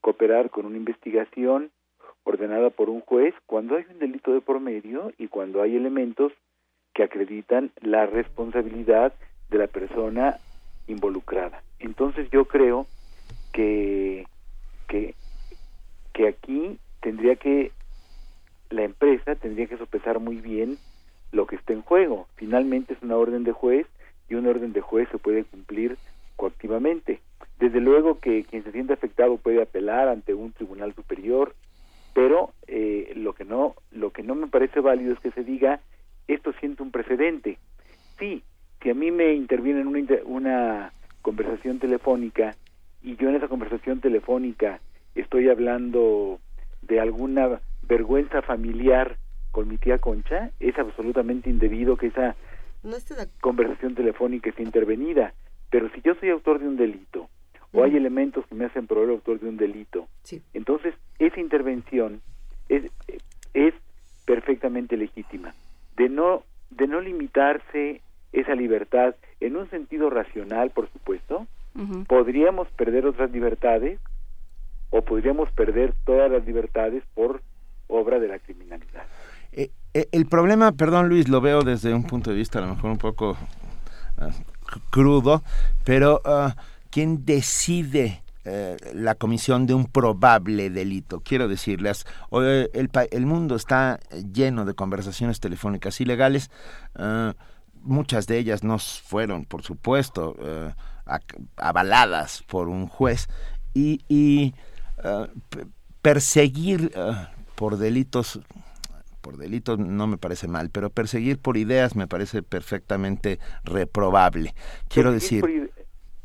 [0.02, 1.72] cooperar con una investigación
[2.26, 6.34] ordenada por un juez cuando hay un delito de por medio y cuando hay elementos
[6.94, 9.14] que acreditan la responsabilidad
[9.50, 10.38] de la persona
[10.88, 11.64] involucrada.
[11.80, 12.88] Entonces yo creo
[13.54, 14.26] que,
[14.88, 15.14] que,
[16.14, 17.72] que aquí tendría que
[18.70, 20.78] la empresa tendría que sopesar muy bien
[21.32, 22.28] lo que está en juego.
[22.36, 23.86] Finalmente es una orden de juez
[24.30, 25.98] y una orden de juez se puede cumplir
[26.36, 27.20] coactivamente.
[27.60, 31.54] Desde luego que quien se siente afectado puede apelar ante un tribunal superior
[32.16, 35.82] pero eh, lo que no lo que no me parece válido es que se diga
[36.28, 37.60] esto siente un precedente.
[38.18, 38.42] Sí
[38.86, 40.94] si a mí me interviene en una, una
[41.24, 42.56] conversación telefónica
[43.02, 44.80] y yo en esa conversación telefónica
[45.16, 46.40] estoy hablando
[46.84, 49.18] de alguna vergüenza familiar
[49.50, 52.36] con mi tía Concha es absolutamente indebido que esa
[53.42, 55.34] conversación telefónica esté intervenida.
[55.72, 57.28] Pero si yo soy autor de un delito
[57.76, 60.08] o hay elementos que me hacen probar autor de un delito.
[60.54, 62.22] Entonces, esa intervención
[62.70, 62.90] es,
[63.54, 63.74] es
[64.26, 65.54] perfectamente legítima.
[65.98, 71.48] De no, de no limitarse esa libertad en un sentido racional, por supuesto,
[72.08, 74.00] podríamos perder otras libertades
[74.90, 77.42] o podríamos perder todas las libertades por
[77.88, 79.06] obra de la criminalidad.
[79.52, 82.76] Eh, eh, el problema, perdón Luis, lo veo desde un punto de vista a lo
[82.76, 83.38] mejor un poco
[84.18, 84.32] ah,
[84.90, 85.44] crudo,
[85.84, 86.22] pero...
[86.24, 86.56] Ah,
[86.96, 91.20] ¿Quién decide eh, la comisión de un probable delito.
[91.20, 94.00] Quiero decirles, hoy el, el, mundo está
[94.32, 96.52] lleno de conversaciones telefónicas ilegales.
[96.98, 97.34] Eh,
[97.82, 100.74] muchas de ellas no fueron, por supuesto, eh,
[101.58, 103.28] avaladas por un juez.
[103.74, 104.54] Y,
[106.02, 106.94] perseguir
[107.56, 108.40] por delitos
[109.20, 114.56] por delitos no me parece mal, pero perseguir por ideas me parece perfectamente reprobable.
[114.88, 115.74] Quiero decir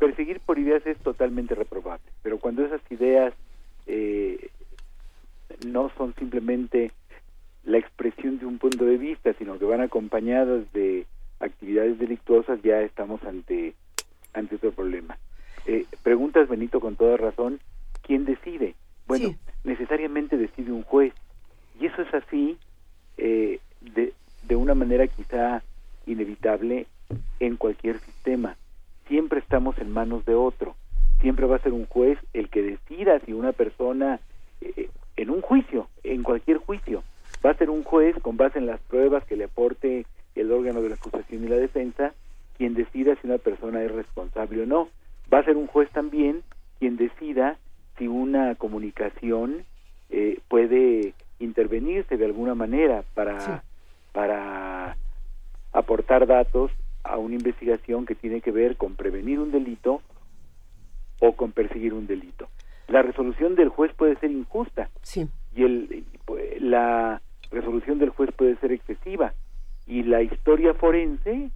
[0.01, 3.35] perseguir por ideas es totalmente reprobable, pero cuando esas ideas
[3.87, 4.49] eh,
[5.67, 6.91] no son simplemente
[7.65, 11.07] la expresión de un punto de vista, sino que van acompañadas de
[11.39, 13.75] actividades delictuosas, ya estamos ante,
[14.33, 15.19] ante otro problema.
[15.67, 17.61] Eh, preguntas, Benito, con toda razón,
[18.03, 18.75] ¿quién decide?
[19.07, 21.13] Bueno, necesariamente decide un juez.
[21.79, 22.57] Y eso es así
[23.19, 24.15] eh, de,
[24.49, 25.63] de una manera quizá
[26.07, 26.87] inevitable
[27.39, 28.57] en cualquier sistema
[29.11, 30.77] siempre estamos en manos de otro.
[31.21, 34.21] Siempre va a ser un juez el que decida si una persona,
[34.61, 37.03] eh, en un juicio, en cualquier juicio,
[37.45, 40.07] va a ser un juez con base en las pruebas que le aporte
[40.37, 42.15] el órgano de la acusación y la defensa
[42.57, 44.89] quien decida si una persona es responsable o no.
[45.33, 46.43] Va a ser un juez también
[46.79, 47.59] quien decida
[47.99, 49.65] si una comunicación
[50.09, 53.65] eh, puede intervenirse de alguna manera para,
[54.13, 54.97] para
[55.73, 56.71] aportar datos
[57.03, 60.03] a una investigación que tiene que ver con prevenir un delito
[61.21, 62.49] o con perseguir un delito.
[62.89, 65.29] La resolución del juez puede ser injusta sí.
[65.55, 66.05] y el,
[66.61, 67.21] la
[67.51, 69.33] resolución del juez puede ser excesiva
[69.87, 71.51] y la historia forense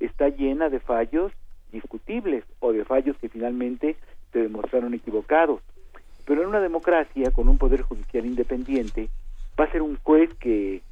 [0.00, 1.32] está llena de fallos
[1.72, 3.96] discutibles o de fallos que finalmente
[4.32, 5.60] se demostraron equivocados.
[6.24, 9.08] Pero en una democracia con un poder judicial independiente
[9.58, 10.82] va a ser un juez que,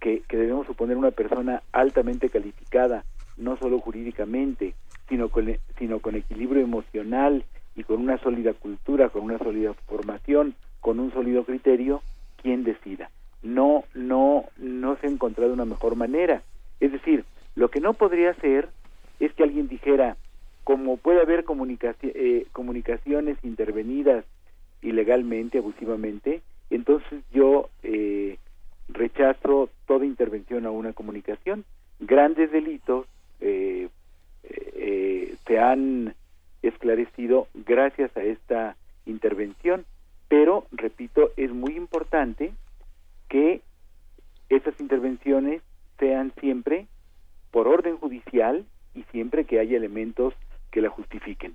[0.00, 3.04] que, que debemos suponer una persona altamente calificada,
[3.36, 4.74] no solo jurídicamente,
[5.08, 7.44] sino con, sino con equilibrio emocional
[7.76, 12.02] y con una sólida cultura, con una sólida formación, con un sólido criterio,
[12.42, 13.10] quien decida.
[13.42, 16.42] No, no, no se ha encontrado una mejor manera.
[16.80, 17.24] Es decir,
[17.54, 18.68] lo que no podría ser
[19.20, 20.16] es que alguien dijera,
[20.64, 21.44] como puede haber
[22.02, 24.24] eh, comunicaciones intervenidas
[24.82, 28.38] ilegalmente, abusivamente, entonces yo eh,
[28.88, 31.64] rechazo toda intervención a una comunicación.
[32.00, 33.06] Grandes delitos
[33.40, 33.88] eh,
[35.46, 36.14] se han
[36.62, 39.84] esclarecido gracias a esta intervención,
[40.28, 42.52] pero, repito, es muy importante
[43.28, 43.60] que
[44.48, 45.62] esas intervenciones
[45.98, 46.86] sean siempre
[47.50, 50.34] por orden judicial y siempre que haya elementos
[50.70, 51.54] que la justifiquen.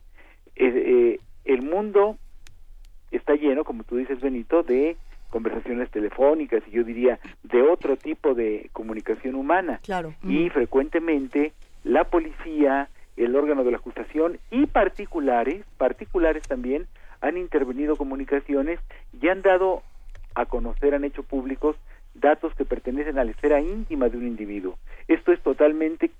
[0.56, 2.18] Eh, el mundo
[3.12, 4.98] está lleno, como tú dices, Benito, de
[5.30, 9.80] conversaciones telefónicas y yo diría de otro tipo de comunicación humana.
[9.84, 10.14] Claro.
[10.24, 11.54] Y frecuentemente
[11.84, 16.88] la policía, el órgano de la acusación y particulares, particulares también,
[17.22, 18.80] han intervenido comunicaciones
[19.20, 19.84] y han dado
[20.36, 21.76] a conocer, han hecho públicos
[22.14, 24.78] datos que pertenecen a la esfera íntima de un individuo.
[25.08, 26.12] Esto es totalmente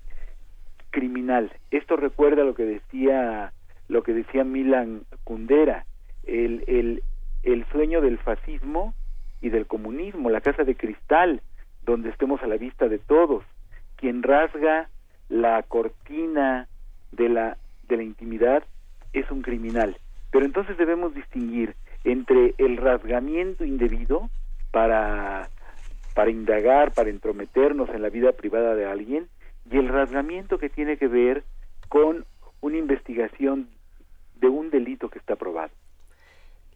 [0.90, 1.52] criminal.
[1.70, 3.52] Esto recuerda lo que decía
[3.88, 5.84] lo que decía Milan Kundera,
[6.24, 7.02] el, el,
[7.42, 8.94] el sueño del fascismo
[9.40, 11.42] y del comunismo, la casa de cristal,
[11.84, 13.44] donde estemos a la vista de todos.
[13.96, 14.88] Quien rasga
[15.30, 16.68] la cortina
[17.12, 17.56] de la,
[17.88, 18.62] de la intimidad
[19.12, 19.96] es un criminal.
[20.30, 21.74] Pero entonces debemos distinguir
[22.04, 24.28] entre el rasgamiento indebido
[24.70, 25.48] para,
[26.14, 29.28] para indagar, para entrometernos en la vida privada de alguien,
[29.70, 31.44] y el rasgamiento que tiene que ver
[31.88, 32.24] con
[32.60, 33.68] una investigación
[34.40, 35.70] de un delito que está probado.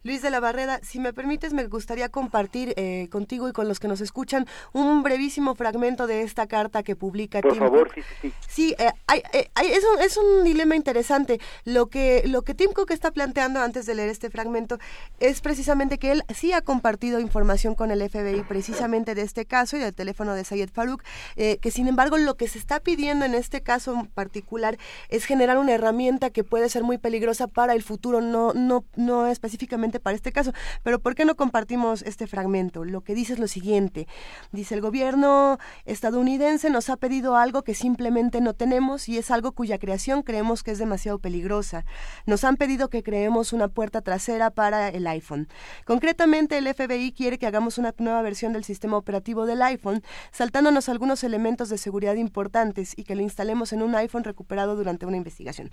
[0.05, 3.79] Luis de la Barrera, si me permites, me gustaría compartir eh, contigo y con los
[3.79, 8.33] que nos escuchan un brevísimo fragmento de esta carta que publica Por favor, sí, sí,
[8.47, 8.75] sí.
[8.77, 8.91] Eh,
[9.33, 11.39] eh, es, un, es, un, dilema interesante.
[11.63, 14.77] Lo que, lo que Tim Cook está planteando antes de leer este fragmento
[15.19, 19.75] es precisamente que él sí ha compartido información con el FBI precisamente de este caso
[19.75, 21.01] y del teléfono de Sayed Farouk,
[21.35, 24.77] que sin embargo lo que se está pidiendo en este caso en particular
[25.09, 29.25] es generar una herramienta que puede ser muy peligrosa para el futuro, no, no, no
[29.25, 30.53] específicamente para este caso.
[30.83, 32.83] Pero ¿por qué no compartimos este fragmento?
[32.83, 34.07] Lo que dice es lo siguiente.
[34.51, 39.51] Dice, el gobierno estadounidense nos ha pedido algo que simplemente no tenemos y es algo
[39.51, 41.85] cuya creación creemos que es demasiado peligrosa.
[42.25, 45.47] Nos han pedido que creemos una puerta trasera para el iPhone.
[45.85, 50.89] Concretamente, el FBI quiere que hagamos una nueva versión del sistema operativo del iPhone, saltándonos
[50.89, 55.17] algunos elementos de seguridad importantes y que lo instalemos en un iPhone recuperado durante una
[55.17, 55.69] investigación.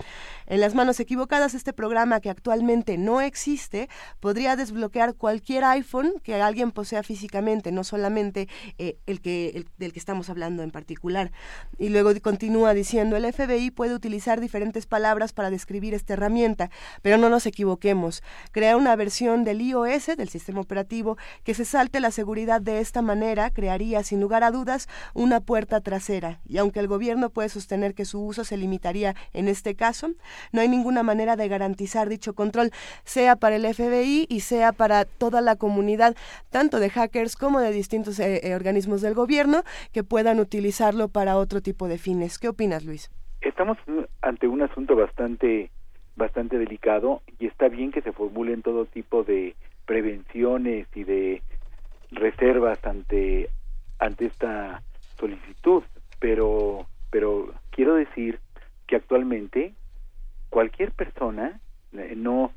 [0.47, 3.89] En las manos equivocadas, este programa que actualmente no existe
[4.21, 8.49] podría desbloquear cualquier iPhone que alguien posea físicamente, no solamente
[8.79, 11.33] eh, el que del que estamos hablando en particular.
[11.79, 16.71] Y luego continúa diciendo, el FBI puede utilizar diferentes palabras para describir esta herramienta,
[17.03, 18.23] pero no nos equivoquemos.
[18.51, 23.03] Crear una versión del iOS, del sistema operativo, que se salte la seguridad de esta
[23.03, 26.41] manera, crearía sin lugar a dudas una puerta trasera.
[26.47, 30.11] Y aunque el gobierno puede sostener que su uso se limitaría en este caso,
[30.53, 32.71] no hay ninguna manera de garantizar dicho control,
[33.05, 36.17] sea para el FBI y sea para toda la comunidad,
[36.51, 39.63] tanto de hackers como de distintos eh, eh, organismos del gobierno,
[39.93, 42.39] que puedan utilizarlo para otro tipo de fines.
[42.39, 43.11] ¿Qué opinas, Luis?
[43.43, 43.77] Estamos
[44.23, 45.71] ante un asunto bastante
[46.15, 49.55] bastante delicado y está bien que se formulen todo tipo de
[49.87, 51.43] prevenciones y de
[52.11, 53.49] reservas ante
[53.99, 54.83] ante esta
[55.19, 55.83] solicitud,
[56.19, 58.41] pero pero quiero decir
[58.87, 59.75] que actualmente
[60.51, 61.61] cualquier persona
[61.93, 62.53] eh, no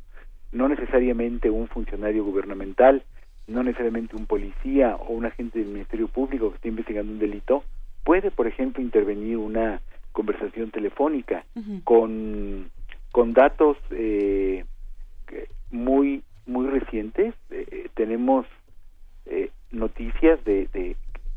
[0.52, 3.04] no necesariamente un funcionario gubernamental,
[3.48, 7.64] no necesariamente un policía o un agente del Ministerio Público que esté investigando un delito,
[8.04, 9.82] puede, por ejemplo, intervenir una
[10.12, 11.44] conversación telefónica
[11.84, 12.70] con,
[13.12, 14.64] con datos eh,
[15.72, 17.34] muy muy recientes.
[17.50, 18.46] Eh, tenemos
[19.26, 20.96] eh, noticias de, de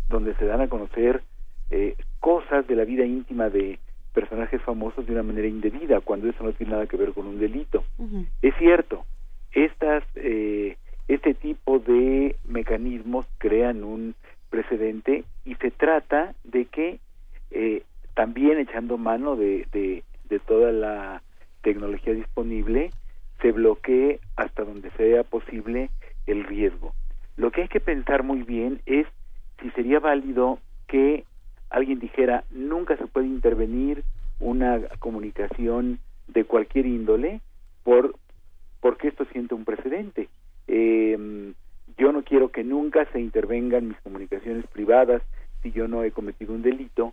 [0.08, 1.22] donde se dan a conocer
[1.70, 3.78] eh, cosas de la vida íntima de
[4.12, 7.38] personajes famosos de una manera indebida, cuando eso no tiene nada que ver con un
[7.38, 7.84] delito.
[8.42, 9.04] Es cierto,
[9.52, 10.76] estas, eh,
[11.08, 14.14] este tipo de mecanismos crean un
[14.50, 17.00] precedente y se trata de que
[17.50, 17.82] eh,
[18.14, 21.22] también echando mano de, de, de toda la
[21.62, 22.90] tecnología disponible,
[23.40, 25.90] se bloquee hasta donde sea posible
[26.26, 26.92] el riesgo.
[27.36, 29.06] Lo que hay que pensar muy bien es
[29.60, 31.24] si sería válido que
[31.70, 34.04] alguien dijera nunca se puede intervenir
[34.40, 37.40] una comunicación de cualquier índole
[37.84, 38.14] por
[38.80, 40.28] porque esto siente un precedente.
[40.68, 41.52] Eh,
[41.96, 45.22] yo no quiero que nunca se intervengan mis comunicaciones privadas
[45.62, 47.12] si yo no he cometido un delito,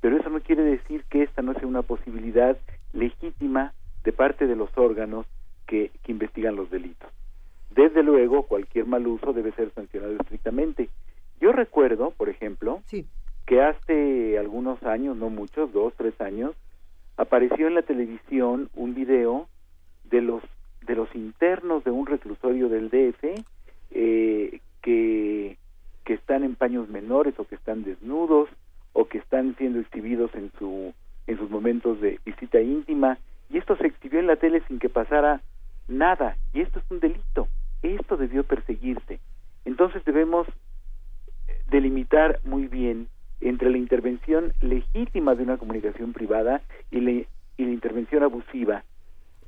[0.00, 2.56] pero eso no quiere decir que esta no sea una posibilidad
[2.94, 3.74] legítima
[4.04, 5.26] de parte de los órganos
[5.66, 7.10] que, que investigan los delitos.
[7.74, 10.88] Desde luego, cualquier mal uso debe ser sancionado estrictamente.
[11.40, 12.82] Yo recuerdo, por ejemplo,
[13.46, 16.54] que hace algunos años, no muchos, dos, tres años,
[17.16, 19.48] apareció en la televisión un video
[20.04, 20.42] de los
[20.86, 23.44] de los internos de un reclusorio del DF
[23.92, 25.56] eh, que,
[26.04, 28.48] que están en paños menores o que están desnudos
[28.92, 30.92] o que están siendo exhibidos en su
[31.26, 33.18] en sus momentos de visita íntima.
[33.48, 35.40] Y esto se exhibió en la tele sin que pasara
[35.86, 36.36] nada.
[36.52, 37.48] Y esto es un delito.
[37.82, 39.20] Esto debió perseguirse.
[39.64, 40.46] Entonces debemos
[41.70, 43.08] delimitar muy bien
[43.42, 48.84] entre la intervención legítima de una comunicación privada y la, y la intervención abusiva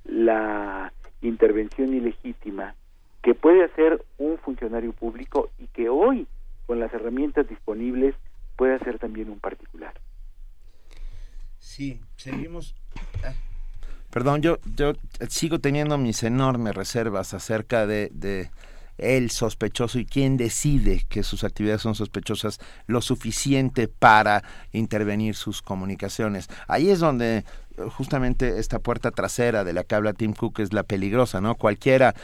[0.04, 0.92] la
[1.22, 2.74] intervención ilegítima
[3.22, 6.26] que puede hacer un funcionario público y que hoy,
[6.66, 8.14] con las herramientas disponibles,
[8.56, 9.94] puede hacer también un particular.
[11.58, 12.74] Sí, seguimos.
[13.24, 13.32] Ah.
[14.10, 14.92] Perdón, yo, yo
[15.28, 18.50] sigo teniendo mis enormes reservas acerca de, de
[18.98, 25.62] el sospechoso y quién decide que sus actividades son sospechosas lo suficiente para intervenir sus
[25.62, 26.48] comunicaciones.
[26.68, 27.44] Ahí es donde eh,
[27.90, 31.56] justamente esta puerta trasera de la que habla Tim Cook es la peligrosa, ¿no?
[31.56, 32.14] Cualquiera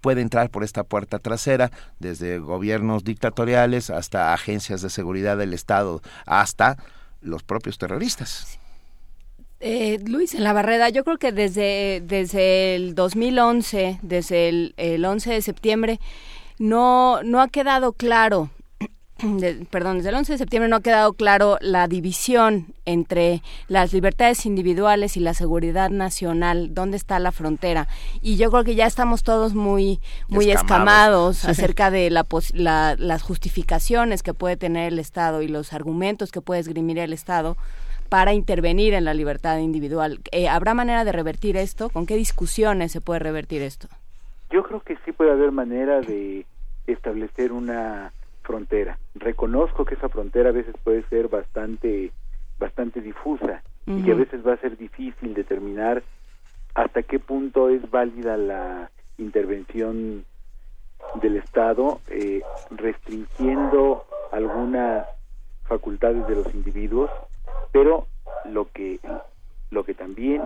[0.00, 6.00] puede entrar por esta puerta trasera, desde gobiernos dictatoriales hasta agencias de seguridad del Estado,
[6.24, 6.78] hasta
[7.20, 8.58] los propios terroristas.
[9.60, 15.04] Eh, Luis, en la barrera, yo creo que desde, desde el 2011, desde el, el
[15.04, 16.00] 11 de septiembre,
[16.58, 18.50] no, no ha quedado claro
[19.70, 24.44] perdón, desde el 11 de septiembre no ha quedado claro la división entre las libertades
[24.44, 27.88] individuales y la seguridad nacional, dónde está la frontera.
[28.20, 32.26] Y yo creo que ya estamos todos muy muy escamados, acerca de la,
[32.98, 37.56] las justificaciones que puede tener el Estado y los argumentos que puede esgrimir el Estado
[38.08, 40.20] para intervenir en la libertad individual.
[40.32, 41.90] Eh, ¿Habrá manera de revertir esto?
[41.90, 43.88] ¿Con qué discusiones se puede revertir esto?
[44.50, 46.46] Yo creo que sí puede haber manera de
[46.86, 48.12] establecer una
[48.42, 48.98] frontera.
[49.14, 52.12] Reconozco que esa frontera a veces puede ser bastante
[52.58, 56.02] bastante difusa y que a veces va a ser difícil determinar
[56.74, 60.24] hasta qué punto es válida la intervención
[61.20, 65.06] del Estado eh, restringiendo algunas
[65.64, 67.10] facultades de los individuos,
[67.72, 68.06] pero
[68.44, 69.00] lo que
[69.70, 70.42] lo que también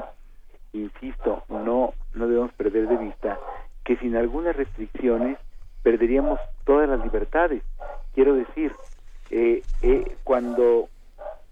[0.73, 3.39] insisto no no debemos perder de vista
[3.85, 5.39] que sin algunas restricciones
[5.83, 7.63] perderíamos todas las libertades.
[8.15, 8.73] Quiero decir,
[9.31, 10.89] eh, eh, cuando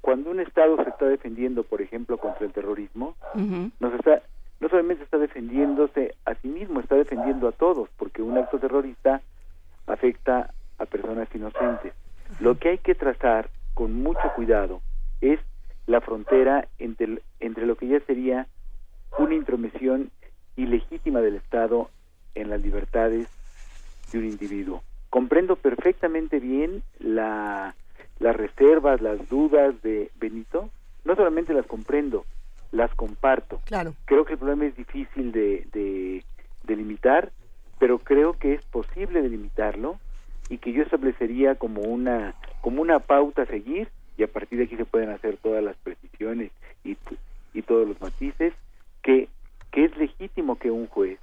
[0.00, 4.22] cuando un Estado se está defendiendo, por ejemplo, contra el terrorismo, nos está,
[4.58, 9.20] no solamente está defendiéndose a sí mismo, está defendiendo a todos, porque un acto terrorista
[9.86, 11.92] afecta a personas inocentes.
[12.40, 14.80] Lo que hay que trazar con mucho cuidado
[15.20, 15.40] es
[15.86, 18.46] la frontera entre, entre lo que ya sería
[19.18, 20.10] una intromisión
[20.56, 21.90] ilegítima del Estado
[22.34, 23.28] en las libertades
[24.12, 24.82] de un individuo.
[25.10, 27.74] Comprendo perfectamente bien la,
[28.18, 30.70] las reservas, las dudas de Benito.
[31.04, 32.24] No solamente las comprendo,
[32.72, 33.60] las comparto.
[33.64, 33.94] Claro.
[34.04, 36.24] Creo que el problema es difícil de, de,
[36.64, 37.32] delimitar,
[37.78, 39.98] pero creo que es posible delimitarlo
[40.50, 43.88] y que yo establecería como una como una pauta a seguir
[44.18, 46.50] y a partir de aquí se pueden hacer todas las precisiones
[46.84, 46.98] y,
[47.54, 48.52] y todos los matices
[49.02, 49.28] que,
[49.70, 51.18] que es legítimo que un juez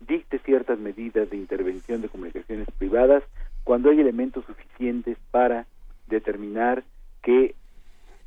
[0.00, 3.24] dicte ciertas medidas de intervención de comunicaciones privadas
[3.64, 5.66] cuando hay elementos suficientes para
[6.06, 6.84] determinar
[7.22, 7.56] que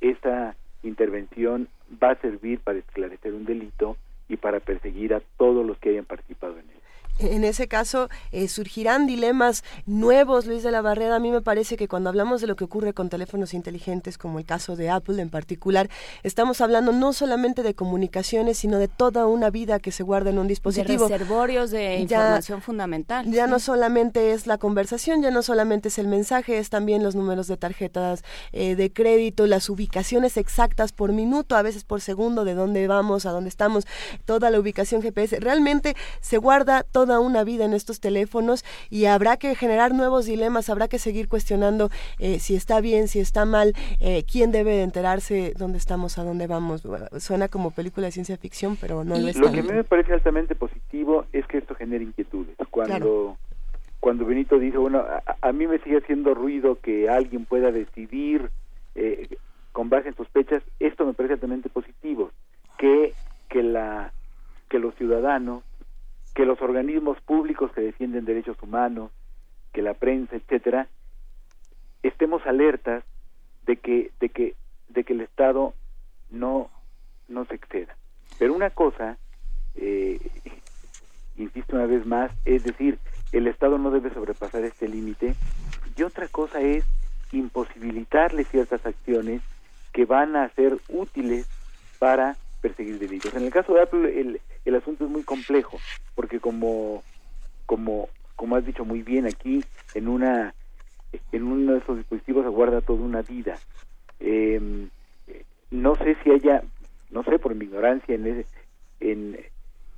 [0.01, 1.69] esa intervención
[2.03, 3.95] va a servir para esclarecer un delito
[4.27, 6.78] y para perseguir a todos los que hayan participado en él.
[7.19, 11.15] En ese caso eh, surgirán dilemas nuevos, Luis de la Barrera.
[11.15, 14.39] A mí me parece que cuando hablamos de lo que ocurre con teléfonos inteligentes, como
[14.39, 15.89] el caso de Apple en particular,
[16.23, 20.39] estamos hablando no solamente de comunicaciones, sino de toda una vida que se guarda en
[20.39, 21.07] un dispositivo.
[21.07, 23.29] De reservorios de información fundamental.
[23.31, 27.15] Ya no solamente es la conversación, ya no solamente es el mensaje, es también los
[27.15, 32.45] números de tarjetas eh, de crédito, las ubicaciones exactas por minuto, a veces por segundo,
[32.45, 33.85] de dónde vamos, a dónde estamos,
[34.25, 35.39] toda la ubicación GPS.
[35.39, 40.69] Realmente se guarda todo una vida en estos teléfonos y habrá que generar nuevos dilemas,
[40.69, 44.83] habrá que seguir cuestionando eh, si está bien, si está mal, eh, quién debe de
[44.83, 46.83] enterarse dónde estamos, a dónde vamos.
[47.17, 49.37] Suena como película de ciencia ficción, pero no lo es.
[49.37, 52.55] Lo que a mí me parece altamente positivo es que esto genere inquietudes.
[52.69, 53.37] Cuando
[53.99, 55.03] cuando Benito dice, bueno,
[55.41, 58.49] a, mí me sigue haciendo ruido que alguien pueda decidir
[58.95, 59.27] eh,
[59.73, 62.31] con base en sospechas, esto me parece altamente positivo,
[62.77, 63.13] que
[63.49, 64.13] que la
[64.69, 65.63] que los ciudadanos
[66.33, 69.11] que los organismos públicos que defienden derechos humanos,
[69.73, 70.87] que la prensa, etcétera,
[72.03, 73.03] estemos alertas
[73.65, 74.55] de que de que
[74.89, 75.73] de que el Estado
[76.29, 76.69] no
[77.27, 77.95] no se exceda.
[78.37, 79.17] Pero una cosa,
[79.75, 80.19] eh,
[81.37, 82.97] insisto una vez más, es decir,
[83.31, 85.35] el Estado no debe sobrepasar este límite.
[85.95, 86.85] Y otra cosa es
[87.31, 89.41] imposibilitarle ciertas acciones
[89.93, 91.47] que van a ser útiles
[91.99, 93.33] para perseguir delitos.
[93.33, 95.77] En el caso de Apple, el, el asunto es muy complejo,
[96.15, 97.03] porque como,
[97.65, 99.63] como, como has dicho muy bien aquí,
[99.93, 100.53] en una
[101.31, 103.57] en uno de esos dispositivos se guarda toda una vida.
[104.19, 104.89] Em,
[105.71, 106.63] no sé si haya,
[107.09, 108.45] no sé por mi ignorancia en,
[108.99, 109.39] en,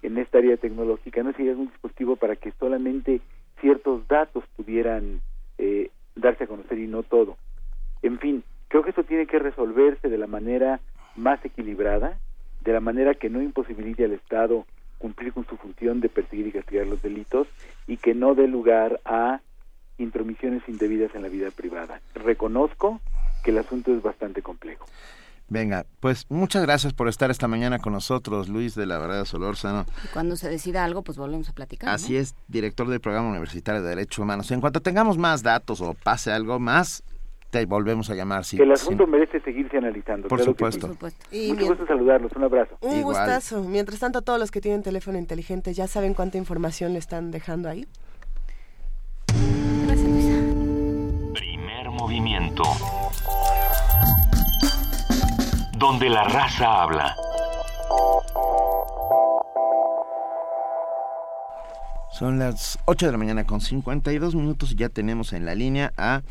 [0.02, 3.22] en esta área tecnológica, no sé si hay un dispositivo para que solamente
[3.60, 5.22] ciertos datos pudieran
[5.58, 7.38] eh, darse a conocer y no todo.
[8.02, 10.80] En fin, creo que esto tiene que resolverse de la manera
[11.16, 12.18] más equilibrada,
[12.64, 14.66] de la manera que no imposibilite al Estado
[14.98, 17.48] cumplir con su función de perseguir y castigar los delitos
[17.88, 19.42] y que no dé lugar a
[19.98, 22.02] intromisiones indebidas en la vida privada.
[22.14, 23.02] Reconozco
[23.44, 24.86] que el asunto es bastante complejo.
[25.50, 29.86] Venga, pues muchas gracias por estar esta mañana con nosotros, Luis de la Verdad Solórzano.
[30.14, 31.90] cuando se decida algo, pues volvemos a platicar.
[31.90, 34.50] Así es, director del Programa Universitario de Derechos Humanos.
[34.52, 37.04] En cuanto tengamos más datos o pase algo más,
[37.52, 38.46] te volvemos a llamar.
[38.46, 40.30] Si, el asunto merece seguirse analizando.
[40.30, 40.96] Por supuesto.
[41.32, 42.32] Y Mucho gusto saludarlos.
[42.36, 42.78] Un abrazo.
[42.80, 43.64] Un gustazo.
[43.64, 47.70] Mientras tanto, todos los que tienen teléfono inteligente ya saben cuánta información le están dejando
[47.70, 47.86] ahí.
[49.86, 51.34] Gracias, Luisa.
[51.34, 52.64] Primer movimiento.
[55.78, 57.16] Donde la raza habla.
[62.12, 65.92] Son las 8 de la mañana con 52 minutos y ya tenemos en la línea
[65.98, 66.22] a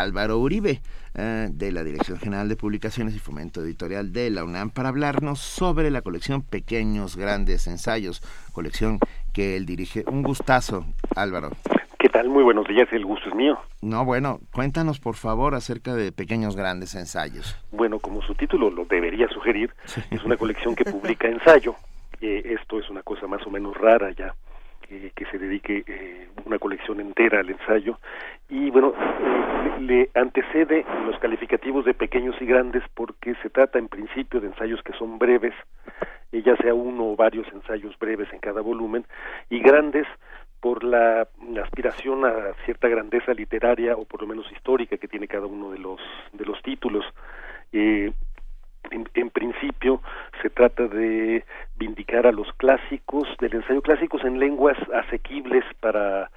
[0.00, 0.80] Álvaro Uribe,
[1.14, 5.40] eh, de la Dirección General de Publicaciones y Fomento Editorial de la UNAM, para hablarnos
[5.40, 8.98] sobre la colección Pequeños Grandes Ensayos, colección
[9.32, 10.04] que él dirige.
[10.06, 11.50] Un gustazo, Álvaro.
[11.98, 12.28] ¿Qué tal?
[12.28, 13.58] Muy buenos días, el gusto es mío.
[13.82, 17.56] No, bueno, cuéntanos por favor acerca de Pequeños Grandes Ensayos.
[17.70, 19.74] Bueno, como su título lo debería sugerir,
[20.10, 21.74] es una colección que publica ensayo.
[22.20, 24.34] Eh, esto es una cosa más o menos rara ya
[25.14, 27.98] que se dedique eh, una colección entera al ensayo.
[28.48, 33.88] Y bueno eh, le antecede los calificativos de pequeños y grandes porque se trata en
[33.88, 35.54] principio de ensayos que son breves
[36.32, 39.04] eh, ya sea uno o varios ensayos breves en cada volumen
[39.50, 40.06] y grandes
[40.60, 41.28] por la,
[41.62, 45.78] aspiración a cierta grandeza literaria o por lo menos histórica que tiene cada uno de
[45.78, 46.00] los
[46.32, 47.04] de los títulos.
[47.72, 48.12] Eh,
[48.90, 50.02] en, principio
[50.42, 51.44] se trata de
[51.76, 56.30] vindicar a los clásicos del ensayo clásicos en lenguas asequibles para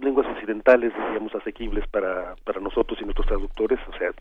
[0.00, 3.80] lenguas occidentales digamos asequibles para para nosotros y nuestros traductores.
[3.88, 4.12] O sea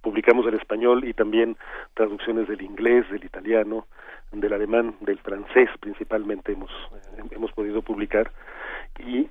[0.00, 1.56] publicamos el español y también
[1.94, 3.86] traducciones del inglés del italiano
[4.32, 6.70] del alemán del francés principalmente hemos
[7.30, 8.30] hemos podido publicar.
[8.98, 9.28] Y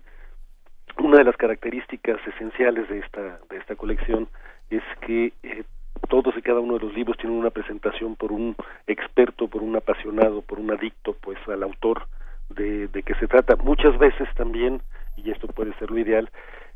[0.97, 4.27] una de las características esenciales de esta de esta colección
[4.69, 5.63] es que eh,
[6.09, 8.55] todos y cada uno de los libros tienen una presentación por un
[8.87, 12.07] experto, por un apasionado, por un adicto, pues al autor
[12.49, 13.55] de, de que se trata.
[13.55, 14.81] Muchas veces también,
[15.17, 16.29] y esto puede ser lo ideal,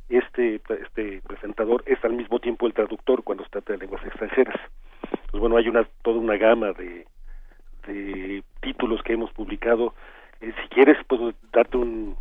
[0.09, 4.59] este, este presentador es al mismo tiempo el traductor cuando se trata de lenguas extranjeras.
[5.31, 7.05] Pues bueno, hay una toda una gama de,
[7.87, 9.93] de títulos que hemos publicado.
[10.41, 12.15] Eh, si quieres, puedo darte un,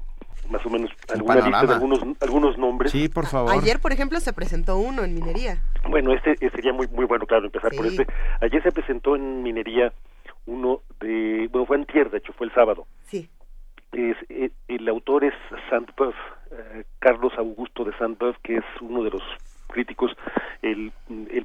[0.50, 2.92] más o menos alguna lista de algunos, algunos nombres.
[2.92, 3.52] Sí, por favor.
[3.52, 5.62] Ayer, por ejemplo, se presentó uno en minería.
[5.88, 8.06] Bueno, este, este sería muy muy bueno, claro, empezar por este.
[8.40, 9.92] Ayer se presentó en minería
[10.46, 12.86] uno de, bueno, fue en tierra, de hecho, fue el sábado.
[13.04, 13.28] Sí.
[13.92, 15.34] Es, eh, el autor es
[15.70, 16.14] Sandberg,
[16.50, 19.22] eh, Carlos Augusto de Sandberg, que es uno de los
[19.74, 20.12] críticos,
[20.62, 20.92] el,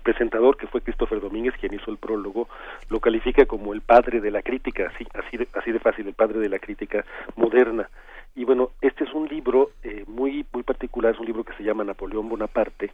[0.04, 2.48] presentador que fue Christopher Domínguez, quien hizo el prólogo,
[2.90, 6.14] lo califica como el padre de la crítica, así, así, de, así de fácil, el
[6.14, 7.04] padre de la crítica
[7.36, 7.90] moderna.
[8.36, 11.64] Y bueno, este es un libro eh, muy, muy particular, es un libro que se
[11.64, 12.92] llama Napoleón Bonaparte,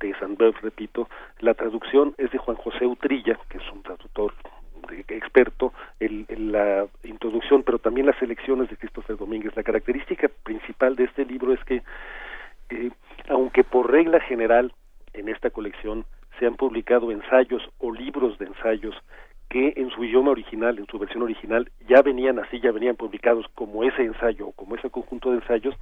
[0.00, 1.08] de Sandberg, repito.
[1.40, 4.32] La traducción es de Juan José Utrilla, que es un traductor
[5.08, 9.54] experto en, la introducción, pero también las selecciones de Christopher Domínguez.
[9.56, 11.82] La característica principal de este libro es que,
[12.70, 12.90] eh,
[13.28, 14.72] aunque por regla general
[15.12, 16.04] en esta colección
[16.38, 18.94] se han publicado ensayos o libros de ensayos
[19.48, 23.46] que en su idioma original, en su versión original, ya venían así, ya venían publicados
[23.54, 25.74] como ese ensayo o como ese conjunto de ensayos,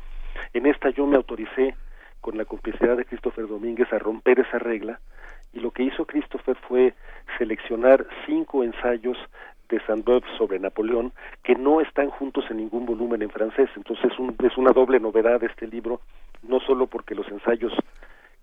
[0.52, 1.76] en esta yo me autoricé
[2.20, 5.00] con la complicidad de Christopher Domínguez a romper esa regla
[5.52, 6.94] y lo que hizo Christopher fue
[7.38, 9.16] seleccionar cinco ensayos
[9.70, 13.70] de Saint-Beuve sobre Napoleón que no están juntos en ningún volumen en francés.
[13.76, 14.12] Entonces
[14.44, 16.00] es una doble novedad este libro,
[16.42, 17.72] no solo porque los ensayos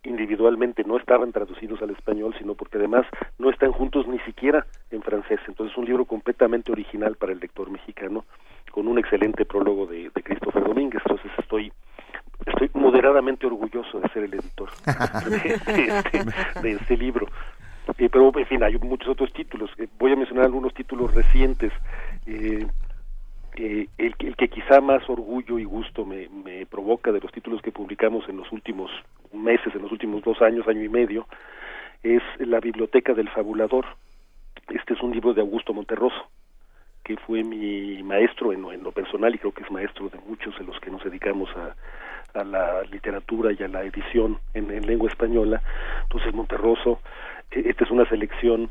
[0.04, 3.06] individualmente no estaban traducidos al español, sino porque además
[3.38, 5.40] no están juntos ni siquiera en francés.
[5.48, 8.26] Entonces es un libro completamente original para el lector mexicano,
[8.72, 11.02] con un excelente prólogo de, de Christopher Domínguez.
[11.06, 11.72] Entonces estoy
[12.46, 14.70] estoy moderadamente orgulloso de ser el editor
[16.62, 17.28] de, este, libro.
[17.98, 19.70] Eh, pero, en fin, hay muchos otros títulos.
[19.78, 21.72] Eh, voy a mencionar algunos títulos recientes.
[22.26, 22.68] Eh,
[23.56, 26.28] el, el, que quizá más orgullo y gusto me,
[26.70, 28.92] provoca de los títulos que publicamos en los últimos
[29.34, 31.28] meses, en los últimos dos años, año y medio,
[32.04, 33.86] es La Biblioteca del Fabulador.
[34.70, 36.30] Este es un libro de Augusto Monterroso,
[37.04, 40.58] que fue mi maestro en, en lo personal y creo que es maestro de muchos
[40.60, 41.76] de los que nos dedicamos a,
[42.44, 45.62] la literatura y a la edición en, lengua española.
[46.04, 48.70] Entonces Monterroso, eh, esta es una selección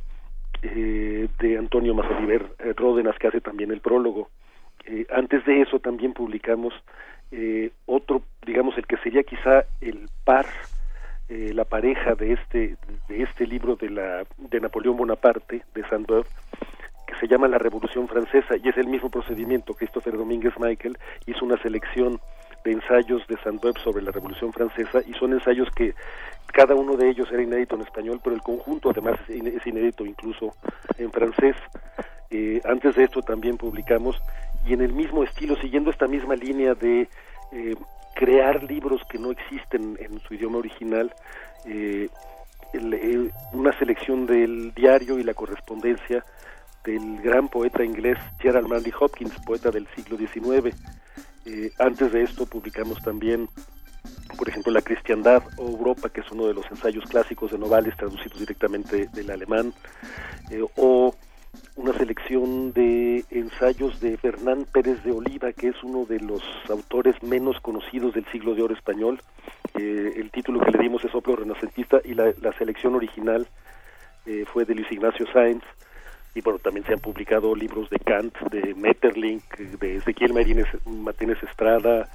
[0.62, 4.30] eh, de Antonio Mazoliver eh, Ródenas que hace también el prólogo.
[5.10, 6.72] antes de eso también publicamos
[7.86, 10.46] otro, digamos, el que sería quizá el par,
[11.28, 12.76] la pareja de este,
[13.08, 16.28] de este libro de, la, de Napoleón Bonaparte, de Saint-Beuve,
[17.06, 19.74] que se llama La Revolución Francesa, y es el mismo procedimiento.
[19.74, 20.96] Christopher Domínguez Michael
[21.26, 22.20] hizo una selección
[22.66, 25.94] de ensayos de Saint-Beuve sobre la Revolución Francesa y son ensayos que
[26.52, 30.52] cada uno de ellos era inédito en español, pero el conjunto además es inédito incluso
[30.98, 31.54] en francés.
[32.30, 34.20] Eh, antes de esto también publicamos
[34.66, 37.08] y en el mismo estilo, siguiendo esta misma línea de
[37.52, 37.76] eh,
[38.16, 41.14] crear libros que no existen en su idioma original,
[41.66, 42.08] eh,
[43.52, 46.24] una selección del diario y la correspondencia
[46.84, 50.74] del gran poeta inglés Gerald Manley Hopkins, poeta del siglo XIX,
[51.46, 53.48] eh, antes de esto publicamos también,
[54.36, 57.96] por ejemplo, La Cristiandad o Europa, que es uno de los ensayos clásicos de Novales
[57.96, 59.72] traducidos directamente del alemán,
[60.50, 61.14] eh, o
[61.76, 67.22] una selección de ensayos de Fernán Pérez de Oliva, que es uno de los autores
[67.22, 69.22] menos conocidos del siglo de oro español.
[69.78, 73.46] Eh, el título que le dimos es Oplo Renacentista y la, selección original
[74.52, 75.62] fue de Luis Ignacio Sáenz
[76.36, 82.10] y bueno, también se han publicado libros de Kant, de Metterlink, de Ezequiel Martínez, Estrada,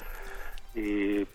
[0.76, 1.26] eh,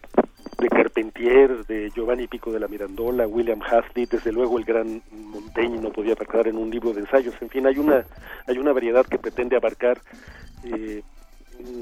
[0.58, 5.80] de Carpentier, de Giovanni Pico de la Mirandola, William Hasley, desde luego el gran Montaigne
[5.80, 7.34] no podía faltar en un libro de ensayos.
[7.40, 8.04] En fin, hay una,
[8.46, 10.00] hay una variedad que pretende abarcar
[10.62, 11.02] eh,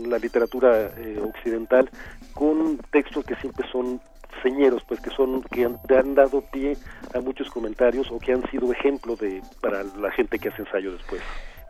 [0.07, 1.91] la literatura eh, occidental
[2.33, 4.01] con textos que siempre son
[4.43, 6.77] señeros, pues que son que han, han, dado pie
[7.15, 10.93] a muchos comentarios o que han sido ejemplo de para la gente que hace ensayo
[10.93, 11.23] después.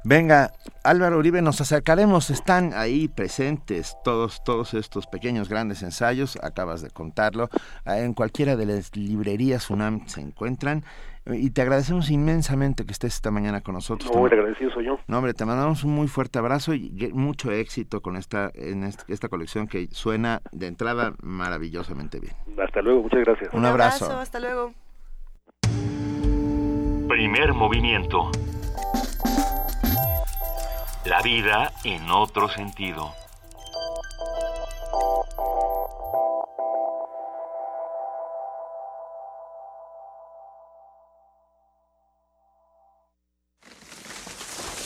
[0.07, 6.83] Venga, Álvaro Uribe, nos acercaremos, están ahí presentes todos, todos estos pequeños, grandes ensayos, acabas
[6.83, 7.49] de contarlo,
[7.87, 10.85] en cualquiera de las librerías UNAM se encuentran
[11.27, 14.11] y te agradecemos inmensamente que estés esta mañana con nosotros.
[14.15, 14.99] No, agradecido soy yo.
[15.07, 19.29] No, hombre, te mandamos un muy fuerte abrazo y mucho éxito con esta, en esta
[19.29, 22.35] colección que suena de entrada maravillosamente bien.
[22.63, 23.55] Hasta luego, muchas gracias.
[23.55, 24.19] Un, abrazo.
[24.19, 24.73] Hasta luego.
[27.09, 28.31] Primer movimiento.
[31.07, 33.13] La vida en otro sentido.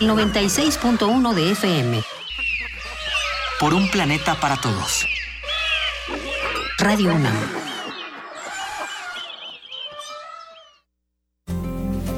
[0.00, 2.02] 96.1 de FM.
[3.58, 5.06] Por un planeta para todos.
[6.76, 7.34] Radio UNAM.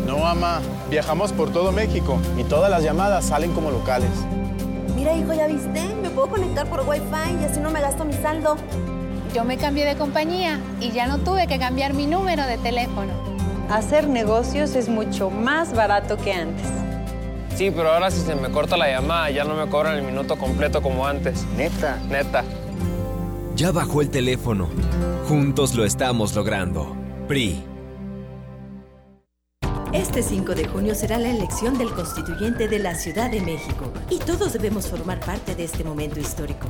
[0.07, 0.61] No, mamá.
[0.91, 4.11] Viajamos por todo México y todas las llamadas salen como locales.
[4.97, 5.95] Mira, hijo, ¿ya viste?
[6.03, 8.57] Me puedo conectar por Wi-Fi y así no me gasto mi saldo.
[9.33, 13.13] Yo me cambié de compañía y ya no tuve que cambiar mi número de teléfono.
[13.71, 16.67] Hacer negocios es mucho más barato que antes.
[17.59, 20.39] Sí, pero ahora si se me corta la llamada ya no me cobran el minuto
[20.39, 21.45] completo como antes.
[21.57, 22.01] Neta.
[22.09, 22.45] Neta.
[23.57, 24.69] Ya bajó el teléfono.
[25.27, 26.97] Juntos lo estamos logrando.
[27.27, 27.65] PRI.
[29.93, 34.19] Este 5 de junio será la elección del constituyente de la Ciudad de México y
[34.19, 36.69] todos debemos formar parte de este momento histórico.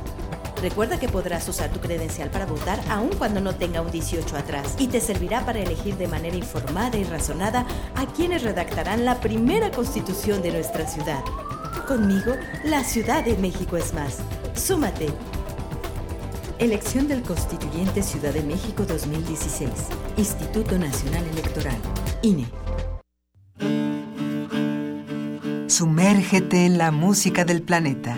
[0.61, 4.75] Recuerda que podrás usar tu credencial para votar aun cuando no tenga un 18 atrás
[4.77, 7.65] y te servirá para elegir de manera informada y razonada
[7.95, 11.23] a quienes redactarán la primera constitución de nuestra ciudad.
[11.87, 12.33] Conmigo,
[12.65, 14.17] la Ciudad de México es más.
[14.53, 15.07] Súmate.
[16.59, 19.69] Elección del Constituyente Ciudad de México 2016.
[20.17, 21.77] Instituto Nacional Electoral.
[22.21, 22.47] INE.
[25.67, 28.17] Sumérgete en la música del planeta.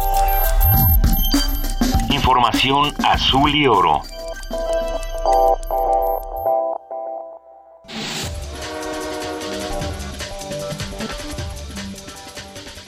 [2.31, 4.03] Información azul y oro.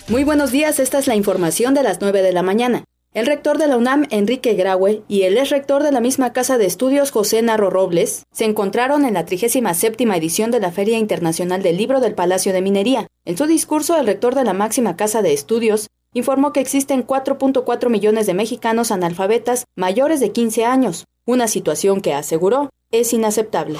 [0.07, 2.85] Muy buenos días, esta es la información de las 9 de la mañana.
[3.13, 6.57] El rector de la UNAM, Enrique Graue, y el ex rector de la misma casa
[6.57, 11.61] de estudios, José Narro Robles, se encontraron en la 37 edición de la Feria Internacional
[11.61, 13.07] del Libro del Palacio de Minería.
[13.25, 17.89] En su discurso, el rector de la máxima casa de estudios informó que existen 4.4
[17.89, 23.79] millones de mexicanos analfabetas mayores de 15 años, una situación que aseguró es inaceptable.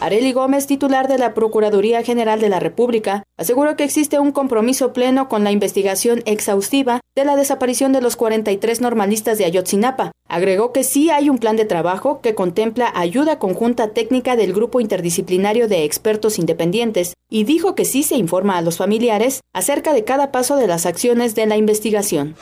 [0.00, 4.94] Areli Gómez, titular de la Procuraduría General de la República, aseguró que existe un compromiso
[4.94, 10.12] pleno con la investigación exhaustiva de la desaparición de los 43 normalistas de Ayotzinapa.
[10.26, 14.80] Agregó que sí hay un plan de trabajo que contempla ayuda conjunta técnica del Grupo
[14.80, 20.04] Interdisciplinario de Expertos Independientes y dijo que sí se informa a los familiares acerca de
[20.04, 22.36] cada paso de las acciones de la investigación.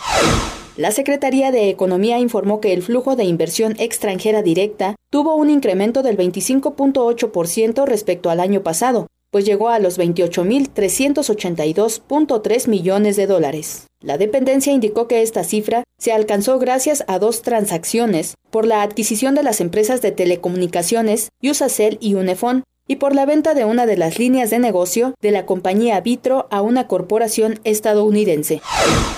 [0.79, 6.05] La Secretaría de Economía informó que el flujo de inversión extranjera directa tuvo un incremento
[6.05, 13.89] del 25.8% respecto al año pasado, pues llegó a los 28.382.3 millones de dólares.
[14.01, 19.35] La dependencia indicó que esta cifra se alcanzó gracias a dos transacciones por la adquisición
[19.35, 23.97] de las empresas de telecomunicaciones Usacell y Unefon, y por la venta de una de
[23.97, 28.63] las líneas de negocio de la compañía Vitro a una corporación estadounidense.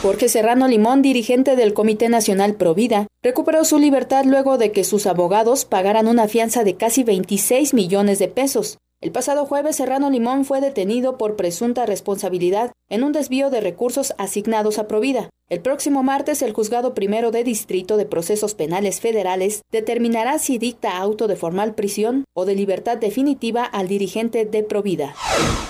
[0.02, 5.06] Jorge Serrano Limón, dirigente del Comité Nacional Provida, recuperó su libertad luego de que sus
[5.06, 8.78] abogados pagaran una fianza de casi 26 millones de pesos.
[9.00, 14.12] El pasado jueves, Serrano Limón fue detenido por presunta responsabilidad en un desvío de recursos
[14.18, 15.30] asignados a Provida.
[15.50, 20.96] El próximo martes, el juzgado primero de distrito de procesos penales federales determinará si dicta
[20.96, 25.12] auto de formal prisión o de libertad definitiva al dirigente de Provida.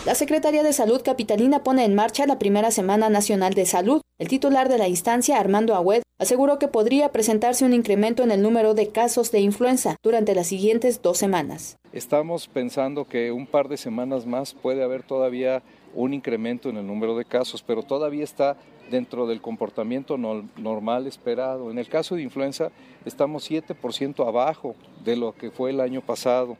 [0.04, 4.02] La Secretaría de Salud Capitalina pone en marcha la primera Semana Nacional de Salud.
[4.18, 8.42] El titular de la instancia, Armando Agüed, aseguró que podría presentarse un incremento en el
[8.42, 11.78] número de casos de influenza durante las siguientes dos semanas.
[11.94, 15.62] Estamos pensando que un par de semanas más puede haber todavía
[15.94, 18.56] un incremento en el número de casos, pero todavía está
[18.90, 21.70] dentro del comportamiento normal esperado.
[21.70, 22.70] En el caso de influenza
[23.04, 26.56] estamos 7% abajo de lo que fue el año pasado.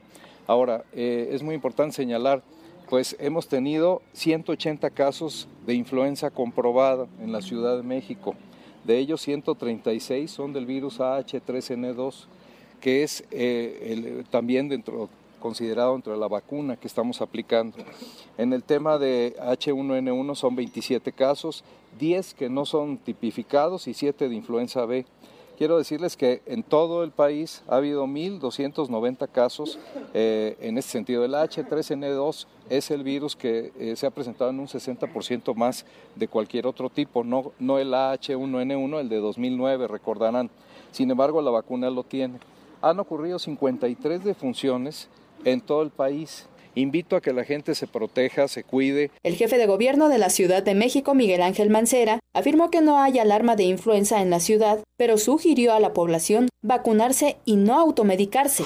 [0.47, 2.41] Ahora, eh, es muy importante señalar,
[2.89, 8.35] pues hemos tenido 180 casos de influenza comprobada en la Ciudad de México.
[8.83, 12.25] De ellos 136 son del virus AH3N2,
[12.81, 15.09] que es eh, también dentro
[15.41, 17.77] considerado entre la vacuna que estamos aplicando.
[18.37, 21.65] En el tema de H1N1 son 27 casos,
[21.99, 25.05] 10 que no son tipificados y 7 de influenza B.
[25.57, 29.77] Quiero decirles que en todo el país ha habido 1.290 casos
[30.13, 31.23] eh, en este sentido.
[31.23, 35.85] El H3N2 es el virus que eh, se ha presentado en un 60% más
[36.15, 40.49] de cualquier otro tipo, no, no el H1N1, el de 2009, recordarán.
[40.91, 42.39] Sin embargo, la vacuna lo tiene.
[42.81, 45.09] Han ocurrido 53 defunciones
[45.45, 46.47] en todo el país.
[46.73, 49.11] Invito a que la gente se proteja, se cuide.
[49.23, 52.97] El jefe de gobierno de la Ciudad de México, Miguel Ángel Mancera, afirmó que no
[52.97, 57.77] hay alarma de influenza en la ciudad, pero sugirió a la población vacunarse y no
[57.77, 58.63] automedicarse.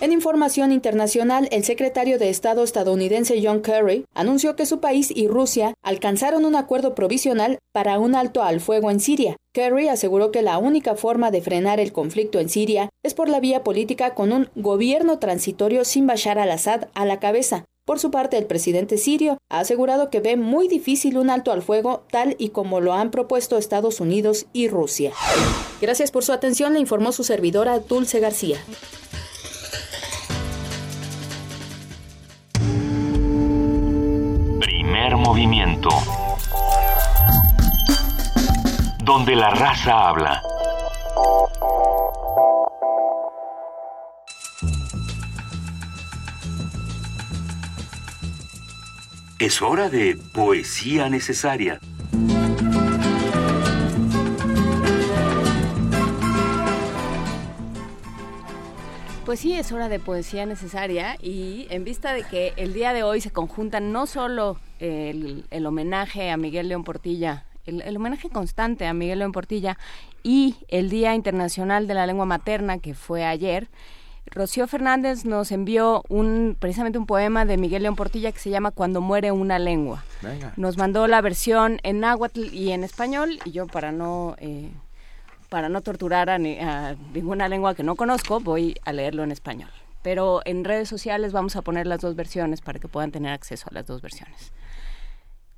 [0.00, 5.28] En información internacional, el secretario de Estado estadounidense John Kerry anunció que su país y
[5.28, 9.36] Rusia alcanzaron un acuerdo provisional para un alto al fuego en Siria.
[9.54, 13.40] Kerry aseguró que la única forma de frenar el conflicto en Siria es por la
[13.40, 17.64] vía política con un gobierno transitorio sin Bashar al-Assad a la cabeza.
[17.86, 21.62] Por su parte, el presidente sirio ha asegurado que ve muy difícil un alto al
[21.62, 25.12] fuego tal y como lo han propuesto Estados Unidos y Rusia.
[25.82, 28.58] Gracias por su atención, le informó su servidora Dulce García.
[35.12, 35.90] Movimiento.
[39.04, 40.42] Donde la raza habla.
[49.38, 51.80] Es hora de poesía necesaria.
[59.24, 63.02] Pues sí, es hora de poesía necesaria y en vista de que el día de
[63.02, 68.28] hoy se conjuntan no solo el, el homenaje a Miguel León Portilla, el, el, homenaje
[68.28, 69.78] constante a Miguel León Portilla
[70.22, 73.70] y el Día Internacional de la Lengua Materna que fue ayer,
[74.26, 78.72] Rocío Fernández nos envió un precisamente un poema de Miguel León Portilla que se llama
[78.72, 80.04] Cuando muere una lengua.
[80.20, 80.52] Venga.
[80.56, 84.70] Nos mandó la versión en náhuatl y en español y yo para no eh,
[85.54, 89.30] para no torturar a, ni, a ninguna lengua que no conozco voy a leerlo en
[89.30, 89.70] español.
[90.02, 93.68] Pero en redes sociales vamos a poner las dos versiones para que puedan tener acceso
[93.70, 94.50] a las dos versiones.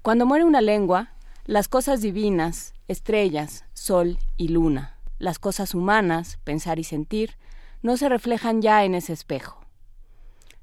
[0.03, 1.13] Cuando muere una lengua,
[1.47, 7.39] las cosas divinas, estrellas, sol y luna, las cosas humanas, pensar y sentir,
[7.81, 9.65] no se reflejan ya en ese espejo.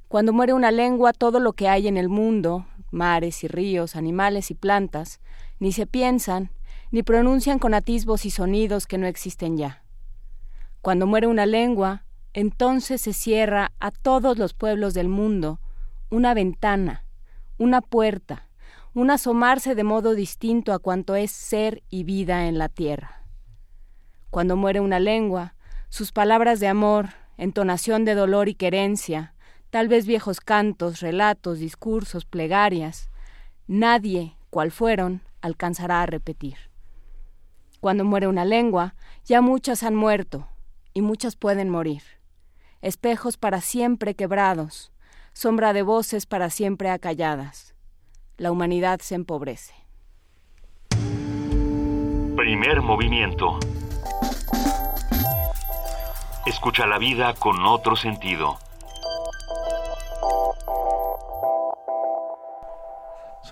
[0.10, 4.52] Cuando muere una lengua, todo lo que hay en el mundo, mares y ríos, animales
[4.52, 5.20] y plantas,
[5.58, 6.52] ni se piensan,
[6.94, 9.84] ni pronuncian con atisbos y sonidos que no existen ya.
[10.80, 15.60] Cuando muere una lengua, entonces se cierra a todos los pueblos del mundo
[16.12, 17.04] una ventana,
[17.58, 18.48] una puerta,
[18.94, 23.26] un asomarse de modo distinto a cuanto es ser y vida en la tierra.
[24.30, 25.56] Cuando muere una lengua,
[25.90, 29.34] sus palabras de amor, entonación de dolor y querencia,
[29.72, 33.10] tal vez viejos cantos, relatos, discursos, plegarias,
[33.66, 36.73] nadie, cual fueron, alcanzará a repetir.
[37.84, 38.96] Cuando muere una lengua,
[39.26, 40.48] ya muchas han muerto,
[40.94, 42.02] y muchas pueden morir.
[42.80, 44.94] Espejos para siempre quebrados,
[45.34, 47.76] sombra de voces para siempre acalladas.
[48.38, 49.74] La humanidad se empobrece.
[52.38, 53.60] Primer movimiento.
[56.46, 58.60] Escucha la vida con otro sentido.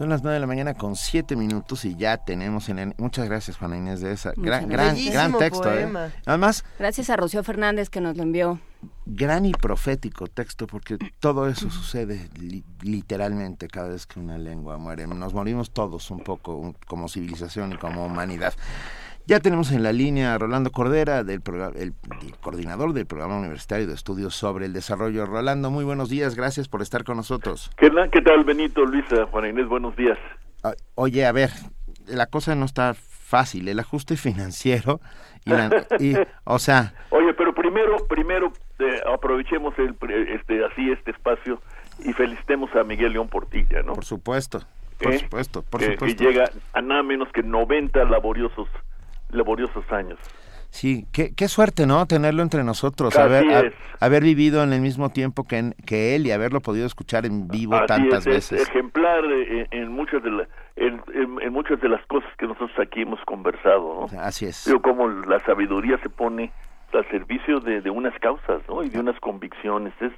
[0.01, 2.95] Son las 9 de la mañana con 7 minutos y ya tenemos en el...
[2.97, 4.33] Muchas gracias, Juana Inés, de esa.
[4.35, 5.71] Gran, gran, gran texto.
[5.71, 5.87] ¿eh?
[6.25, 6.65] Además...
[6.79, 8.59] Gracias a Rocío Fernández que nos lo envió.
[9.05, 14.79] Gran y profético texto, porque todo eso sucede li literalmente cada vez que una lengua
[14.79, 15.05] muere.
[15.05, 18.55] Nos morimos todos un poco un, como civilización y como humanidad.
[19.31, 21.41] Ya tenemos en la línea a Rolando Cordera, del
[21.77, 21.93] el, el,
[22.41, 25.25] coordinador del Programa Universitario de Estudios sobre el Desarrollo.
[25.25, 27.71] Rolando, muy buenos días, gracias por estar con nosotros.
[27.77, 29.69] ¿Qué, qué tal, Benito, Luisa, Juana Inés?
[29.69, 30.17] Buenos días.
[30.95, 31.49] Oye, a ver,
[32.07, 34.99] la cosa no está fácil, el ajuste financiero
[35.45, 36.13] y, la, y
[36.43, 36.93] o sea...
[37.11, 39.95] Oye, pero primero, primero eh, aprovechemos el,
[40.27, 41.61] este, así este espacio
[42.03, 43.93] y felicitemos a Miguel León Portilla, ¿no?
[43.93, 44.59] Por supuesto,
[45.01, 45.19] por ¿Eh?
[45.19, 46.21] supuesto, por que, supuesto.
[46.21, 48.67] Que llega a nada menos que 90 laboriosos
[49.31, 50.19] laboriosos años.
[50.71, 52.05] Sí, qué, qué suerte, ¿no?
[52.05, 53.63] Tenerlo entre nosotros, haber, a,
[53.99, 57.49] haber vivido en el mismo tiempo que, en, que él y haberlo podido escuchar en
[57.49, 58.61] vivo Así tantas es, veces.
[58.61, 60.47] Es ejemplar en, en muchas de la,
[60.77, 64.21] en, en, en, muchas de las cosas que nosotros aquí hemos conversado, ¿no?
[64.21, 64.63] Así es.
[64.65, 66.53] Pero como la sabiduría se pone
[66.93, 68.81] al servicio de, de unas causas, ¿no?
[68.81, 70.13] Y de unas convicciones, es,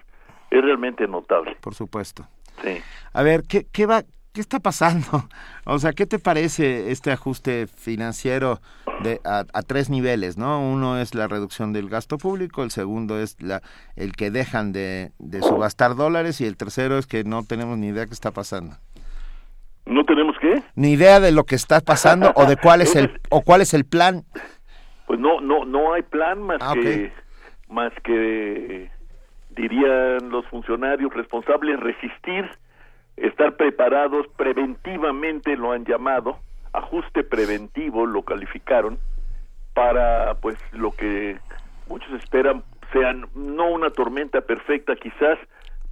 [0.51, 1.57] es realmente notable.
[1.61, 2.27] Por supuesto.
[2.61, 2.77] Sí.
[3.13, 4.03] A ver, ¿qué, qué va,
[4.33, 5.05] ¿qué está pasando?
[5.65, 8.59] O sea, ¿qué te parece este ajuste financiero
[9.01, 10.59] de, a, a, tres niveles, no?
[10.59, 13.61] Uno es la reducción del gasto público, el segundo es la,
[13.95, 17.87] el que dejan de, de subastar dólares y el tercero es que no tenemos ni
[17.87, 18.75] idea qué está pasando.
[19.85, 20.63] ¿No tenemos qué?
[20.75, 23.73] Ni idea de lo que está pasando o de cuál es el o cuál es
[23.73, 24.23] el plan.
[25.07, 26.83] Pues no no no hay plan más ah, okay.
[26.83, 27.13] que
[27.69, 28.89] más que
[29.51, 32.49] dirían los funcionarios responsables resistir
[33.17, 36.39] estar preparados preventivamente lo han llamado
[36.73, 38.97] ajuste preventivo lo calificaron
[39.73, 41.37] para pues lo que
[41.87, 45.37] muchos esperan sean no una tormenta perfecta quizás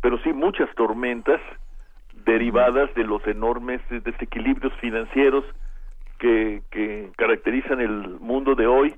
[0.02, 1.39] pero sí muchas tormentas
[2.26, 5.45] derivadas de los enormes desequilibrios financieros
[6.19, 8.95] que, que caracterizan el mundo de hoy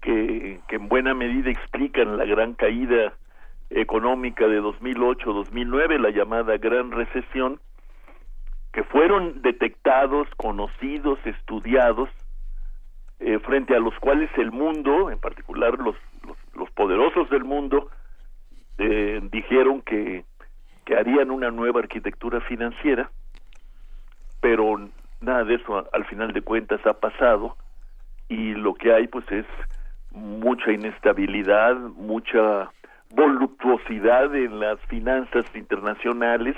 [0.00, 3.14] que, que en buena medida explican la gran caída
[3.74, 7.60] económica de 2008-2009, la llamada Gran Recesión,
[8.72, 12.08] que fueron detectados, conocidos, estudiados,
[13.20, 15.96] eh, frente a los cuales el mundo, en particular los,
[16.54, 17.88] los, poderosos del mundo,
[18.78, 20.24] eh, dijeron que,
[20.84, 23.10] que harían una nueva arquitectura financiera,
[24.40, 24.88] pero
[25.20, 27.56] nada de eso al final de cuentas ha pasado
[28.28, 29.46] y lo que hay pues es
[30.10, 32.70] mucha inestabilidad, mucha
[33.12, 36.56] voluptuosidad en las finanzas internacionales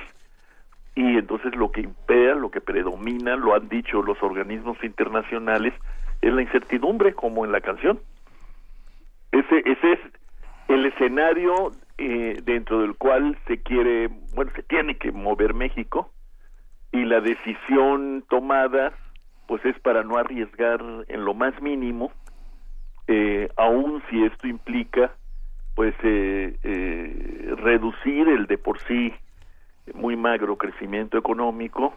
[0.95, 5.75] y entonces lo que impera, lo que predomina, lo han dicho los organismos internacionales,
[6.23, 8.01] es la incertidumbre, como en la canción.
[9.33, 10.01] Ese, ese es
[10.69, 16.11] el escenario eh, dentro del cual se quiere, bueno, se tiene que mover México
[16.93, 18.93] y la decisión tomada,
[19.49, 22.13] pues es para no arriesgar en lo más mínimo,
[23.09, 25.13] eh, aun si esto implica,
[25.75, 29.13] pues, eh, eh, reducir el de por sí
[29.93, 31.95] muy magro crecimiento económico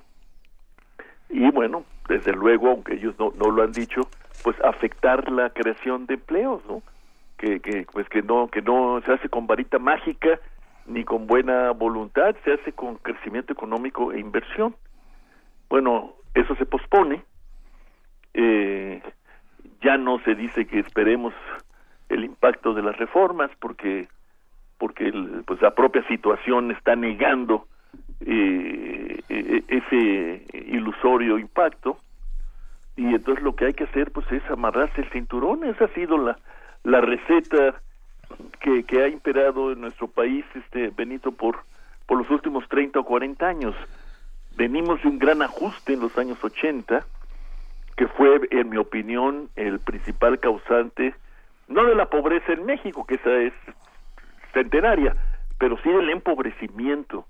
[1.29, 4.01] y bueno, desde luego, aunque ellos no, no lo han dicho,
[4.43, 6.81] pues afectar la creación de empleos, ¿no?
[7.37, 10.39] Que, que pues que no que no se hace con varita mágica
[10.87, 14.75] ni con buena voluntad, se hace con crecimiento económico e inversión.
[15.69, 17.23] Bueno, eso se pospone.
[18.33, 19.01] Eh,
[19.81, 21.33] ya no se dice que esperemos
[22.09, 24.07] el impacto de las reformas porque
[24.77, 25.11] porque
[25.45, 27.65] pues la propia situación está negando
[28.21, 31.97] eh, e, e, ese ilusorio impacto.
[32.95, 35.63] Y entonces lo que hay que hacer pues es amarrarse el cinturón.
[35.63, 36.37] Esa ha sido la
[36.83, 37.81] la receta
[38.59, 41.63] que, que ha imperado en nuestro país este Benito por
[42.05, 43.75] por los últimos 30 o 40 años.
[44.55, 47.05] Venimos de un gran ajuste en los años 80
[47.95, 51.15] que fue en mi opinión el principal causante
[51.67, 53.53] no de la pobreza en México que esa es
[54.53, 55.15] centenaria
[55.59, 57.25] pero sí del empobrecimiento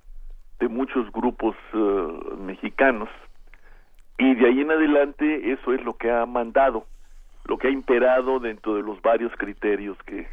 [0.59, 2.07] de muchos grupos eh,
[2.39, 3.09] mexicanos
[4.17, 6.85] y de ahí en adelante eso es lo que ha mandado,
[7.45, 10.27] lo que ha imperado dentro de los varios criterios que,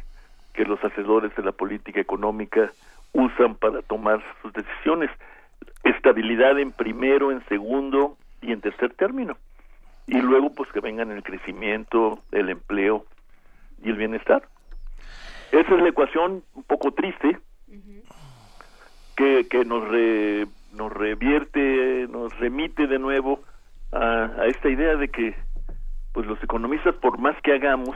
[0.53, 2.71] que los hacedores de la política económica
[3.13, 5.11] usan para tomar sus decisiones.
[5.83, 9.37] Estabilidad en primero, en segundo y en tercer término.
[10.07, 13.05] Y luego pues que vengan el crecimiento, el empleo
[13.83, 14.47] y el bienestar.
[15.51, 17.39] Esa es la ecuación un poco triste,
[19.15, 19.83] que, que nos,
[20.73, 23.41] nos revierte, nos remite de nuevo
[23.91, 25.35] a, a, esta idea de que
[26.13, 27.95] pues los economistas por más que hagamos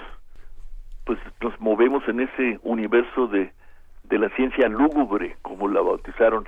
[1.06, 3.52] pues nos movemos en ese universo de,
[4.04, 6.48] de la ciencia lúgubre como la bautizaron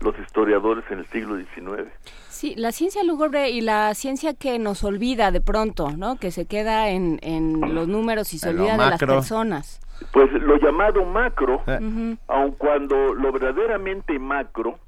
[0.00, 1.88] los historiadores en el siglo XIX.
[2.28, 6.16] Sí, la ciencia lúgubre y la ciencia que nos olvida de pronto, ¿no?
[6.16, 9.80] Que se queda en, en los números y se olvida de las personas.
[10.12, 12.16] Pues lo llamado macro, eh.
[12.28, 14.78] aun cuando lo verdaderamente macro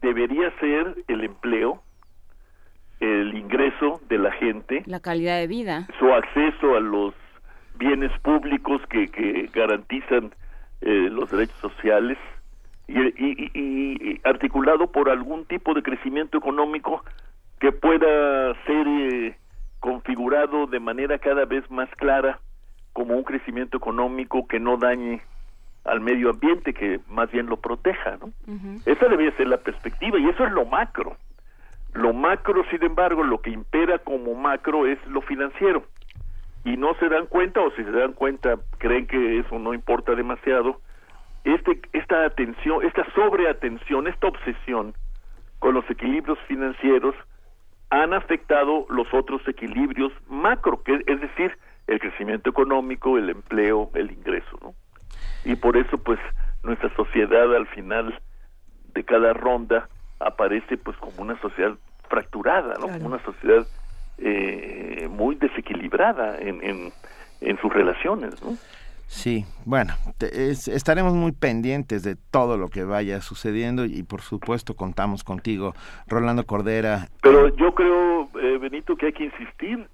[0.00, 1.82] debería ser el empleo,
[3.00, 7.14] el ingreso de la gente, la calidad de vida, su acceso a los
[7.74, 10.32] bienes públicos que, que garantizan
[10.80, 12.18] eh, los derechos sociales
[12.88, 17.04] y, y, y, articulado por algún tipo de crecimiento económico
[17.60, 19.36] que pueda ser eh,
[19.80, 22.38] configurado de manera cada vez más clara
[22.92, 25.22] como un crecimiento económico que no dañe
[25.84, 28.32] al medio ambiente, que más bien lo proteja, ¿no?
[28.86, 31.16] Esa debería ser la perspectiva y eso es lo macro.
[31.92, 35.84] Lo macro, sin embargo, lo que impera como macro es lo financiero.
[36.64, 40.14] Y no se dan cuenta, o si se dan cuenta, creen que eso no importa
[40.14, 40.80] demasiado.
[41.44, 44.94] Este, esta atención, esta sobreatención, esta obsesión
[45.58, 47.14] con los equilibrios financieros
[47.90, 54.10] han afectado los otros equilibrios macro, que es decir, el crecimiento económico, el empleo, el
[54.10, 54.74] ingreso, ¿no?
[55.44, 56.18] Y por eso, pues,
[56.62, 58.18] nuestra sociedad al final
[58.94, 59.88] de cada ronda
[60.20, 61.74] aparece, pues, como una sociedad
[62.08, 62.88] fracturada, ¿no?
[62.88, 63.66] Como una sociedad
[64.18, 66.92] eh, muy desequilibrada en, en,
[67.40, 68.56] en sus relaciones, ¿no?
[69.12, 75.22] Sí, bueno, estaremos muy pendientes de todo lo que vaya sucediendo y por supuesto contamos
[75.22, 75.74] contigo,
[76.08, 77.08] Rolando Cordera.
[77.20, 79.86] Pero yo creo, eh, Benito, que hay que insistir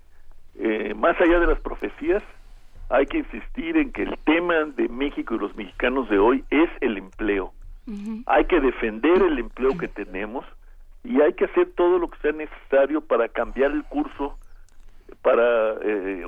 [0.61, 2.23] eh, más allá de las profecías,
[2.91, 6.71] hay que insistir en que el tema de México y los mexicanos de hoy es
[6.81, 7.53] el empleo.
[8.27, 10.45] Hay que defender el empleo que tenemos
[11.03, 14.39] y hay que hacer todo lo que sea necesario para cambiar el curso
[15.23, 16.25] para eh,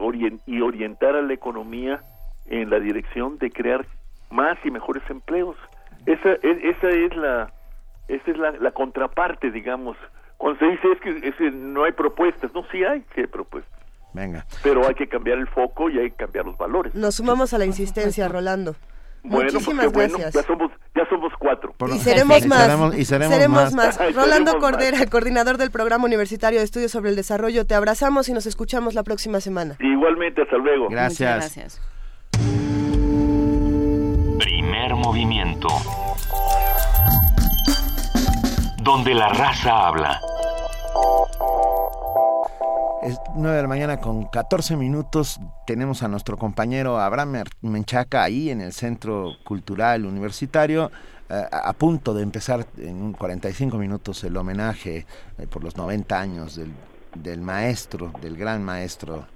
[0.47, 2.03] y orientar a la economía
[2.47, 3.87] en la dirección de crear
[4.31, 5.57] más y mejores empleos.
[6.07, 7.53] Esa, e, esa es la
[8.09, 9.97] esa es la, la contraparte, digamos.
[10.37, 13.27] Cuando se dice es que, es que no hay propuestas, no, sí hay, sí hay
[13.27, 13.79] propuestas.
[14.13, 14.45] Venga.
[14.63, 16.95] Pero hay que cambiar el foco y hay que cambiar los valores.
[16.95, 18.75] Nos sumamos a la insistencia, Rolando.
[19.23, 20.35] Bueno, Muchísimas pues bueno, gracias.
[20.35, 21.75] ya somos, ya somos cuatro.
[21.95, 22.63] Y seremos más.
[22.67, 23.99] seremos- y seremos más.
[24.15, 28.33] Rolando Seremos Cordera, coordinador del Programa Universitario de Estudios sobre el Desarrollo, te abrazamos y
[28.33, 29.77] nos escuchamos la próxima semana.
[29.79, 30.89] Igualmente, hasta luego.
[30.89, 31.81] Gracias.
[35.11, 35.67] Movimiento.
[38.81, 40.21] Donde la raza habla.
[43.03, 45.41] Es 9 de la mañana con 14 minutos.
[45.67, 50.93] Tenemos a nuestro compañero Abraham Menchaca ahí en el Centro Cultural Universitario.
[51.29, 55.07] eh, a punto de empezar en un 45 minutos el homenaje
[55.39, 56.73] eh, por los 90 años del,
[57.17, 59.27] del maestro, del gran maestro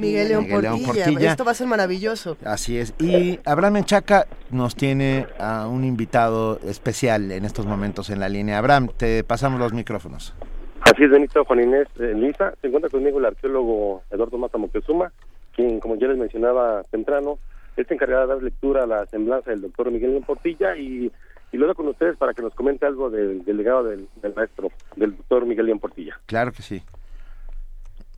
[0.00, 1.04] Miguel León, León Portilla.
[1.04, 1.30] Portilla.
[1.30, 2.36] Esto va a ser maravilloso.
[2.44, 2.94] Así es.
[2.98, 8.58] Y Abraham Menchaca nos tiene a un invitado especial en estos momentos en la línea.
[8.58, 10.34] Abraham, te pasamos los micrófonos.
[10.80, 12.54] Así es, Benito, Juan Inés, eh, Luisa.
[12.60, 15.12] Se encuentra conmigo el arqueólogo Eduardo Mata Moctezuma,
[15.54, 17.38] quien, como ya les mencionaba temprano,
[17.76, 21.12] está encargado de dar lectura a la semblanza del doctor Miguel León Portilla y,
[21.52, 24.34] y lo dejo con ustedes para que nos comente algo del, del legado del, del
[24.34, 26.18] maestro, del doctor Miguel León Portilla.
[26.26, 26.82] Claro que sí.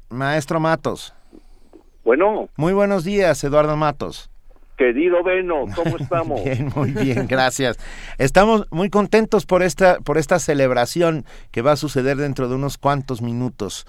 [0.08, 1.14] Maestro Matos.
[2.04, 2.48] Bueno.
[2.56, 4.30] Muy buenos días, Eduardo Matos.
[4.76, 6.42] Querido Beno, ¿cómo estamos?
[6.42, 7.78] Bien, muy bien, gracias.
[8.18, 12.78] Estamos muy contentos por esta, por esta celebración que va a suceder dentro de unos
[12.78, 13.86] cuantos minutos.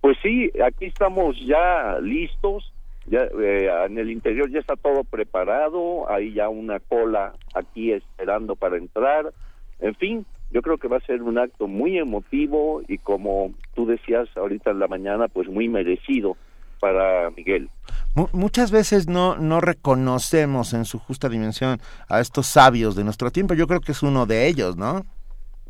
[0.00, 2.72] Pues sí, aquí estamos ya listos.
[3.06, 6.10] Ya eh, en el interior ya está todo preparado.
[6.10, 9.32] Hay ya una cola aquí esperando para entrar.
[9.80, 13.86] En fin, yo creo que va a ser un acto muy emotivo y como tú
[13.86, 16.36] decías ahorita en la mañana, pues muy merecido
[16.80, 17.68] para Miguel.
[18.14, 23.30] Mu- muchas veces no, no reconocemos en su justa dimensión a estos sabios de nuestro
[23.30, 23.54] tiempo.
[23.54, 25.02] Yo creo que es uno de ellos, ¿no?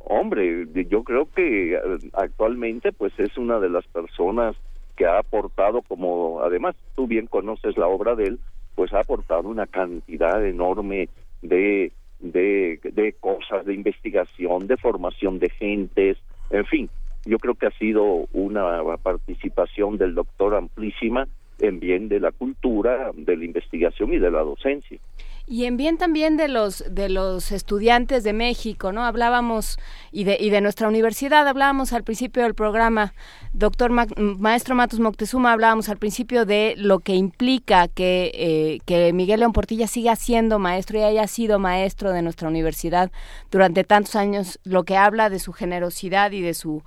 [0.01, 1.81] Hombre, yo creo que eh,
[2.15, 4.57] actualmente pues es una de las personas
[4.97, 8.41] que ha aportado como además tú bien conoces la obra de él,
[8.75, 11.09] pues ha aportado una cantidad enorme
[11.43, 16.19] de de, de cosas, de investigación, de formación de gentes,
[16.51, 16.91] en fin,
[17.25, 21.29] yo creo que ha sido una participación del doctor amplísima
[21.61, 24.99] en bien de la cultura, de la investigación y de la docencia.
[25.51, 29.07] Y en bien también de los de los estudiantes de México, ¿no?
[29.07, 29.79] Hablábamos
[30.13, 33.15] y de y de nuestra universidad hablábamos al principio del programa,
[33.55, 39.15] doctor Ma- maestro Matos Moctezuma, hablábamos al principio de lo que implica que eh, que
[39.15, 43.11] Miguel León Portilla siga siendo maestro y haya sido maestro de nuestra universidad
[43.51, 46.83] durante tantos años, lo que habla de su generosidad y de su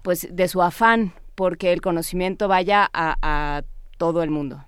[0.00, 3.62] pues de su afán porque el conocimiento vaya a, a
[3.98, 4.64] todo el mundo.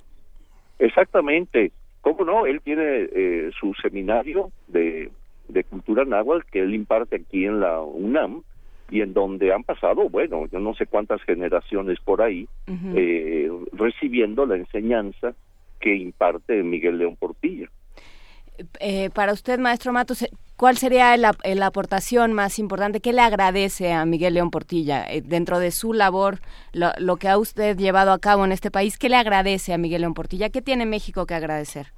[0.79, 1.73] Exactamente.
[2.17, 2.47] ¿Cómo no?
[2.47, 5.11] Él tiene eh, su seminario de,
[5.49, 8.43] de cultura náhuatl que él imparte aquí en la UNAM
[8.91, 14.47] y en donde han pasado, bueno, yo no sé cuántas generaciones por ahí, eh, recibiendo
[14.47, 15.35] la enseñanza
[15.81, 17.69] que imparte Miguel León Portilla.
[18.81, 20.27] Eh, para usted, maestro Matos,
[20.57, 23.01] ¿cuál sería la, la aportación más importante?
[23.01, 26.39] ¿Qué le agradece a Miguel León Portilla eh, dentro de su labor,
[26.73, 28.97] lo, lo que ha usted llevado a cabo en este país?
[28.97, 30.49] ¿Qué le agradece a Miguel León Portilla?
[30.49, 31.93] ¿Qué tiene México que agradecer?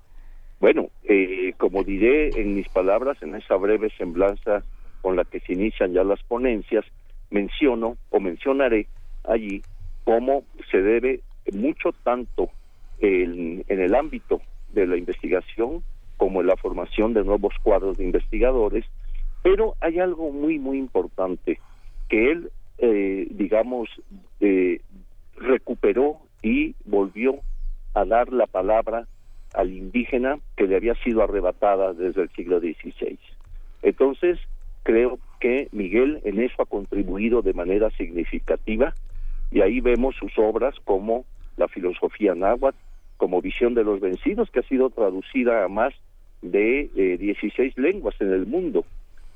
[0.61, 4.63] Bueno, eh, como diré en mis palabras, en esa breve semblanza
[5.01, 6.85] con la que se inician ya las ponencias,
[7.31, 8.87] menciono o mencionaré
[9.25, 9.63] allí
[10.05, 11.21] cómo se debe
[11.55, 12.51] mucho tanto
[12.99, 14.43] en, el ámbito
[14.75, 15.83] de la investigación
[16.19, 18.85] como en la formación de nuevos cuadros de investigadores,
[19.43, 21.59] pero hay algo muy, muy importante,
[22.11, 23.89] que él, eh, digamos,
[24.41, 24.83] eh,
[25.37, 27.39] recuperó y volvió
[27.95, 29.07] a dar la palabra
[29.55, 33.19] al indígena que le había sido arrebatada desde el siglo XVI.
[33.83, 34.39] Entonces,
[34.83, 38.95] creo que Miguel en eso ha contribuido de manera significativa
[39.51, 41.25] y ahí vemos sus obras como
[41.57, 42.79] la filosofía náhuatl,
[43.17, 45.93] como visión de los vencidos, que ha sido traducida a más
[46.43, 48.85] de eh, 16 lenguas en el mundo.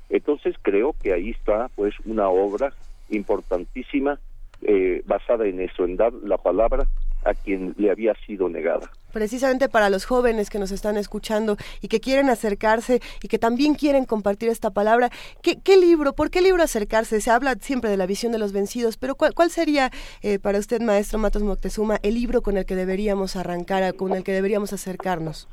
[0.09, 2.73] Entonces creo que ahí está pues una obra
[3.09, 4.19] importantísima
[4.61, 6.87] eh, basada en eso, en dar la palabra
[7.25, 8.89] a quien le había sido negada.
[9.11, 13.75] Precisamente para los jóvenes que nos están escuchando y que quieren acercarse y que también
[13.75, 15.09] quieren compartir esta palabra,
[15.41, 17.21] ¿qué, qué libro, por qué libro acercarse?
[17.21, 19.89] Se habla siempre de la visión de los vencidos, pero ¿cuál, cuál sería
[20.21, 24.23] eh, para usted, maestro Matos Moctezuma, el libro con el que deberíamos arrancar, con el
[24.23, 25.47] que deberíamos acercarnos?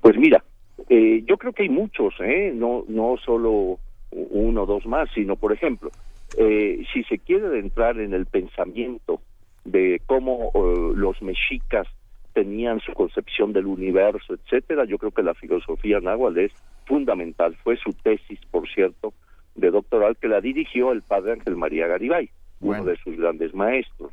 [0.00, 0.44] Pues mira,
[0.88, 2.52] eh, yo creo que hay muchos, ¿eh?
[2.54, 3.78] no, no solo
[4.10, 5.90] uno o dos más, sino, por ejemplo,
[6.36, 9.20] eh, si se quiere adentrar en el pensamiento
[9.64, 11.86] de cómo eh, los mexicas
[12.32, 16.52] tenían su concepción del universo, etcétera, yo creo que la filosofía náhuatl es
[16.86, 17.54] fundamental.
[17.62, 19.14] Fue su tesis, por cierto,
[19.54, 22.28] de doctoral que la dirigió el padre Ángel María Garibay,
[22.60, 24.12] uno de sus grandes maestros.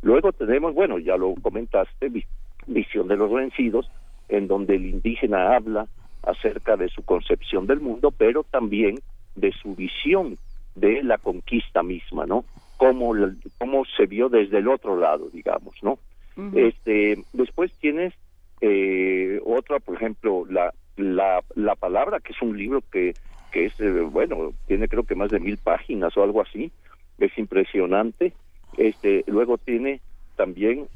[0.00, 2.24] Luego tenemos, bueno, ya lo comentaste, vi-
[2.66, 3.90] visión de los vencidos,
[4.28, 5.86] en donde el indígena habla
[6.22, 8.96] acerca de su concepción del mundo, pero también
[9.36, 10.38] de su visión
[10.74, 12.44] de la conquista misma, ¿no?
[12.78, 13.12] Cómo,
[13.58, 15.98] cómo se vio desde el otro lado, digamos, ¿no?
[16.54, 18.14] Este, después tienes
[18.60, 23.14] eh, otra, por ejemplo, la, la, la palabra, que es un libro que,
[23.50, 26.70] que es, eh, bueno, tiene creo que más de mil páginas o algo así,
[27.18, 28.32] es impresionante.
[28.76, 30.00] Este, luego tiene
[30.36, 30.86] también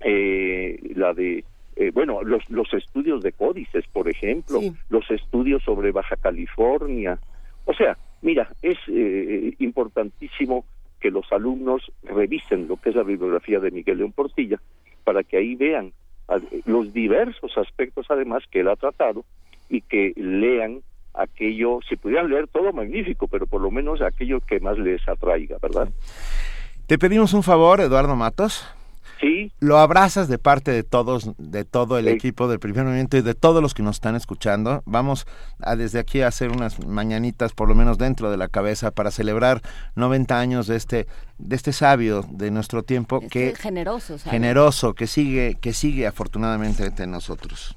[0.00, 1.44] eh, la de
[1.76, 4.60] eh, bueno, los, los estudios de códices, por ejemplo,
[4.90, 7.18] los estudios sobre Baja California.
[7.64, 10.64] O sea, mira, es eh, importantísimo
[11.02, 14.60] que los alumnos revisen lo que es la bibliografía de Miguel León Portilla
[15.02, 15.92] para que ahí vean
[16.64, 19.24] los diversos aspectos además que él ha tratado
[19.68, 20.80] y que lean
[21.12, 25.58] aquello, si pudieran leer todo magnífico, pero por lo menos aquello que más les atraiga,
[25.60, 25.88] ¿verdad?
[26.86, 28.64] Te pedimos un favor, Eduardo Matos.
[29.22, 29.52] Sí.
[29.60, 33.34] Lo abrazas de parte de todos, de todo el equipo del primer movimiento y de
[33.34, 34.82] todos los que nos están escuchando.
[34.84, 35.26] Vamos
[35.60, 39.12] a desde aquí a hacer unas mañanitas, por lo menos dentro de la cabeza, para
[39.12, 39.60] celebrar
[39.94, 41.06] 90 años de este,
[41.38, 44.32] de este sabio de nuestro tiempo Este que generoso, ¿sabes?
[44.32, 47.76] generoso, que sigue, que sigue afortunadamente entre nosotros.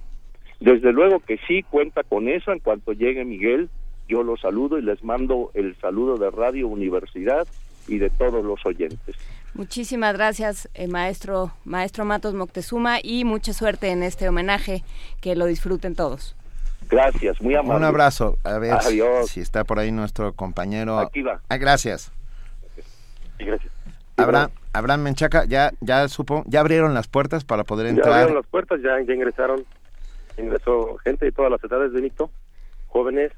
[0.60, 2.54] Desde luego que sí, cuenta con eso.
[2.54, 3.70] En cuanto llegue Miguel,
[4.08, 7.48] yo lo saludo y les mando el saludo de Radio Universidad
[7.88, 9.16] y de todos los oyentes.
[9.56, 14.84] Muchísimas gracias, eh, maestro, maestro Matos Moctezuma, y mucha suerte en este homenaje.
[15.22, 16.36] Que lo disfruten todos.
[16.90, 17.78] Gracias, muy amable.
[17.78, 18.38] Un abrazo.
[18.44, 19.30] A ver Adiós.
[19.30, 21.00] si está por ahí nuestro compañero.
[21.00, 21.40] Aquí va.
[21.50, 22.12] Ah, gracias.
[23.40, 23.72] gracias.
[24.18, 28.14] Abraham, Abraham Menchaca, ya, ya supo, ya abrieron las puertas para poder Ya entrar.
[28.14, 29.66] abrieron las puertas, ya, ya ingresaron,
[30.38, 32.30] ingresó gente de todas las edades, Benito,
[32.88, 33.32] jóvenes,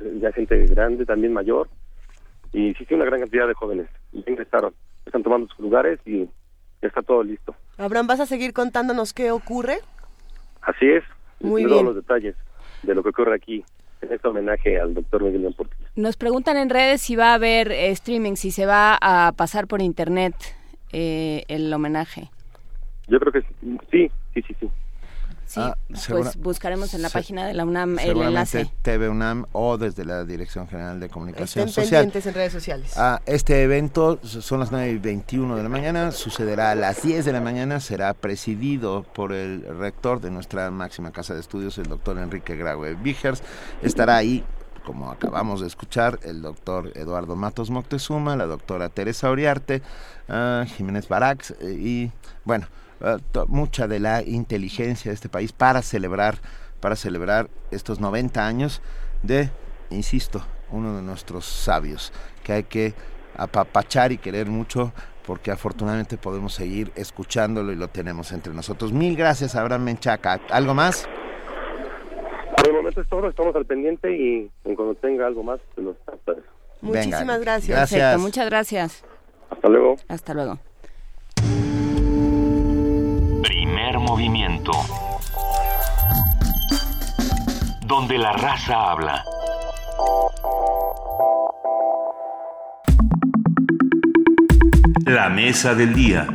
[0.00, 1.68] eh, ya gente grande, también mayor,
[2.52, 4.74] y existe una gran cantidad de jóvenes, ya ingresaron,
[5.06, 6.24] están tomando sus lugares y
[6.82, 7.54] ya está todo listo.
[7.78, 9.78] Abraham, ¿vas a seguir contándonos qué ocurre?
[10.62, 11.04] Así es,
[11.40, 11.86] Muy todos bien.
[11.86, 12.36] los detalles
[12.82, 13.64] de lo que ocurre aquí
[14.00, 15.88] en este homenaje al doctor Miguel León Portilla.
[15.96, 19.66] Nos preguntan en redes si va a haber eh, streaming, si se va a pasar
[19.66, 20.34] por internet
[20.92, 22.30] eh, el homenaje.
[23.08, 23.42] Yo creo que
[23.90, 24.70] sí, sí, sí, sí.
[25.54, 25.76] Sí, Ah,
[26.08, 28.68] pues buscaremos en la se- página de la UNAM el enlace.
[28.82, 32.00] TV UNAM o desde la Dirección General de Comunicación Estén Social.
[32.02, 32.92] pendientes en redes sociales.
[32.96, 37.24] Ah, este evento son las 9 y 21 de la mañana, sucederá a las 10
[37.24, 41.86] de la mañana, será presidido por el rector de nuestra máxima casa de estudios, el
[41.86, 43.40] doctor Enrique Graue Vigers.
[43.80, 44.42] Estará ahí,
[44.84, 49.82] como acabamos de escuchar, el doctor Eduardo Matos Moctezuma, la doctora Teresa Oriarte,
[50.28, 52.12] ah, Jiménez Barax eh, y,
[52.44, 52.66] bueno,
[53.48, 56.36] mucha de la inteligencia de este país para celebrar,
[56.80, 58.82] para celebrar estos 90 años
[59.22, 59.50] de,
[59.90, 62.94] insisto, uno de nuestros sabios, que hay que
[63.36, 64.92] apapachar y querer mucho
[65.26, 68.92] porque afortunadamente podemos seguir escuchándolo y lo tenemos entre nosotros.
[68.92, 70.40] Mil gracias, Abraham Menchaca.
[70.50, 71.08] ¿Algo más?
[72.56, 75.96] Por el momento es todo, estamos al pendiente y cuando tenga algo más, se los.
[76.82, 77.76] Muchísimas gracias.
[77.76, 78.00] Gracias.
[78.00, 79.04] Perfecto, muchas gracias.
[79.50, 79.96] Hasta luego.
[80.08, 80.58] Hasta luego.
[83.44, 84.72] Primer movimiento.
[87.86, 89.22] Donde la raza habla.
[95.04, 96.26] La mesa del día.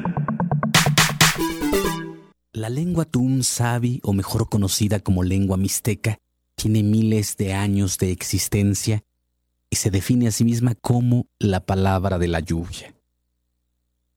[2.54, 6.20] La lengua Tum Sabi, o mejor conocida como lengua mixteca,
[6.56, 9.02] tiene miles de años de existencia
[9.72, 12.99] y se define a sí misma como la palabra de la lluvia.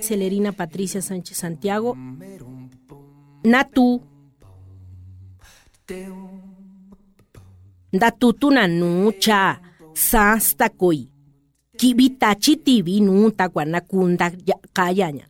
[0.00, 1.96] Celerina Patricia Sánchez Santiago.
[3.44, 4.02] Natu.
[7.92, 9.60] Datutuna nucha.
[9.94, 11.08] Sasta koi.
[11.76, 14.30] Kibitachi tibi nu taguanakunda
[14.72, 15.26] kayaña.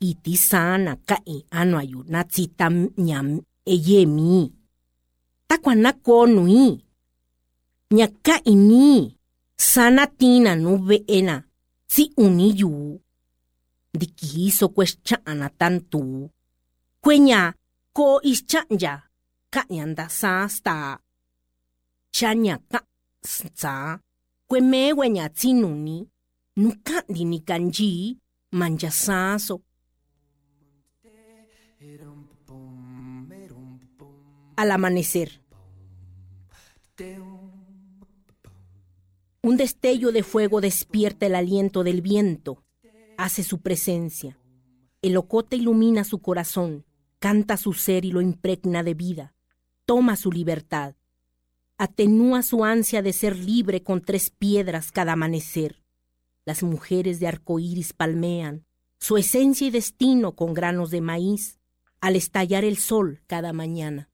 [0.00, 4.52] Iti sana kai anuayu natsita nyam eyemi.
[5.46, 6.26] Taguanako
[7.92, 7.98] nui.
[7.98, 9.18] Nyaka ini.
[9.56, 11.44] Sana tina nu veena.
[11.88, 13.00] Si uniyu.
[13.94, 16.30] Dikiso kwechana tantu.
[17.00, 17.54] Kwenya
[17.92, 19.02] ko ischanya.
[19.50, 20.98] Kanyanda sasta.
[22.10, 22.80] Chanya ka
[23.54, 23.98] sa.
[24.48, 26.08] Kweme wenya tsinuni.
[26.56, 28.18] Nuka dini kanji.
[28.52, 29.62] manchasazo.
[34.56, 35.30] Al amanecer.
[39.44, 42.62] Un destello de fuego despierta el aliento del viento,
[43.16, 44.38] hace su presencia.
[45.02, 46.84] El ocote ilumina su corazón,
[47.18, 49.34] canta su ser y lo impregna de vida,
[49.84, 50.94] toma su libertad,
[51.76, 55.82] atenúa su ansia de ser libre con tres piedras cada amanecer.
[56.44, 58.64] Las mujeres de arcoíris palmean
[59.00, 61.58] su esencia y destino con granos de maíz
[62.00, 64.11] al estallar el sol cada mañana.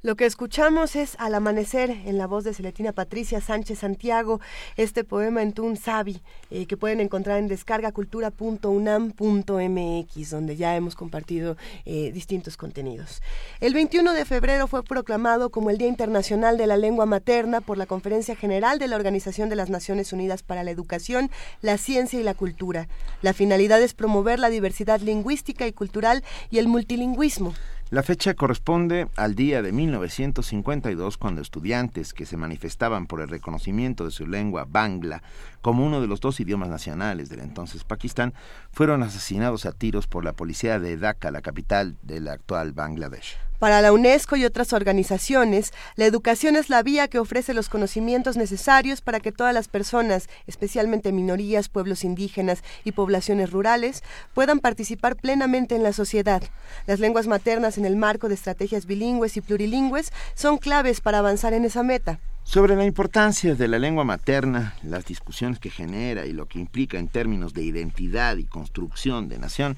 [0.00, 4.40] Lo que escuchamos es Al amanecer en la voz de Celetina Patricia Sánchez Santiago,
[4.76, 11.56] este poema en Tun Sabi, eh, que pueden encontrar en descargacultura.unam.mx, donde ya hemos compartido
[11.84, 13.22] eh, distintos contenidos.
[13.58, 17.76] El 21 de febrero fue proclamado como el Día Internacional de la Lengua Materna por
[17.76, 21.28] la Conferencia General de la Organización de las Naciones Unidas para la Educación,
[21.60, 22.86] la Ciencia y la Cultura.
[23.20, 27.52] La finalidad es promover la diversidad lingüística y cultural y el multilingüismo.
[27.90, 34.04] La fecha corresponde al día de 1952 cuando estudiantes que se manifestaban por el reconocimiento
[34.04, 35.22] de su lengua bangla
[35.62, 38.34] como uno de los dos idiomas nacionales del entonces Pakistán
[38.72, 43.38] fueron asesinados a tiros por la policía de Dhaka, la capital del actual Bangladesh.
[43.58, 48.36] Para la UNESCO y otras organizaciones, la educación es la vía que ofrece los conocimientos
[48.36, 55.16] necesarios para que todas las personas, especialmente minorías, pueblos indígenas y poblaciones rurales, puedan participar
[55.16, 56.40] plenamente en la sociedad.
[56.86, 61.52] Las lenguas maternas en el marco de estrategias bilingües y plurilingües son claves para avanzar
[61.52, 62.20] en esa meta.
[62.44, 66.98] Sobre la importancia de la lengua materna, las discusiones que genera y lo que implica
[66.98, 69.76] en términos de identidad y construcción de nación,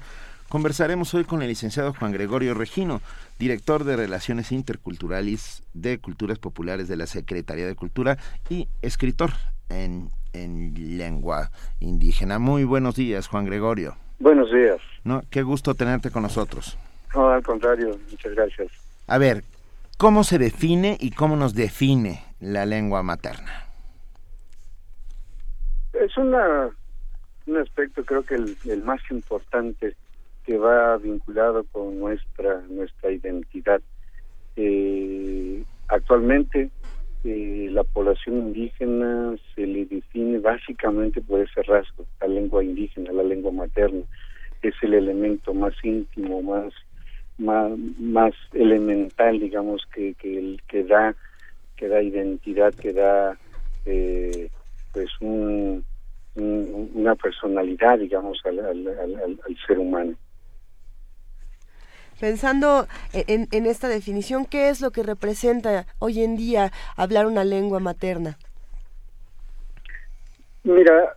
[0.51, 2.99] conversaremos hoy con el licenciado Juan Gregorio Regino,
[3.39, 8.17] director de Relaciones Interculturales de Culturas Populares de la Secretaría de Cultura
[8.49, 9.29] y escritor
[9.69, 12.37] en, lengua indígena.
[12.37, 13.95] Muy buenos días, Juan Gregorio.
[14.19, 14.81] Buenos días.
[15.05, 16.77] No, qué gusto tenerte con nosotros.
[17.15, 18.67] No, al contrario, muchas gracias.
[19.07, 19.45] A ver,
[19.97, 23.67] ¿cómo se define y cómo nos define la lengua materna?
[25.93, 26.69] Es una,
[27.47, 29.95] un aspecto creo que el más importante
[30.51, 33.79] que va vinculado con nuestra nuestra identidad.
[34.57, 36.69] Eh, actualmente
[37.23, 43.23] eh, la población indígena se le define básicamente por ese rasgo, la lengua indígena, la
[43.23, 44.01] lengua materna,
[44.61, 46.73] es el elemento más íntimo, más
[47.37, 51.15] más, elemental, digamos, que, que, que da
[51.77, 53.37] que da identidad, que da
[53.85, 54.49] eh,
[54.91, 55.83] pues un,
[56.35, 60.13] una personalidad, digamos, al, al ser humano.
[62.21, 67.43] Pensando en, en esta definición, ¿qué es lo que representa hoy en día hablar una
[67.43, 68.37] lengua materna?
[70.63, 71.15] Mira,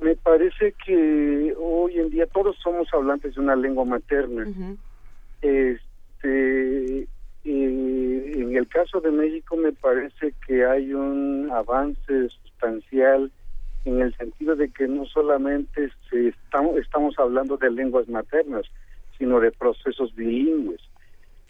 [0.00, 4.44] me parece que hoy en día todos somos hablantes de una lengua materna.
[5.40, 7.06] Este, eh,
[7.44, 13.30] en el caso de México me parece que hay un avance sustancial
[13.84, 18.66] en el sentido de que no solamente se estamos, estamos hablando de lenguas maternas,
[19.22, 20.80] sino de procesos bilingües.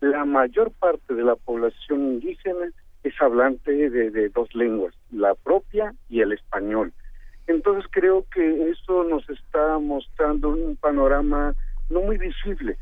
[0.00, 2.68] La mayor parte de la población indígena
[3.02, 6.92] es hablante de, dos lenguas, la propia y el español.
[7.46, 11.54] Entonces creo que eso nos está mostrando un panorama
[11.88, 12.76] no muy visible,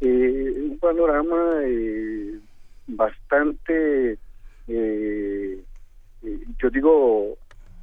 [0.00, 2.38] eh, un panorama eh,
[2.86, 4.18] bastante,
[4.68, 5.64] eh,
[6.62, 7.36] yo digo,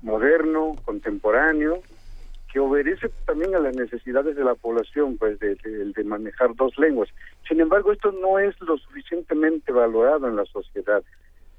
[0.03, 1.81] moderno, contemporáneo,
[2.55, 7.09] que obedece también a las necesidades de la población, pues de, manejar dos lenguas.
[7.45, 11.03] Sin embargo, esto no es lo suficientemente valorado en la sociedad,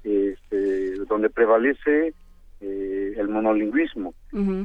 [0.03, 2.15] este, donde prevalece
[2.61, 4.15] eh, el monolingüismo,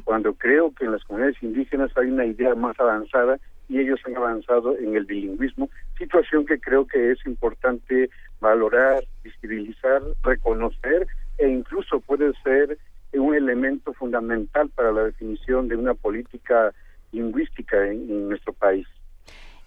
[0.05, 3.39] cuando creo que en las comunidades indígenas hay una idea más avanzada
[3.69, 8.09] y ellos han avanzado en el bilingüismo, situación que creo que es importante
[8.41, 12.79] valorar, visibilizar, reconocer e incluso puede ser
[13.21, 16.73] un elemento fundamental para la definición de una política
[17.13, 18.87] lingüística en, nuestro país.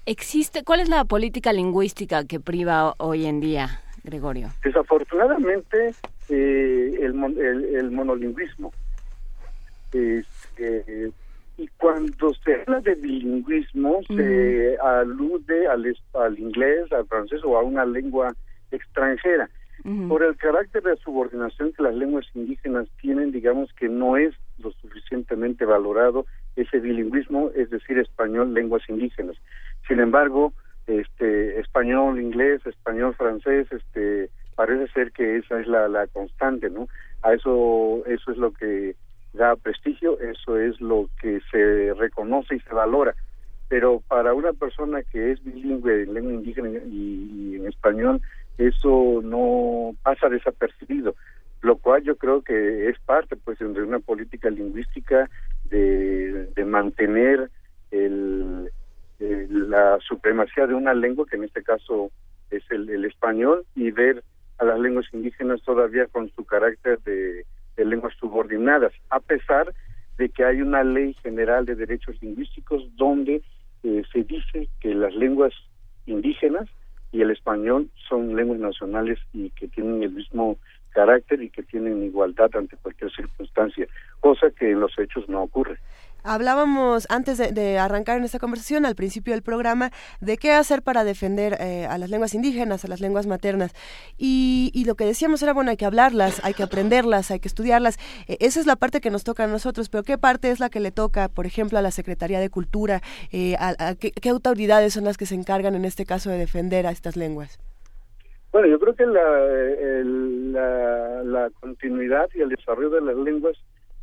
[0.05, 4.49] ¿Existe, ¿Cuál es la política lingüística que priva hoy en día, Gregorio?
[4.63, 5.95] Desafortunadamente,
[6.29, 8.71] eh, el, el, monolingüismo.
[9.91, 11.11] Este,
[11.57, 17.63] y cuando se habla de bilingüismo, se alude al, al inglés, al francés o a
[17.63, 18.33] una lengua
[18.71, 19.49] extranjera.
[20.07, 24.71] Por el carácter de subordinación que las lenguas indígenas tienen, digamos que no es lo
[24.71, 29.35] suficientemente valorado ese bilingüismo, es decir, español, lenguas indígenas.
[29.87, 30.53] Sin embargo,
[30.87, 36.87] este español, inglés, español, francés, este parece ser que esa es la, la constante, ¿no?
[37.21, 38.95] A eso eso es lo que
[39.33, 43.13] da prestigio, eso es lo que se reconoce y se valora.
[43.67, 48.21] Pero para una persona que es bilingüe en lengua indígena y, en español,
[48.57, 51.15] eso no pasa desapercibido,
[51.61, 55.29] lo cual yo creo que es parte pues de una política lingüística
[55.65, 57.49] de, mantener
[57.91, 58.71] el,
[59.19, 62.11] la supremacía de una lengua, que en este caso
[62.49, 64.23] es el, el español, y ver
[64.57, 69.73] a las lenguas indígenas todavía con su carácter de de lenguas subordinadas, a pesar
[70.17, 73.41] de que hay una ley general de derechos lingüísticos donde
[73.83, 75.53] eh, se dice que las lenguas
[76.05, 76.69] indígenas
[77.15, 80.57] y el español son lenguas nacionales y que tienen el mismo
[80.89, 83.87] carácter y que tienen igualdad ante cualquier circunstancia,
[84.19, 85.77] cosa que en los hechos no ocurre.
[86.25, 91.03] Hablábamos antes de, arrancar en esta conversación, al principio del programa, de qué hacer para
[91.03, 93.73] defender eh, a las lenguas indígenas, a las lenguas maternas.
[94.17, 97.99] Y, lo que decíamos era, bueno, hay que hablarlas, hay que aprenderlas, hay que estudiarlas.
[98.27, 100.69] E, esa es la parte que nos toca a nosotros, pero ¿qué parte es la
[100.69, 103.01] que le toca, por ejemplo, a la Secretaría de Cultura?
[103.31, 106.91] Eh, a, ¿qué, autoridades son las que se encargan en este caso de defender a
[106.91, 107.59] estas lenguas?
[108.51, 109.05] Bueno, yo creo que
[111.25, 113.55] la continuidad y el desarrollo de las lenguas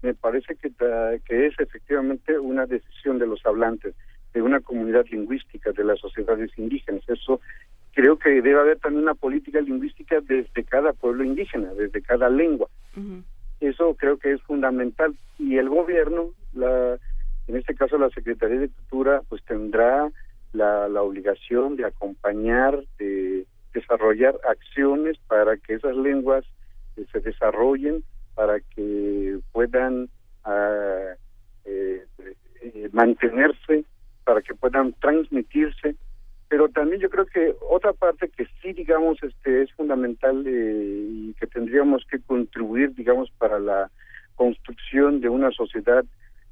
[0.02, 0.70] me parece que,
[1.24, 3.94] que es efectivamente una decisión de los hablantes,
[4.34, 7.02] de una comunidad lingüística, de las sociedades indígenas.
[7.08, 7.40] Eso
[7.94, 12.68] creo que debe haber también una política lingüística desde cada pueblo indígena, desde cada lengua.
[13.60, 15.14] Eso creo que es fundamental.
[15.38, 16.98] Y el gobierno, la,
[17.46, 20.10] en este caso la Secretaría de Cultura, pues tendrá
[20.52, 26.44] la, la obligación de acompañar, de desarrollar acciones para que esas lenguas
[26.96, 28.02] eh, se desarrollen
[28.34, 30.08] para que puedan
[30.44, 31.14] ah,
[31.64, 32.04] eh,
[32.62, 33.84] eh, mantenerse,
[34.24, 35.96] para que puedan transmitirse,
[36.48, 41.34] pero también yo creo que otra parte que sí, digamos, este es fundamental eh, y
[41.34, 43.90] que tendríamos que contribuir, digamos, para la
[44.34, 46.04] construcción de una sociedad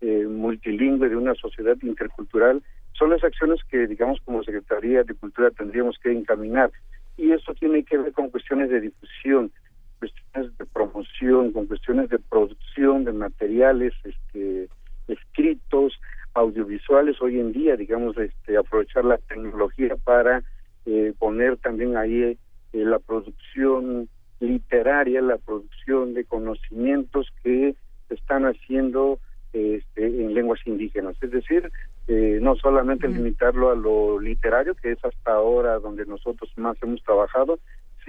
[0.02, 5.99] multilingüe, de una sociedad intercultural, son las acciones que, digamos, como Secretaría de Cultura tendríamos
[5.99, 6.70] que encaminar.
[7.18, 9.52] Y eso tiene que ver con cuestiones de difusión,
[10.00, 14.68] cuestiones de promoción, con cuestiones de producción de materiales este,
[15.06, 16.00] escritos,
[16.34, 20.42] audiovisuales hoy en día, digamos, este, aprovechar la tecnología para
[20.86, 22.38] eh, poner también ahí eh,
[22.72, 24.08] la producción
[24.40, 27.74] literaria, la producción de conocimientos que
[28.08, 29.18] se están haciendo
[29.52, 31.16] este, en lenguas indígenas.
[31.20, 31.70] Es decir,
[32.08, 37.02] eh, no solamente limitarlo a lo literario, que es hasta ahora donde nosotros más hemos
[37.02, 37.58] trabajado,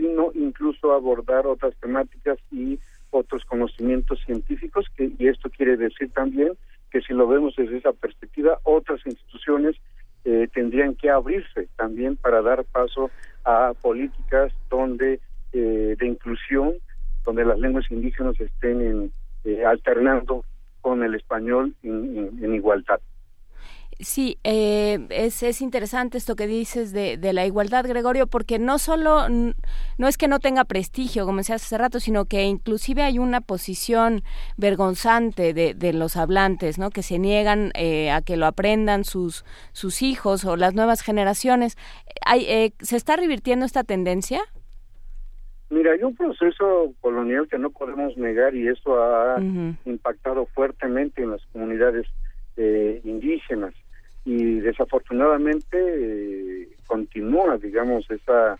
[0.01, 2.79] sino incluso abordar otras temáticas y
[3.11, 6.53] otros conocimientos científicos, que, y esto quiere decir también
[6.89, 9.75] que si lo vemos desde esa perspectiva, otras instituciones
[10.25, 13.11] eh, tendrían que abrirse también para dar paso
[13.45, 15.19] a políticas donde
[15.53, 16.73] eh, de inclusión,
[17.23, 19.11] donde las lenguas indígenas estén
[19.43, 20.43] eh, alternando
[20.81, 22.99] con el español en igualdad.
[24.01, 28.79] Sí, eh, es, es interesante esto que dices de, de, la igualdad, Gregorio, porque no
[28.79, 33.19] solo, no es que no tenga prestigio, como decías hace rato, sino que inclusive hay
[33.19, 34.23] una posición
[34.57, 36.89] vergonzante de, de los hablantes, ¿no?
[36.89, 41.77] Que se niegan eh, a que lo aprendan sus, sus hijos o las nuevas generaciones.
[42.25, 44.41] Hay, eh, ¿Se está revirtiendo esta tendencia?
[45.69, 49.39] Mira, hay un proceso colonial que no podemos negar y eso ha
[49.85, 52.07] impactado fuertemente en las comunidades
[52.57, 53.75] eh, indígenas
[54.25, 58.59] y desafortunadamente eh, continúa, digamos, esa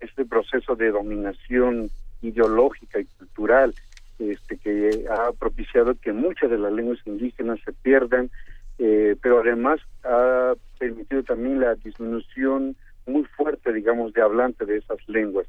[0.00, 1.90] este proceso de dominación
[2.22, 3.74] ideológica y cultural
[4.18, 8.30] este que ha propiciado que muchas de las lenguas indígenas se pierdan,
[8.78, 12.76] eh, pero además ha permitido también la disminución
[13.06, 15.46] muy fuerte, digamos, de hablante de esas lenguas.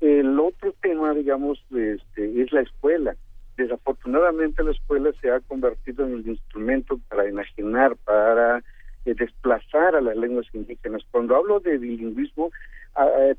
[0.00, 3.16] El otro tema, digamos, este, es la escuela.
[3.56, 8.62] Desafortunadamente la escuela se ha convertido en el instrumento para enajenar, para
[9.04, 11.02] desplazar a las lenguas indígenas.
[11.10, 12.50] Cuando hablo de bilingüismo,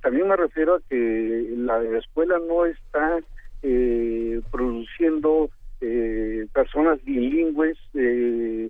[0.02, 3.20] también me refiero a que la escuela no está
[3.62, 5.50] eh, produciendo
[5.82, 8.70] eh, personas bilingües eh,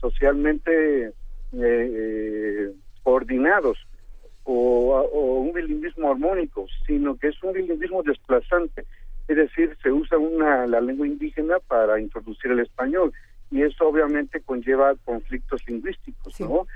[0.00, 1.12] socialmente
[3.02, 3.78] coordinados
[4.44, 8.84] o, o, un bilingüismo armónico, sino que es un bilingüismo desplazante.
[9.26, 13.12] Es decir, se usa una la lengua indígena para introducir el español
[13.50, 16.66] y eso obviamente conlleva conflictos lingüísticos, ¿no?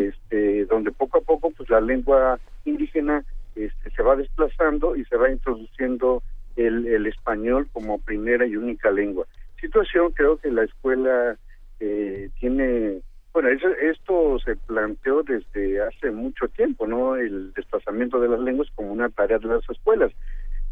[0.00, 3.24] este, donde poco a poco pues la lengua indígena
[3.56, 6.22] este, se va desplazando y se va introduciendo
[6.56, 9.26] el, el español como primera y única lengua.
[9.60, 11.36] Situación creo que la escuela
[11.80, 13.00] eh, tiene,
[13.32, 17.16] bueno, eso, esto se planteó desde hace mucho tiempo, ¿no?
[17.16, 20.12] El desplazamiento de las lenguas como una tarea de las escuelas.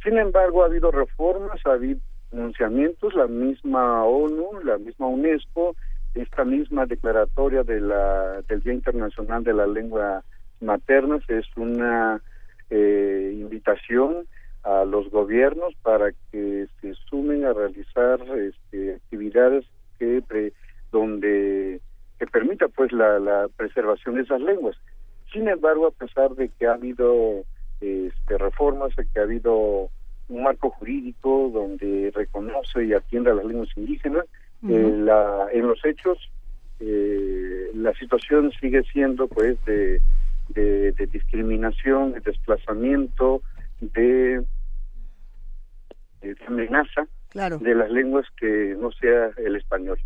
[0.03, 5.77] Sin embargo, ha habido reformas, ha habido pronunciamientos, la misma ONU, la misma UNESCO,
[6.15, 10.25] esta misma declaratoria de la, del Día Internacional de la Lengua
[10.61, 12.21] Materna es una
[12.71, 14.27] eh, invitación
[14.65, 19.65] a los gobiernos para que se sumen a realizar este, actividades
[19.99, 20.23] que
[20.91, 21.81] donde
[22.19, 24.77] que permita pues la, la preservación de esas lenguas.
[25.33, 27.45] Sin embargo, a pesar de que ha habido
[27.81, 29.91] este, reformas, que ha habido
[30.29, 34.25] un marco jurídico donde reconoce y atiende a las lenguas indígenas,
[34.69, 36.19] eh, la, en los hechos
[36.81, 40.01] eh, la situación sigue siendo pues de,
[40.49, 43.43] de, de discriminación, de desplazamiento,
[43.81, 44.45] de,
[46.21, 49.99] de amenaza de las lenguas que no sea el español.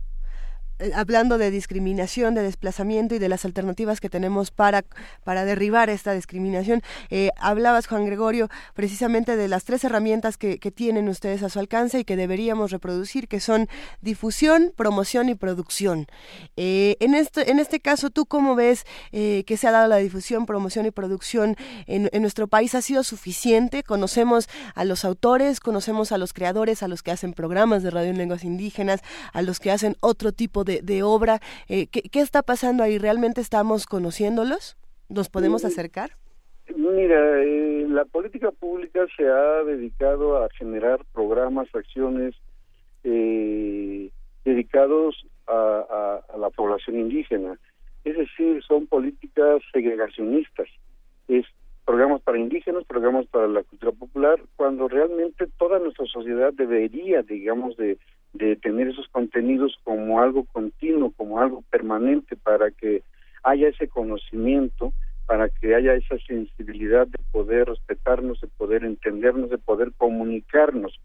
[0.82, 4.84] Eh, hablando de discriminación, de desplazamiento y de las alternativas que tenemos para,
[5.22, 6.82] para derribar esta discriminación.
[7.08, 11.98] Eh, hablabas, Juan Gregorio, precisamente de las tres herramientas que, tienen ustedes a su alcance
[11.98, 13.68] y que deberíamos reproducir, que son
[14.00, 16.06] difusión, promoción y producción.
[16.56, 20.46] Eh, en, este, en este caso, ¿tú cómo ves que se ha dado la difusión,
[20.46, 22.74] promoción y producción en, en nuestro país?
[22.74, 23.82] ¿Ha sido suficiente?
[23.82, 28.10] ¿Conocemos a los autores, conocemos a los creadores, a los que hacen programas de radio
[28.10, 29.02] en lenguas indígenas,
[29.34, 31.40] a los que hacen otro tipo de de, obra.
[31.68, 32.98] Eh, ¿qué, está pasando ahí?
[32.98, 34.76] ¿Realmente estamos conociéndolos?
[35.08, 36.10] ¿Nos podemos mm, acercar?
[36.74, 42.34] Mira, eh, la política pública se ha dedicado a generar programas, acciones
[43.04, 44.10] eh,
[44.44, 47.58] dedicados a, la población indígena.
[48.04, 50.68] Es decir, son políticas segregacionistas.
[51.28, 51.44] Es
[51.84, 57.76] programas para indígenas, programas para la cultura popular, cuando realmente toda nuestra sociedad debería, digamos,
[57.76, 57.98] de
[58.32, 63.02] de tener esos contenidos como algo continuo, como algo permanente, para que
[63.42, 64.92] haya ese conocimiento,
[65.26, 70.98] para que haya esa sensibilidad de poder respetarnos, de poder entendernos, de poder comunicarnos.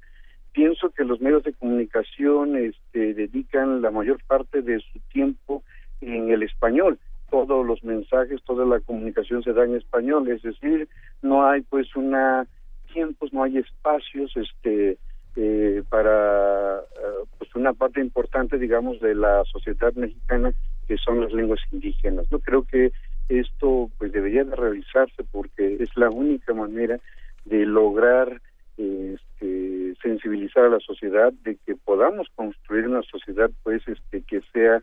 [0.54, 5.64] Pienso que los medios de comunicación este, dedican la mayor parte de su tiempo
[6.02, 6.98] en el español.
[7.30, 10.88] Todos los mensajes, toda la comunicación se da en español, es decir,
[11.22, 12.48] no hay pues una
[12.94, 14.98] tiempos, no hay espacios, este,
[15.40, 20.52] eh, para eh, pues una parte importante digamos de la sociedad mexicana
[20.88, 22.26] que son las lenguas indígenas.
[22.32, 22.92] No creo que
[23.30, 27.00] esto pues debería de realizarse porque es la única manera
[27.46, 28.42] de lograr
[28.78, 34.82] este, sensibilizar a la sociedad de que podamos construir una sociedad pues este que sea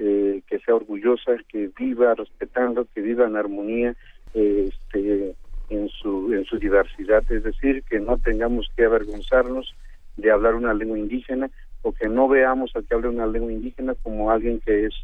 [0.00, 3.94] eh, que sea orgullosa que viva respetando que viva en armonía
[4.34, 5.34] este
[5.70, 7.24] en su en su diversidad.
[7.32, 9.74] Es decir que no tengamos que avergonzarnos
[10.16, 11.50] de hablar una lengua indígena
[11.82, 14.94] o que no veamos al que hable una lengua indígena como alguien que es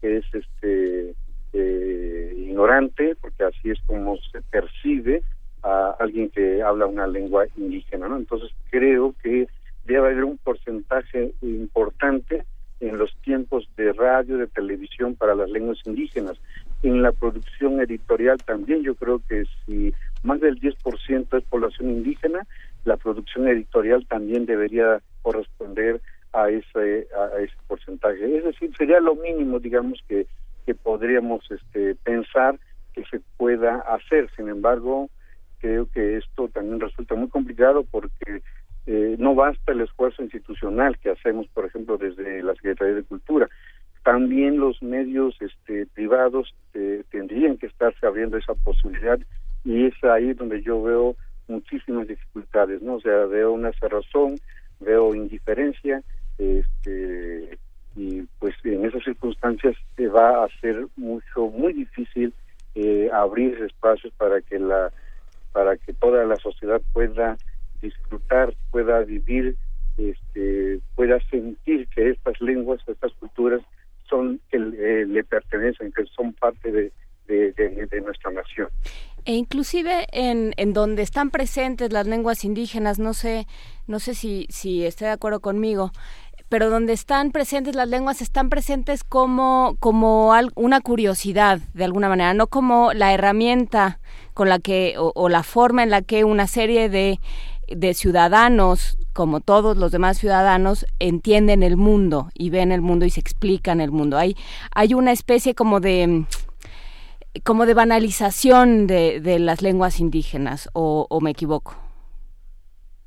[0.00, 1.14] que es este
[1.52, 5.22] eh, ignorante porque así es como se percibe
[5.62, 9.48] a alguien que habla una lengua indígena no entonces creo que
[9.84, 12.44] debe haber un porcentaje importante
[12.80, 16.36] en los tiempos de radio de televisión para las lenguas indígenas.
[16.82, 22.46] En la producción editorial también yo creo que si más del 10% es población indígena
[22.86, 26.00] la producción editorial también debería corresponder
[26.32, 28.38] a ese a ese porcentaje.
[28.38, 30.26] Es decir sería lo mínimo digamos que
[30.64, 32.58] que podríamos este pensar
[32.94, 34.30] que se pueda hacer.
[34.36, 35.10] Sin embargo
[35.58, 38.42] creo que esto también resulta muy complicado porque
[38.86, 43.48] eh, no basta el esfuerzo institucional que hacemos por ejemplo desde la Secretaría de Cultura.
[44.04, 49.18] También los medios este privados eh, tendrían que estarse abriendo esa posibilidad
[49.64, 51.16] y es ahí donde yo veo
[51.48, 52.94] muchísimas dificultades, ¿no?
[52.94, 54.36] O sea, veo una cerrazón,
[54.80, 56.02] veo indiferencia,
[56.38, 57.58] este,
[57.96, 62.34] y pues en esas circunstancias se va a hacer mucho, muy difícil
[62.74, 64.92] eh, abrir espacios para que la,
[65.52, 67.38] para que toda la sociedad pueda
[67.80, 69.56] disfrutar, pueda vivir,
[69.96, 73.62] este, pueda sentir que estas lenguas, estas culturas
[74.08, 76.92] son que eh, le pertenecen, que son parte de,
[77.26, 78.68] de nuestra nación.
[79.26, 83.48] E inclusive en, en donde están presentes las lenguas indígenas, no sé,
[83.88, 85.90] no sé si, si esté de acuerdo conmigo,
[86.48, 92.34] pero donde están presentes las lenguas están presentes como como una curiosidad de alguna manera
[92.34, 93.98] no como la herramienta
[94.32, 97.18] con la que o, la forma en la que una serie de,
[97.66, 103.10] de ciudadanos como todos los demás ciudadanos entienden el mundo y ven el mundo y
[103.10, 104.18] se explican el mundo.
[104.18, 104.36] Hay
[104.72, 106.26] hay una especie como de
[107.44, 111.76] como de banalización de, de las lenguas indígenas o, me equivoco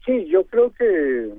[0.06, 1.34] sí yo creo que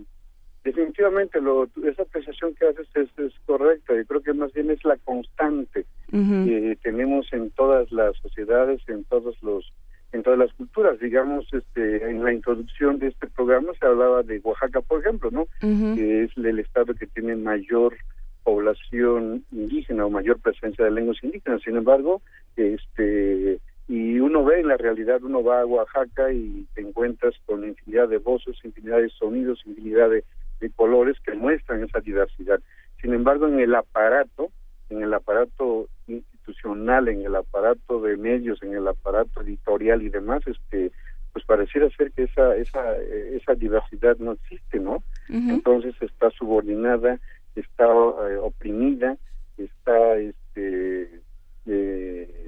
[0.64, 3.10] definitivamente lo, esa apreciación que haces es,
[3.46, 8.80] correcta y creo que más bien es la constante que tenemos en todas las sociedades
[8.88, 9.72] en todos los
[10.12, 10.98] en todas las culturas.
[10.98, 15.46] Digamos, este, en la introducción de este programa se hablaba de Oaxaca, por ejemplo, ¿no?
[15.60, 17.96] Que es el estado que tiene mayor
[18.42, 21.62] población indígena o mayor presencia de lenguas indígenas.
[21.62, 22.22] Sin embargo,
[22.56, 27.64] este y uno ve en la realidad, uno va a Oaxaca y te encuentras con
[27.64, 30.22] infinidad de voces, infinidad de sonidos, infinidad de,
[30.60, 32.60] de colores que muestran esa diversidad.
[33.00, 34.50] Sin embargo, en el aparato,
[34.90, 40.42] en el aparato institucional, en el aparato de medios, en el aparato editorial y demás,
[40.46, 40.92] este,
[41.32, 45.02] pues pareciera ser que esa esa esa diversidad no existe, ¿no?
[45.28, 47.18] Entonces está subordinada,
[47.54, 49.16] está eh, oprimida,
[49.56, 51.20] está este
[51.66, 52.39] eh,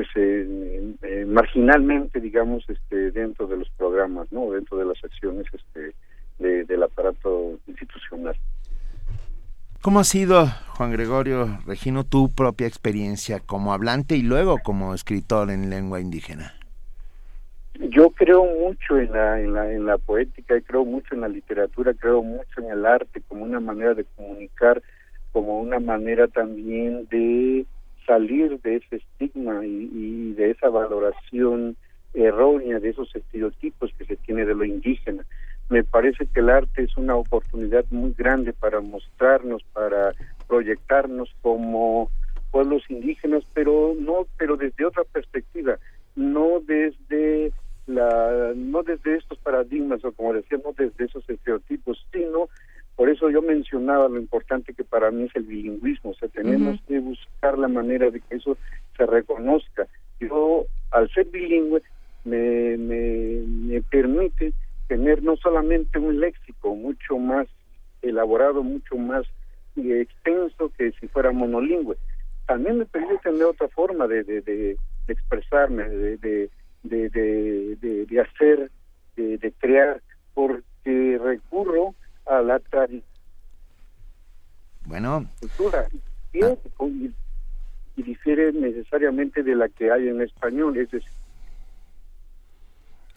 [0.00, 4.50] pues eh, marginalmente, digamos, este dentro de los programas, ¿no?
[4.50, 5.94] Dentro de las acciones este
[6.38, 8.34] del aparato institucional.
[9.82, 15.50] ¿Cómo ha sido, Juan Gregorio Regino, tu propia experiencia como hablante y luego como escritor
[15.50, 16.54] en lengua indígena?
[17.74, 21.92] Yo creo mucho en la, en la, en la poética, creo mucho en la literatura,
[21.92, 24.82] creo mucho en el arte como una manera de comunicar,
[25.32, 27.66] como una manera también de
[28.10, 31.76] salir de ese estigma y, y de esa valoración
[32.12, 35.24] errónea de esos estereotipos que se tiene de lo indígena.
[35.68, 40.12] Me parece que el arte es una oportunidad muy grande para mostrarnos, para
[40.48, 42.10] proyectarnos como
[42.50, 45.78] pueblos indígenas, pero no, pero desde otra perspectiva,
[46.16, 47.52] no desde
[47.86, 52.48] la, no desde estos paradigmas o como decía, no desde esos estereotipos, sino
[53.00, 56.78] por eso yo mencionaba lo importante que para mí es el bilingüismo, o sea, tenemos
[56.86, 58.58] que buscar la manera de que eso
[58.94, 59.86] se reconozca.
[60.20, 61.80] Yo, al ser bilingüe,
[62.26, 64.52] me, me, me permite
[64.86, 67.48] tener no solamente un léxico mucho más
[68.02, 69.26] elaborado, mucho más
[69.76, 71.96] extenso que si fuera monolingüe.
[72.46, 74.76] También me permite tener otra forma de, de, de,
[75.08, 76.50] expresarme, de, de,
[76.82, 78.70] de, de, hacer,
[79.16, 80.02] de, crear,
[80.34, 81.94] porque recurro
[82.26, 83.04] a la tradición.
[84.86, 85.26] Bueno.
[85.40, 85.86] Cultura.
[86.32, 86.56] Y, ah.
[86.80, 87.10] y,
[87.96, 91.10] y difiere necesariamente de la que hay en español, es decir,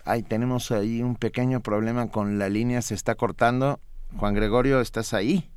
[0.05, 3.79] Ay, tenemos ahí un pequeño problema con la línea, se está cortando.
[4.17, 5.49] Juan Gregorio, ¿estás ahí?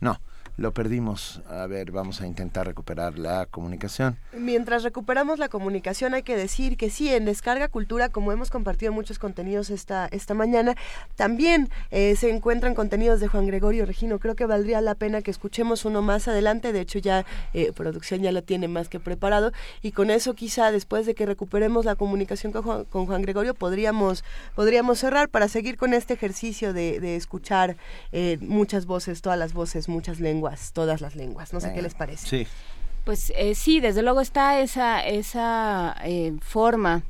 [0.00, 0.18] No.
[0.58, 1.42] Lo perdimos.
[1.50, 4.16] A ver, vamos a intentar recuperar la comunicación.
[4.32, 8.90] Mientras recuperamos la comunicación, hay que decir que sí, en Descarga Cultura, como hemos compartido
[8.90, 10.74] muchos contenidos esta, esta mañana,
[11.14, 14.18] también eh, se encuentran contenidos de Juan Gregorio Regino.
[14.18, 16.72] Creo que valdría la pena que escuchemos uno más adelante.
[16.72, 19.52] De hecho, ya eh, producción ya lo tiene más que preparado.
[19.82, 23.52] Y con eso, quizá después de que recuperemos la comunicación con Juan, con Juan Gregorio,
[23.52, 27.76] podríamos, podríamos cerrar para seguir con este ejercicio de, de escuchar
[28.12, 31.52] eh, muchas voces, todas las voces, muchas lenguas todas las lenguas.
[31.52, 32.26] No sé qué les parece.
[32.26, 32.46] Sí.
[33.04, 37.04] Pues eh, sí, desde luego está esa, esa eh, forma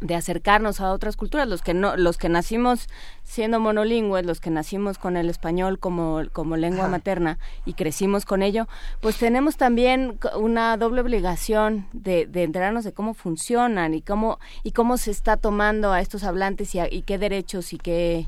[0.00, 2.88] de acercarnos a otras culturas, los que no, los que nacimos
[3.22, 8.42] siendo monolingües, los que nacimos con el español como, como lengua materna y crecimos con
[8.42, 8.68] ello,
[9.00, 14.72] pues tenemos también una doble obligación de, de enterarnos de cómo funcionan y cómo, y
[14.72, 18.26] cómo se está tomando a estos hablantes y, y qué derechos y qué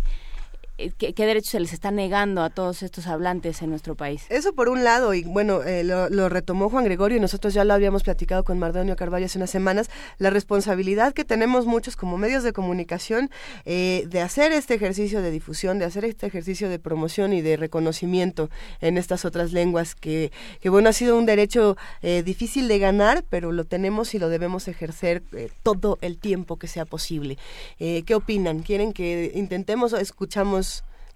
[0.78, 4.26] eh, ¿Qué, derechos se les está negando a todos estos hablantes en nuestro país.
[4.28, 7.72] Eso por un lado, y bueno, eh, lo, retomó Juan Gregorio y nosotros ya lo
[7.72, 9.88] habíamos platicado con Mardonio Carvalho hace unas semanas,
[10.18, 13.30] la responsabilidad que tenemos muchos como medios de comunicación
[13.64, 17.56] eh, de hacer este ejercicio de difusión, de hacer este ejercicio de promoción y de
[17.56, 18.50] reconocimiento
[18.82, 20.30] en estas otras lenguas que,
[20.60, 24.68] que bueno, ha sido un derecho difícil de ganar, pero lo tenemos y lo debemos
[24.68, 25.22] ejercer
[25.62, 27.38] todo el tiempo que sea posible.
[27.78, 28.60] ¿Qué opinan?
[28.60, 30.65] ¿Quieren que intentemos o escuchamos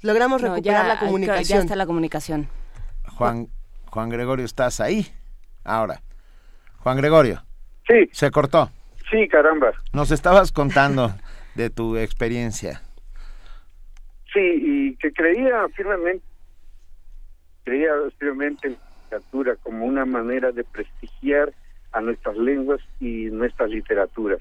[0.03, 1.59] logramos recuperar la comunicación.
[1.59, 2.49] Ya está la comunicación.
[3.17, 3.49] Juan,
[3.87, 5.07] Juan Gregorio, ¿estás ahí?
[5.65, 6.03] Ahora.
[6.79, 7.45] Juan Gregorio.
[7.87, 8.09] Sí.
[8.13, 8.71] ¿Se cortó?
[9.11, 9.73] Sí, caramba.
[9.93, 11.13] Nos estabas contando
[11.55, 12.83] de tu experiencia.
[14.33, 16.25] Sí, y que creía firmemente,
[17.65, 21.53] creía firmemente en la literatura como una manera de prestigiar
[21.93, 24.41] a nuestras lenguas y nuestras literaturas.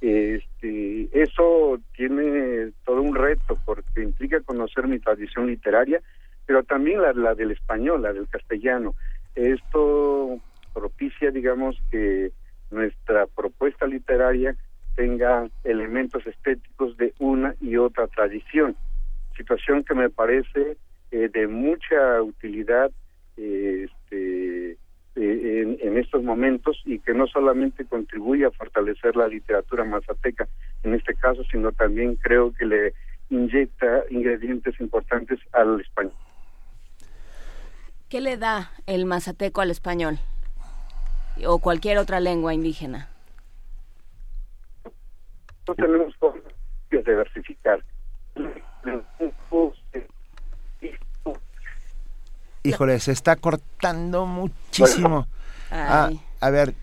[0.00, 6.00] Este, eso tiene todo un reto porque implica conocer mi tradición literaria,
[6.46, 8.94] pero también la, del español, la del castellano.
[9.34, 10.40] Esto
[10.72, 12.32] propicia, digamos, que
[12.70, 14.56] nuestra propuesta literaria
[14.96, 18.76] tenga elementos estéticos de una y otra tradición,
[19.36, 20.76] situación que me parece
[21.10, 22.90] eh, de mucha utilidad
[23.36, 24.76] eh, este,
[25.20, 30.48] eh, en, estos momentos y que no solamente contribuye a fortalecer la literatura mazateca
[30.82, 32.94] en este caso, sino también creo que le
[33.28, 36.14] inyecta ingredientes importantes al español.
[38.08, 40.18] ¿Qué le da el mazateco al español
[41.46, 43.08] o cualquier otra lengua indígena?
[45.70, 46.14] no tenemos
[46.90, 47.80] que diversificar.
[52.62, 55.26] Híjole, se está cortando muchísimo.
[55.70, 56.74] Ah, a ver,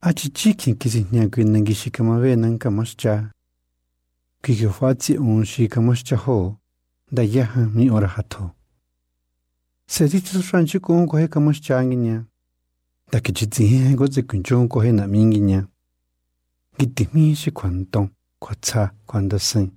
[0.00, 3.30] Achi chikin kisi nyagwe nangi shi kama we nang kama shicha.
[4.42, 6.56] Kikyo fatsi on shi kama shicha ho,
[7.12, 8.50] da yaha mi ora hato.
[9.86, 12.24] Sedi chisu shanchi kuon kohe kama shicha angi nya.
[13.12, 15.66] Da kichi zihe gozi kunchon kohe na mingi nya.
[16.78, 18.08] Gitti mi shi kwantong,
[18.38, 19.70] kwa tsa, kwanda sing.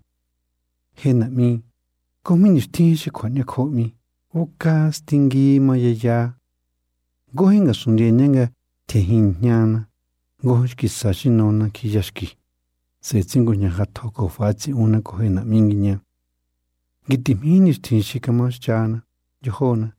[0.95, 1.61] He na mi,
[2.23, 3.95] komi nishtin shi kwanya komi.
[4.33, 6.33] Uka stingi mayaya
[7.33, 8.49] gohinga sundienanga
[8.87, 9.85] tehinyana
[10.43, 12.37] gohki sashinona kiyashki
[13.01, 15.99] se tsingo nyaga toko faci una kohena minginya
[17.09, 19.01] gitimini stin shikamash chana
[19.41, 19.91] johona.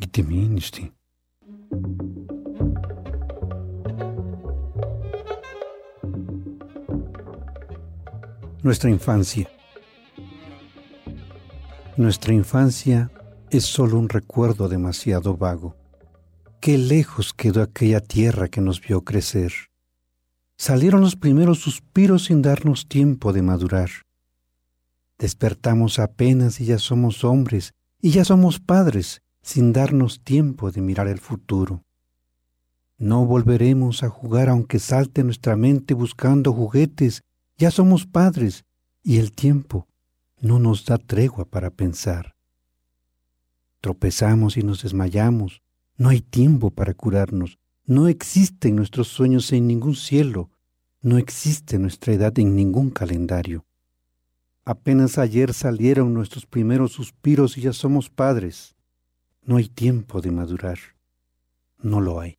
[0.00, 0.90] Gitimini stin
[8.62, 9.46] Nuestra infancia.
[11.96, 13.08] Nuestra infancia
[13.50, 15.76] es solo un recuerdo demasiado vago.
[16.60, 19.52] Qué lejos quedó aquella tierra que nos vio crecer.
[20.56, 23.90] Salieron los primeros suspiros sin darnos tiempo de madurar.
[25.18, 31.08] Despertamos apenas y ya somos hombres, y ya somos padres, sin darnos tiempo de mirar
[31.08, 31.82] el futuro.
[32.98, 37.22] No volveremos a jugar aunque salte nuestra mente buscando juguetes,
[37.56, 38.64] ya somos padres,
[39.02, 39.88] y el tiempo
[40.40, 42.34] no nos da tregua para pensar.
[43.80, 45.62] Tropezamos y nos desmayamos.
[45.96, 47.58] No hay tiempo para curarnos.
[47.84, 50.50] No existen nuestros sueños en ningún cielo.
[51.02, 53.64] No existe nuestra edad en ningún calendario.
[54.64, 58.76] Apenas ayer salieron nuestros primeros suspiros y ya somos padres.
[59.42, 60.78] No hay tiempo de madurar.
[61.78, 62.38] No lo hay.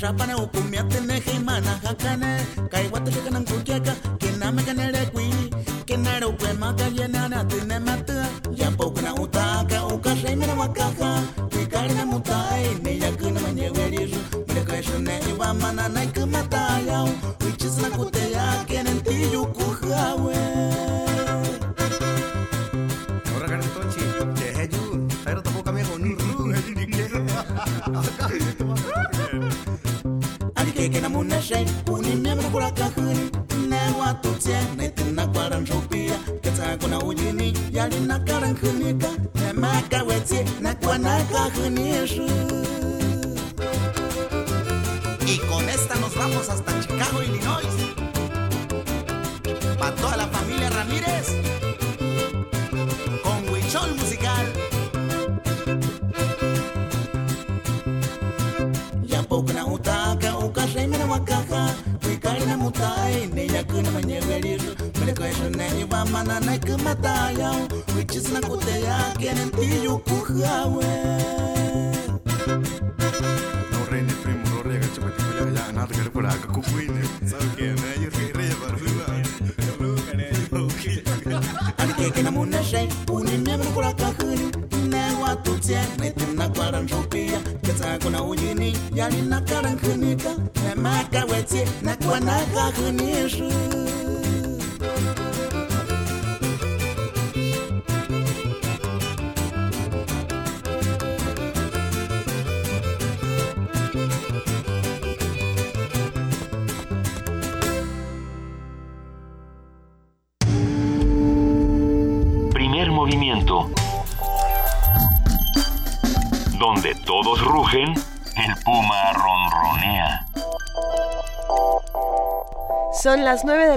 [0.00, 3.94] Rapana upumiate nehe mana hakane Kaiwata shikanan kukiaka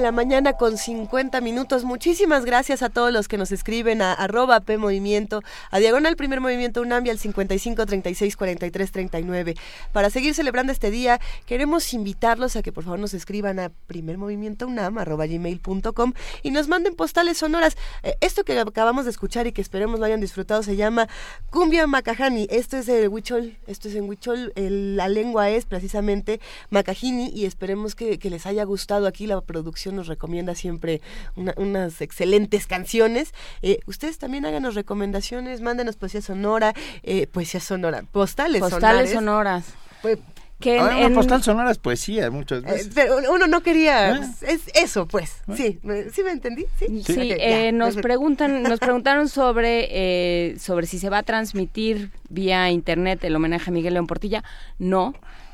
[0.02, 1.84] la mañana con 50 minutos.
[1.84, 6.42] Muchísimas gracias a todos los que nos escriben a arroba P Movimiento, a Diagonal Primer
[6.42, 9.56] Movimiento UNAM y al 55 36 43 39.
[9.92, 14.18] Para seguir celebrando este día, queremos invitarlos a que por favor nos escriban a Primer
[14.18, 17.78] Movimiento UNAM gmail.com y nos manden postales sonoras.
[18.04, 21.08] Eh, esto que acabamos de escuchar y que esperemos lo hayan disfrutado se llama
[21.52, 22.48] Cumbia Macajani.
[22.50, 24.52] Esto es de Huichol, esto es en Huichol.
[24.56, 26.40] la lengua es precisamente
[26.70, 29.06] Macajini y esperemos que les haya gustado.
[29.08, 31.00] Aquí la producción nos recomienda siempre
[31.36, 33.34] una- unas excelentes canciones.
[33.62, 36.74] Eh, ustedes también háganos recomendaciones, mándenos poesía sonora,
[37.04, 39.66] eh, poesía sonora, postales, Postales sonoras.
[39.66, 40.02] sonoras.
[40.02, 40.18] Pues,
[40.60, 42.92] que en- Ahora, una en- postal sonora es poesía muchas eh, veces.
[42.94, 44.32] pero uno no quería, Ah.
[44.42, 46.66] es eso pues, sí, me- ¿sí me entendí?
[46.78, 52.12] Sí, Sí, eh, nos preguntan, nos preguntaron sobre eh, sobre si se va a transmitir
[52.30, 54.44] vía internet el homenaje a Miguel León Portilla.
[54.78, 55.14] No.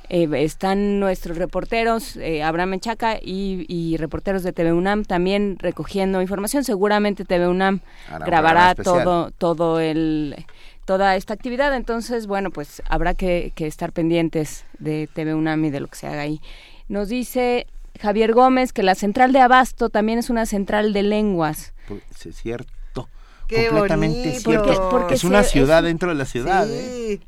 [0.10, 6.22] Eh, están nuestros reporteros, eh, Abraham Menchaca y, y reporteros de TV UNAM también recogiendo
[6.22, 6.64] información.
[6.64, 7.82] Seguramente TV UNAM
[8.26, 10.36] grabará todo, todo el
[10.86, 11.76] toda esta actividad.
[11.76, 15.98] Entonces, bueno, pues habrá que, que estar pendientes de TV UNAM y de lo que
[15.98, 16.40] se haga ahí.
[16.88, 17.68] Nos dice
[18.00, 21.74] Javier Gómez que la central de Abasto también es una central de lenguas.
[21.90, 23.10] Pues, Es cierto.
[23.50, 24.40] Qué completamente bonito.
[24.50, 24.66] cierto.
[24.66, 26.66] Porque- porque es una ciudad es- dentro de la ciudad.
[26.70, 27.20] ¿eh?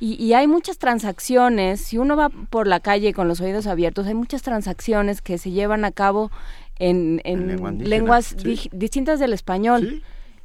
[0.00, 4.06] Y, y hay muchas transacciones, si uno va por la calle con los oídos abiertos,
[4.06, 6.30] hay muchas transacciones que se llevan a cabo
[6.78, 8.68] en, en lenguas sí.
[8.72, 10.02] distintas del español.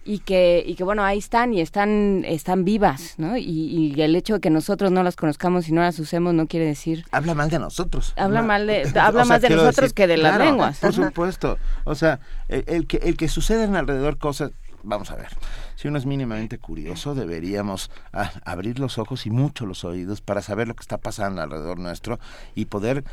[0.09, 3.35] Y que, y que bueno, ahí están y están, están vivas, ¿no?
[3.35, 6.47] Y, y el hecho de que nosotros no las conozcamos y no las usemos no
[6.47, 7.03] quiere decir...
[7.11, 8.13] Habla mal de nosotros.
[8.15, 8.47] Habla No.
[8.47, 10.79] mal de- O habla sea, más de nosotros que de las claro, lenguas.
[10.79, 11.07] Por Ajá.
[11.07, 11.57] supuesto.
[11.83, 14.51] O sea, el, el que, el que suceden alrededor cosas...
[14.89, 15.27] Vamos a ver.
[15.75, 20.41] Si uno es mínimamente curioso, deberíamos ah, abrir los ojos y mucho los oídos para
[20.41, 22.19] saber lo que está pasando alrededor nuestro
[22.55, 23.03] y poder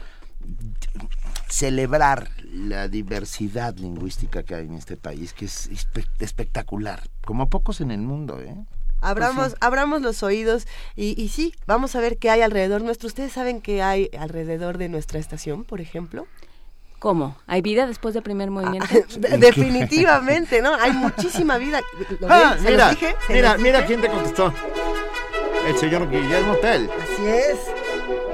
[1.49, 7.81] celebrar la diversidad lingüística que hay en este país, que es espe- espectacular, como pocos
[7.81, 8.55] en el mundo, ¿eh?
[9.01, 13.07] Abramos, Pues abramos los oídos y, y sí, vamos a ver qué hay alrededor nuestro.
[13.09, 16.27] ¿Ustedes saben qué hay alrededor de nuestra estación, por ejemplo?
[17.05, 17.37] ¿Cómo?
[17.47, 18.89] ¿Hay vida después del primer movimiento?
[19.19, 20.73] De- definitivamente, ¿no?
[20.75, 21.81] Hay muchísima vida.
[22.19, 23.15] ¿Lo Ah, mira, los dije?
[23.27, 24.51] ¿Se mira, los mira quién te contestó.
[25.67, 26.89] El señor Guillermo Tell.
[27.03, 27.59] Así es.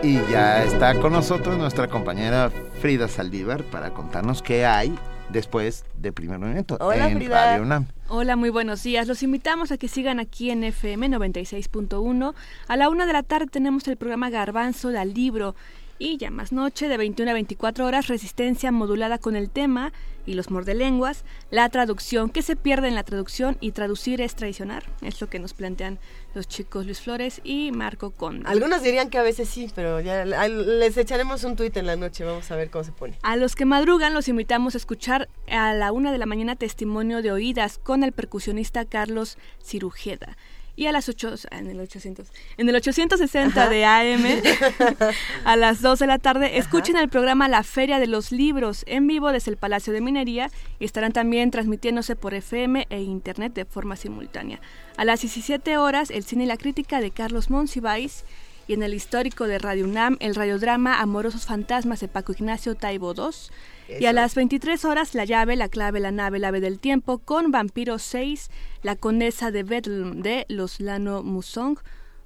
[0.04, 2.50] Y ya está con nosotros nuestra compañera
[2.80, 4.96] Frida Saldívar para contarnos qué hay
[5.30, 7.46] después de primer movimiento Hola, en Frida.
[7.46, 7.86] Radio UNAM.
[8.08, 9.06] Hola, muy buenos días.
[9.08, 12.34] Los invitamos a que sigan aquí en FM 96.1.
[12.68, 15.54] A la una de la tarde tenemos el programa Garbanzo del Libro.
[16.02, 19.92] Y ya más noche, de 21 a 24 horas, resistencia modulada con el tema
[20.24, 23.58] y los mordelenguas, la traducción, ¿qué se pierde en la traducción?
[23.60, 25.98] Y traducir es traicionar, es lo que nos plantean
[26.34, 28.48] los chicos Luis Flores y Marco Conde.
[28.48, 32.24] Algunos dirían que a veces sí, pero ya les echaremos un tuit en la noche.
[32.24, 33.18] Vamos a ver cómo se pone.
[33.20, 37.20] A los que madrugan los invitamos a escuchar a la una de la mañana testimonio
[37.20, 40.38] de oídas con el percusionista Carlos Cirujeda.
[40.80, 44.24] Y a las 8, en el 800, en el 860 de AM,
[45.44, 49.06] a las 2 de la tarde, escuchen el programa La Feria de los Libros en
[49.06, 53.66] vivo desde el Palacio de Minería y estarán también transmitiéndose por FM e Internet de
[53.66, 54.58] forma simultánea.
[54.96, 58.24] A las 17 horas, el cine y la crítica de Carlos Monsiváis
[58.66, 63.12] y en el histórico de Radio UNAM, el radiodrama Amorosos Fantasmas de Paco Ignacio Taibo
[63.14, 63.50] II.
[63.98, 67.18] Y a las 23 horas, La llave, la clave, la nave, el ave del tiempo,
[67.18, 68.50] con Vampiro 6,
[68.82, 71.78] La condesa de Bethlehem de Los Lano Musong,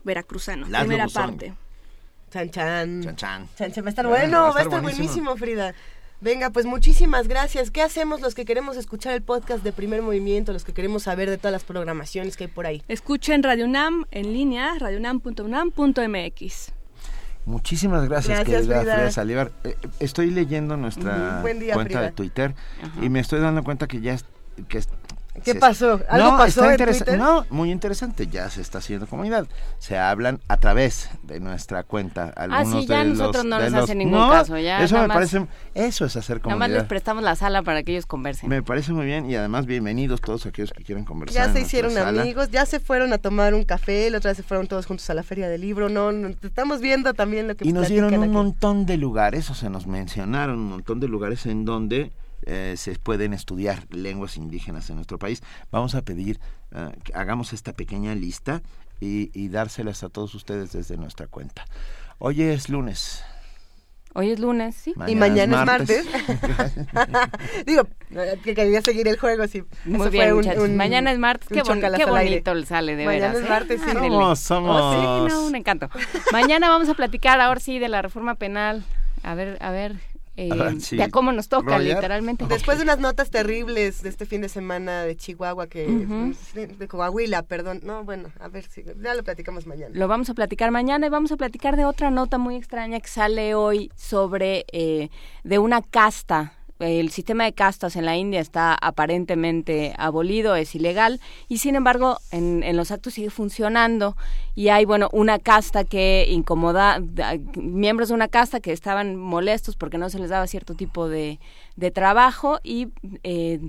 [0.05, 0.67] veracruzano.
[0.67, 1.25] Primera Musong.
[1.31, 1.55] parte.
[2.31, 3.02] Chan chan.
[3.02, 3.49] Chan, chan.
[3.57, 3.84] Chan, chan.
[3.84, 5.31] Va a estar Bueno, bueno, va a va a estar estar buenísimo.
[5.31, 5.75] buenísimo, Frida.
[6.20, 7.70] Venga, pues muchísimas gracias.
[7.70, 11.28] ¿Qué hacemos los que queremos escuchar el podcast de Primer Movimiento, los que queremos saber
[11.28, 12.83] de todas las programaciones que hay por ahí?
[12.89, 16.73] Escuchen Radio UNAM en línea, radiounam.unam.mx.
[17.47, 18.94] Muchísimas gracias, Gracias, querida Frida.
[18.94, 19.52] Frida Saldívar.
[19.64, 22.00] Eh, estoy leyendo nuestra día, cuenta Frida.
[22.02, 23.05] de Twitter Ajá.
[23.05, 24.16] y me estoy dando cuenta que ya
[24.68, 24.81] que
[25.42, 26.00] ¿Qué pasó?
[26.08, 27.18] ¿Algo No, pasó está en Twitter?
[27.18, 28.28] No, muy interesante.
[28.28, 29.46] Ya se está haciendo comunidad.
[29.78, 32.32] Se hablan a través de nuestra cuenta.
[32.36, 34.82] Algunos Ah, sí, ya de nosotros los- no nos los- hacen ningún No, caso, ya
[34.82, 35.46] Eso me más- parece.
[35.74, 36.88] Eso es hacer Nada más les comunidad.
[36.88, 38.48] prestamos la sala para que ellos conversen.
[38.48, 41.48] Me parece muy bien y además bienvenidos todos aquellos que quieran conversar.
[41.48, 44.44] Ya se hicieron amigos, ya se fueron a tomar un café, la otra vez se
[44.44, 47.66] fueron todos juntos a la feria del libro, no, no, estamos viendo también lo que
[47.68, 48.32] Y nos dieron un aquí.
[48.32, 52.12] montón de lugares, o sea, nos mencionaron un montón de lugares en donde
[52.47, 55.42] eh, se pueden estudiar lenguas indígenas en nuestro país.
[55.70, 56.40] Vamos a pedir
[56.73, 58.62] eh, que hagamos esta pequeña lista
[59.00, 61.64] y, y dárselas a todos ustedes desde nuestra cuenta.
[62.18, 63.23] Hoy es lunes.
[64.16, 64.94] Hoy es lunes, sí.
[65.08, 66.06] Y mañana es martes.
[67.66, 67.82] Digo,
[68.12, 69.64] eh, que quería seguir el juego, sí.
[69.84, 70.62] Muy Eso bien, fue un- muchachos.
[70.62, 71.48] un- Mañana es martes.
[71.50, 73.36] un Qué, bon- qué bonito le sale, de Mañana veras.
[73.42, 73.48] es ¿eh?
[73.48, 73.90] martes, sí.
[73.90, 74.08] Ándele.
[74.14, 75.89] Somos- somos- Oh, sí, no, un encanto.
[76.32, 78.84] Mañana vamos a platicar ahora sí de la reforma penal.
[79.23, 79.97] A ver, a ver.
[80.36, 80.96] Eh, sí.
[80.96, 82.46] de a cómo nos toca, literalmente.
[82.46, 85.86] Después de unas notas terribles de este fin de semana de Chihuahua, que
[86.54, 87.80] de Coahuila, perdón.
[87.84, 89.90] No, bueno, a ver si ya lo platicamos mañana.
[89.94, 93.08] Lo vamos a platicar mañana y vamos a platicar de otra nota muy extraña que
[93.08, 95.10] sale hoy sobre eh,
[95.44, 96.54] de una casta.
[96.86, 102.18] El sistema de castas en la India está aparentemente abolido, es ilegal y sin embargo
[102.30, 104.16] en, en los actos sigue funcionando
[104.54, 109.76] y hay bueno una casta que incomoda, da- miembros de una casta que estaban molestos
[109.76, 111.38] porque no se les daba cierto tipo de,
[111.76, 112.88] de trabajo y
[113.22, 113.60] eh,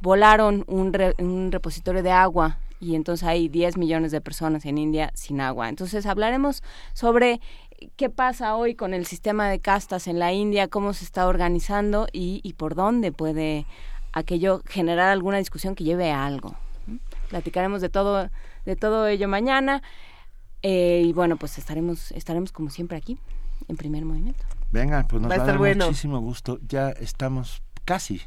[0.00, 4.76] volaron un, re- un repositorio de agua y entonces hay 10 millones de personas en
[4.76, 5.68] India sin agua.
[5.70, 6.62] Entonces hablaremos
[6.92, 7.40] sobre
[7.96, 12.06] qué pasa hoy con el sistema de castas en la India, cómo se está organizando
[12.12, 13.66] y, y por dónde puede
[14.12, 16.54] aquello generar alguna discusión que lleve a algo.
[17.28, 18.30] Platicaremos de todo,
[18.64, 19.82] de todo ello mañana
[20.62, 23.18] eh, y bueno, pues estaremos, estaremos como siempre aquí
[23.68, 24.44] en primer movimiento.
[24.72, 25.86] Venga, pues nos Va a va a estar dar bueno.
[25.86, 26.58] muchísimo gusto.
[26.66, 28.22] Ya estamos casi,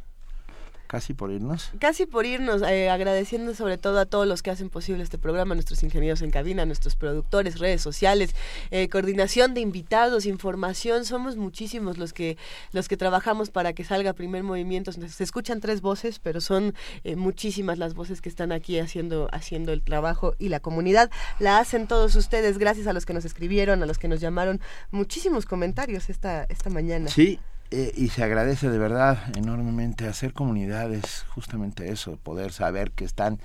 [0.89, 1.69] casi por irnos.
[1.77, 5.53] Casi por irnos, eh, agradeciendo sobre todo a todos los que hacen posible este programa,
[5.53, 8.33] nuestros ingenieros en cabina, nuestros productores, redes sociales,
[8.71, 12.37] eh, coordinación de invitados, información, somos muchísimos los que
[12.71, 14.91] los que trabajamos para que salga primer movimiento.
[14.91, 19.73] Se escuchan tres voces, pero son eh, muchísimas las voces que están aquí haciendo haciendo
[19.73, 22.57] el trabajo y la comunidad la hacen todos ustedes.
[22.57, 24.59] Gracias a los que nos escribieron, a los que nos llamaron,
[24.89, 27.09] muchísimos comentarios esta esta mañana.
[27.09, 27.39] Sí,
[27.71, 33.39] eh, y se agradece de verdad enormemente hacer comunidades, justamente eso, poder saber que están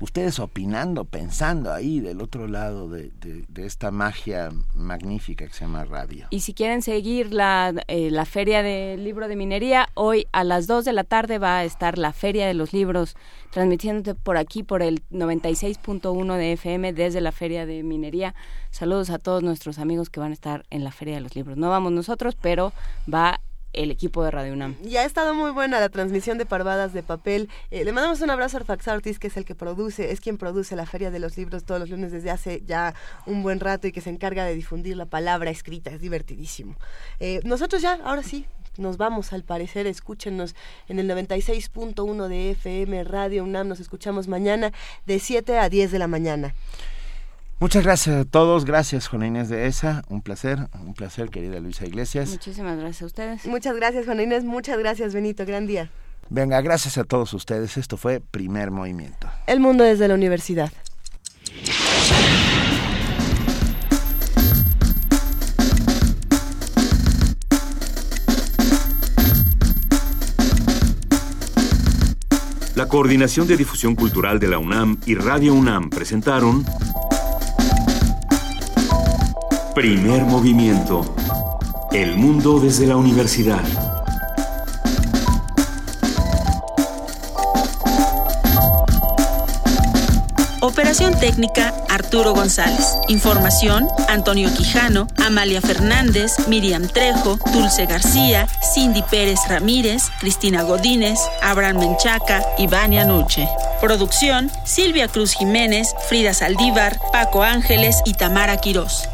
[0.00, 5.84] ustedes opinando, pensando ahí del otro lado de, de- esta magia magnífica que se llama
[5.84, 6.26] radio.
[6.30, 10.66] Y si quieren seguir la, eh, la Feria del Libro de Minería, hoy a las
[10.66, 13.16] 2 de la tarde va a estar la Feria de los Libros
[13.50, 18.34] transmitiéndote por aquí, por el 96.1 de FM desde la Feria de Minería.
[18.70, 21.56] Saludos a todos nuestros amigos que van a estar en la Feria de los Libros.
[21.56, 22.72] No vamos nosotros, pero
[23.12, 23.40] va
[23.76, 24.76] el equipo de Radio UNAM.
[24.84, 27.48] Y ha estado muy buena la transmisión de Parvadas de Papel.
[27.70, 30.38] Eh, le mandamos un abrazo a Arfax Ortiz, que es el que produce, es quien
[30.38, 32.94] produce la Feria de los Libros todos los lunes desde hace ya
[33.26, 35.90] un buen rato y que se encarga de difundir la palabra escrita.
[35.90, 36.76] Es divertidísimo.
[37.20, 38.46] Eh, nosotros ya, ahora sí,
[38.78, 40.54] nos vamos al parecer, escúchenos
[40.88, 43.68] en el 96.1 de FM Radio UNAM.
[43.68, 44.72] Nos escuchamos mañana
[45.06, 46.54] de 7 a 10 de la mañana.
[47.58, 51.86] Muchas gracias a todos, gracias Juana Inés de ESA, un placer, un placer querida Luisa
[51.86, 52.28] Iglesias.
[52.28, 53.46] Muchísimas gracias a ustedes.
[53.46, 54.44] Muchas gracias, Juana Inés.
[54.44, 55.46] Muchas gracias, Benito.
[55.46, 55.90] Gran día.
[56.28, 59.28] Venga, gracias a todos ustedes, esto fue Primer Movimiento.
[59.46, 60.70] El mundo desde la universidad.
[72.74, 76.66] La Coordinación de Difusión Cultural de la UNAM y Radio UNAM presentaron
[79.76, 81.04] Primer Movimiento.
[81.92, 83.60] El mundo desde la universidad.
[90.62, 92.96] Operación técnica Arturo González.
[93.08, 101.80] Información Antonio Quijano, Amalia Fernández, Miriam Trejo, Dulce García, Cindy Pérez Ramírez, Cristina Godínez, Abraham
[101.80, 103.46] Menchaca y Vania Nuche.
[103.82, 109.10] Producción Silvia Cruz Jiménez, Frida Saldívar, Paco Ángeles y Tamara Quirós.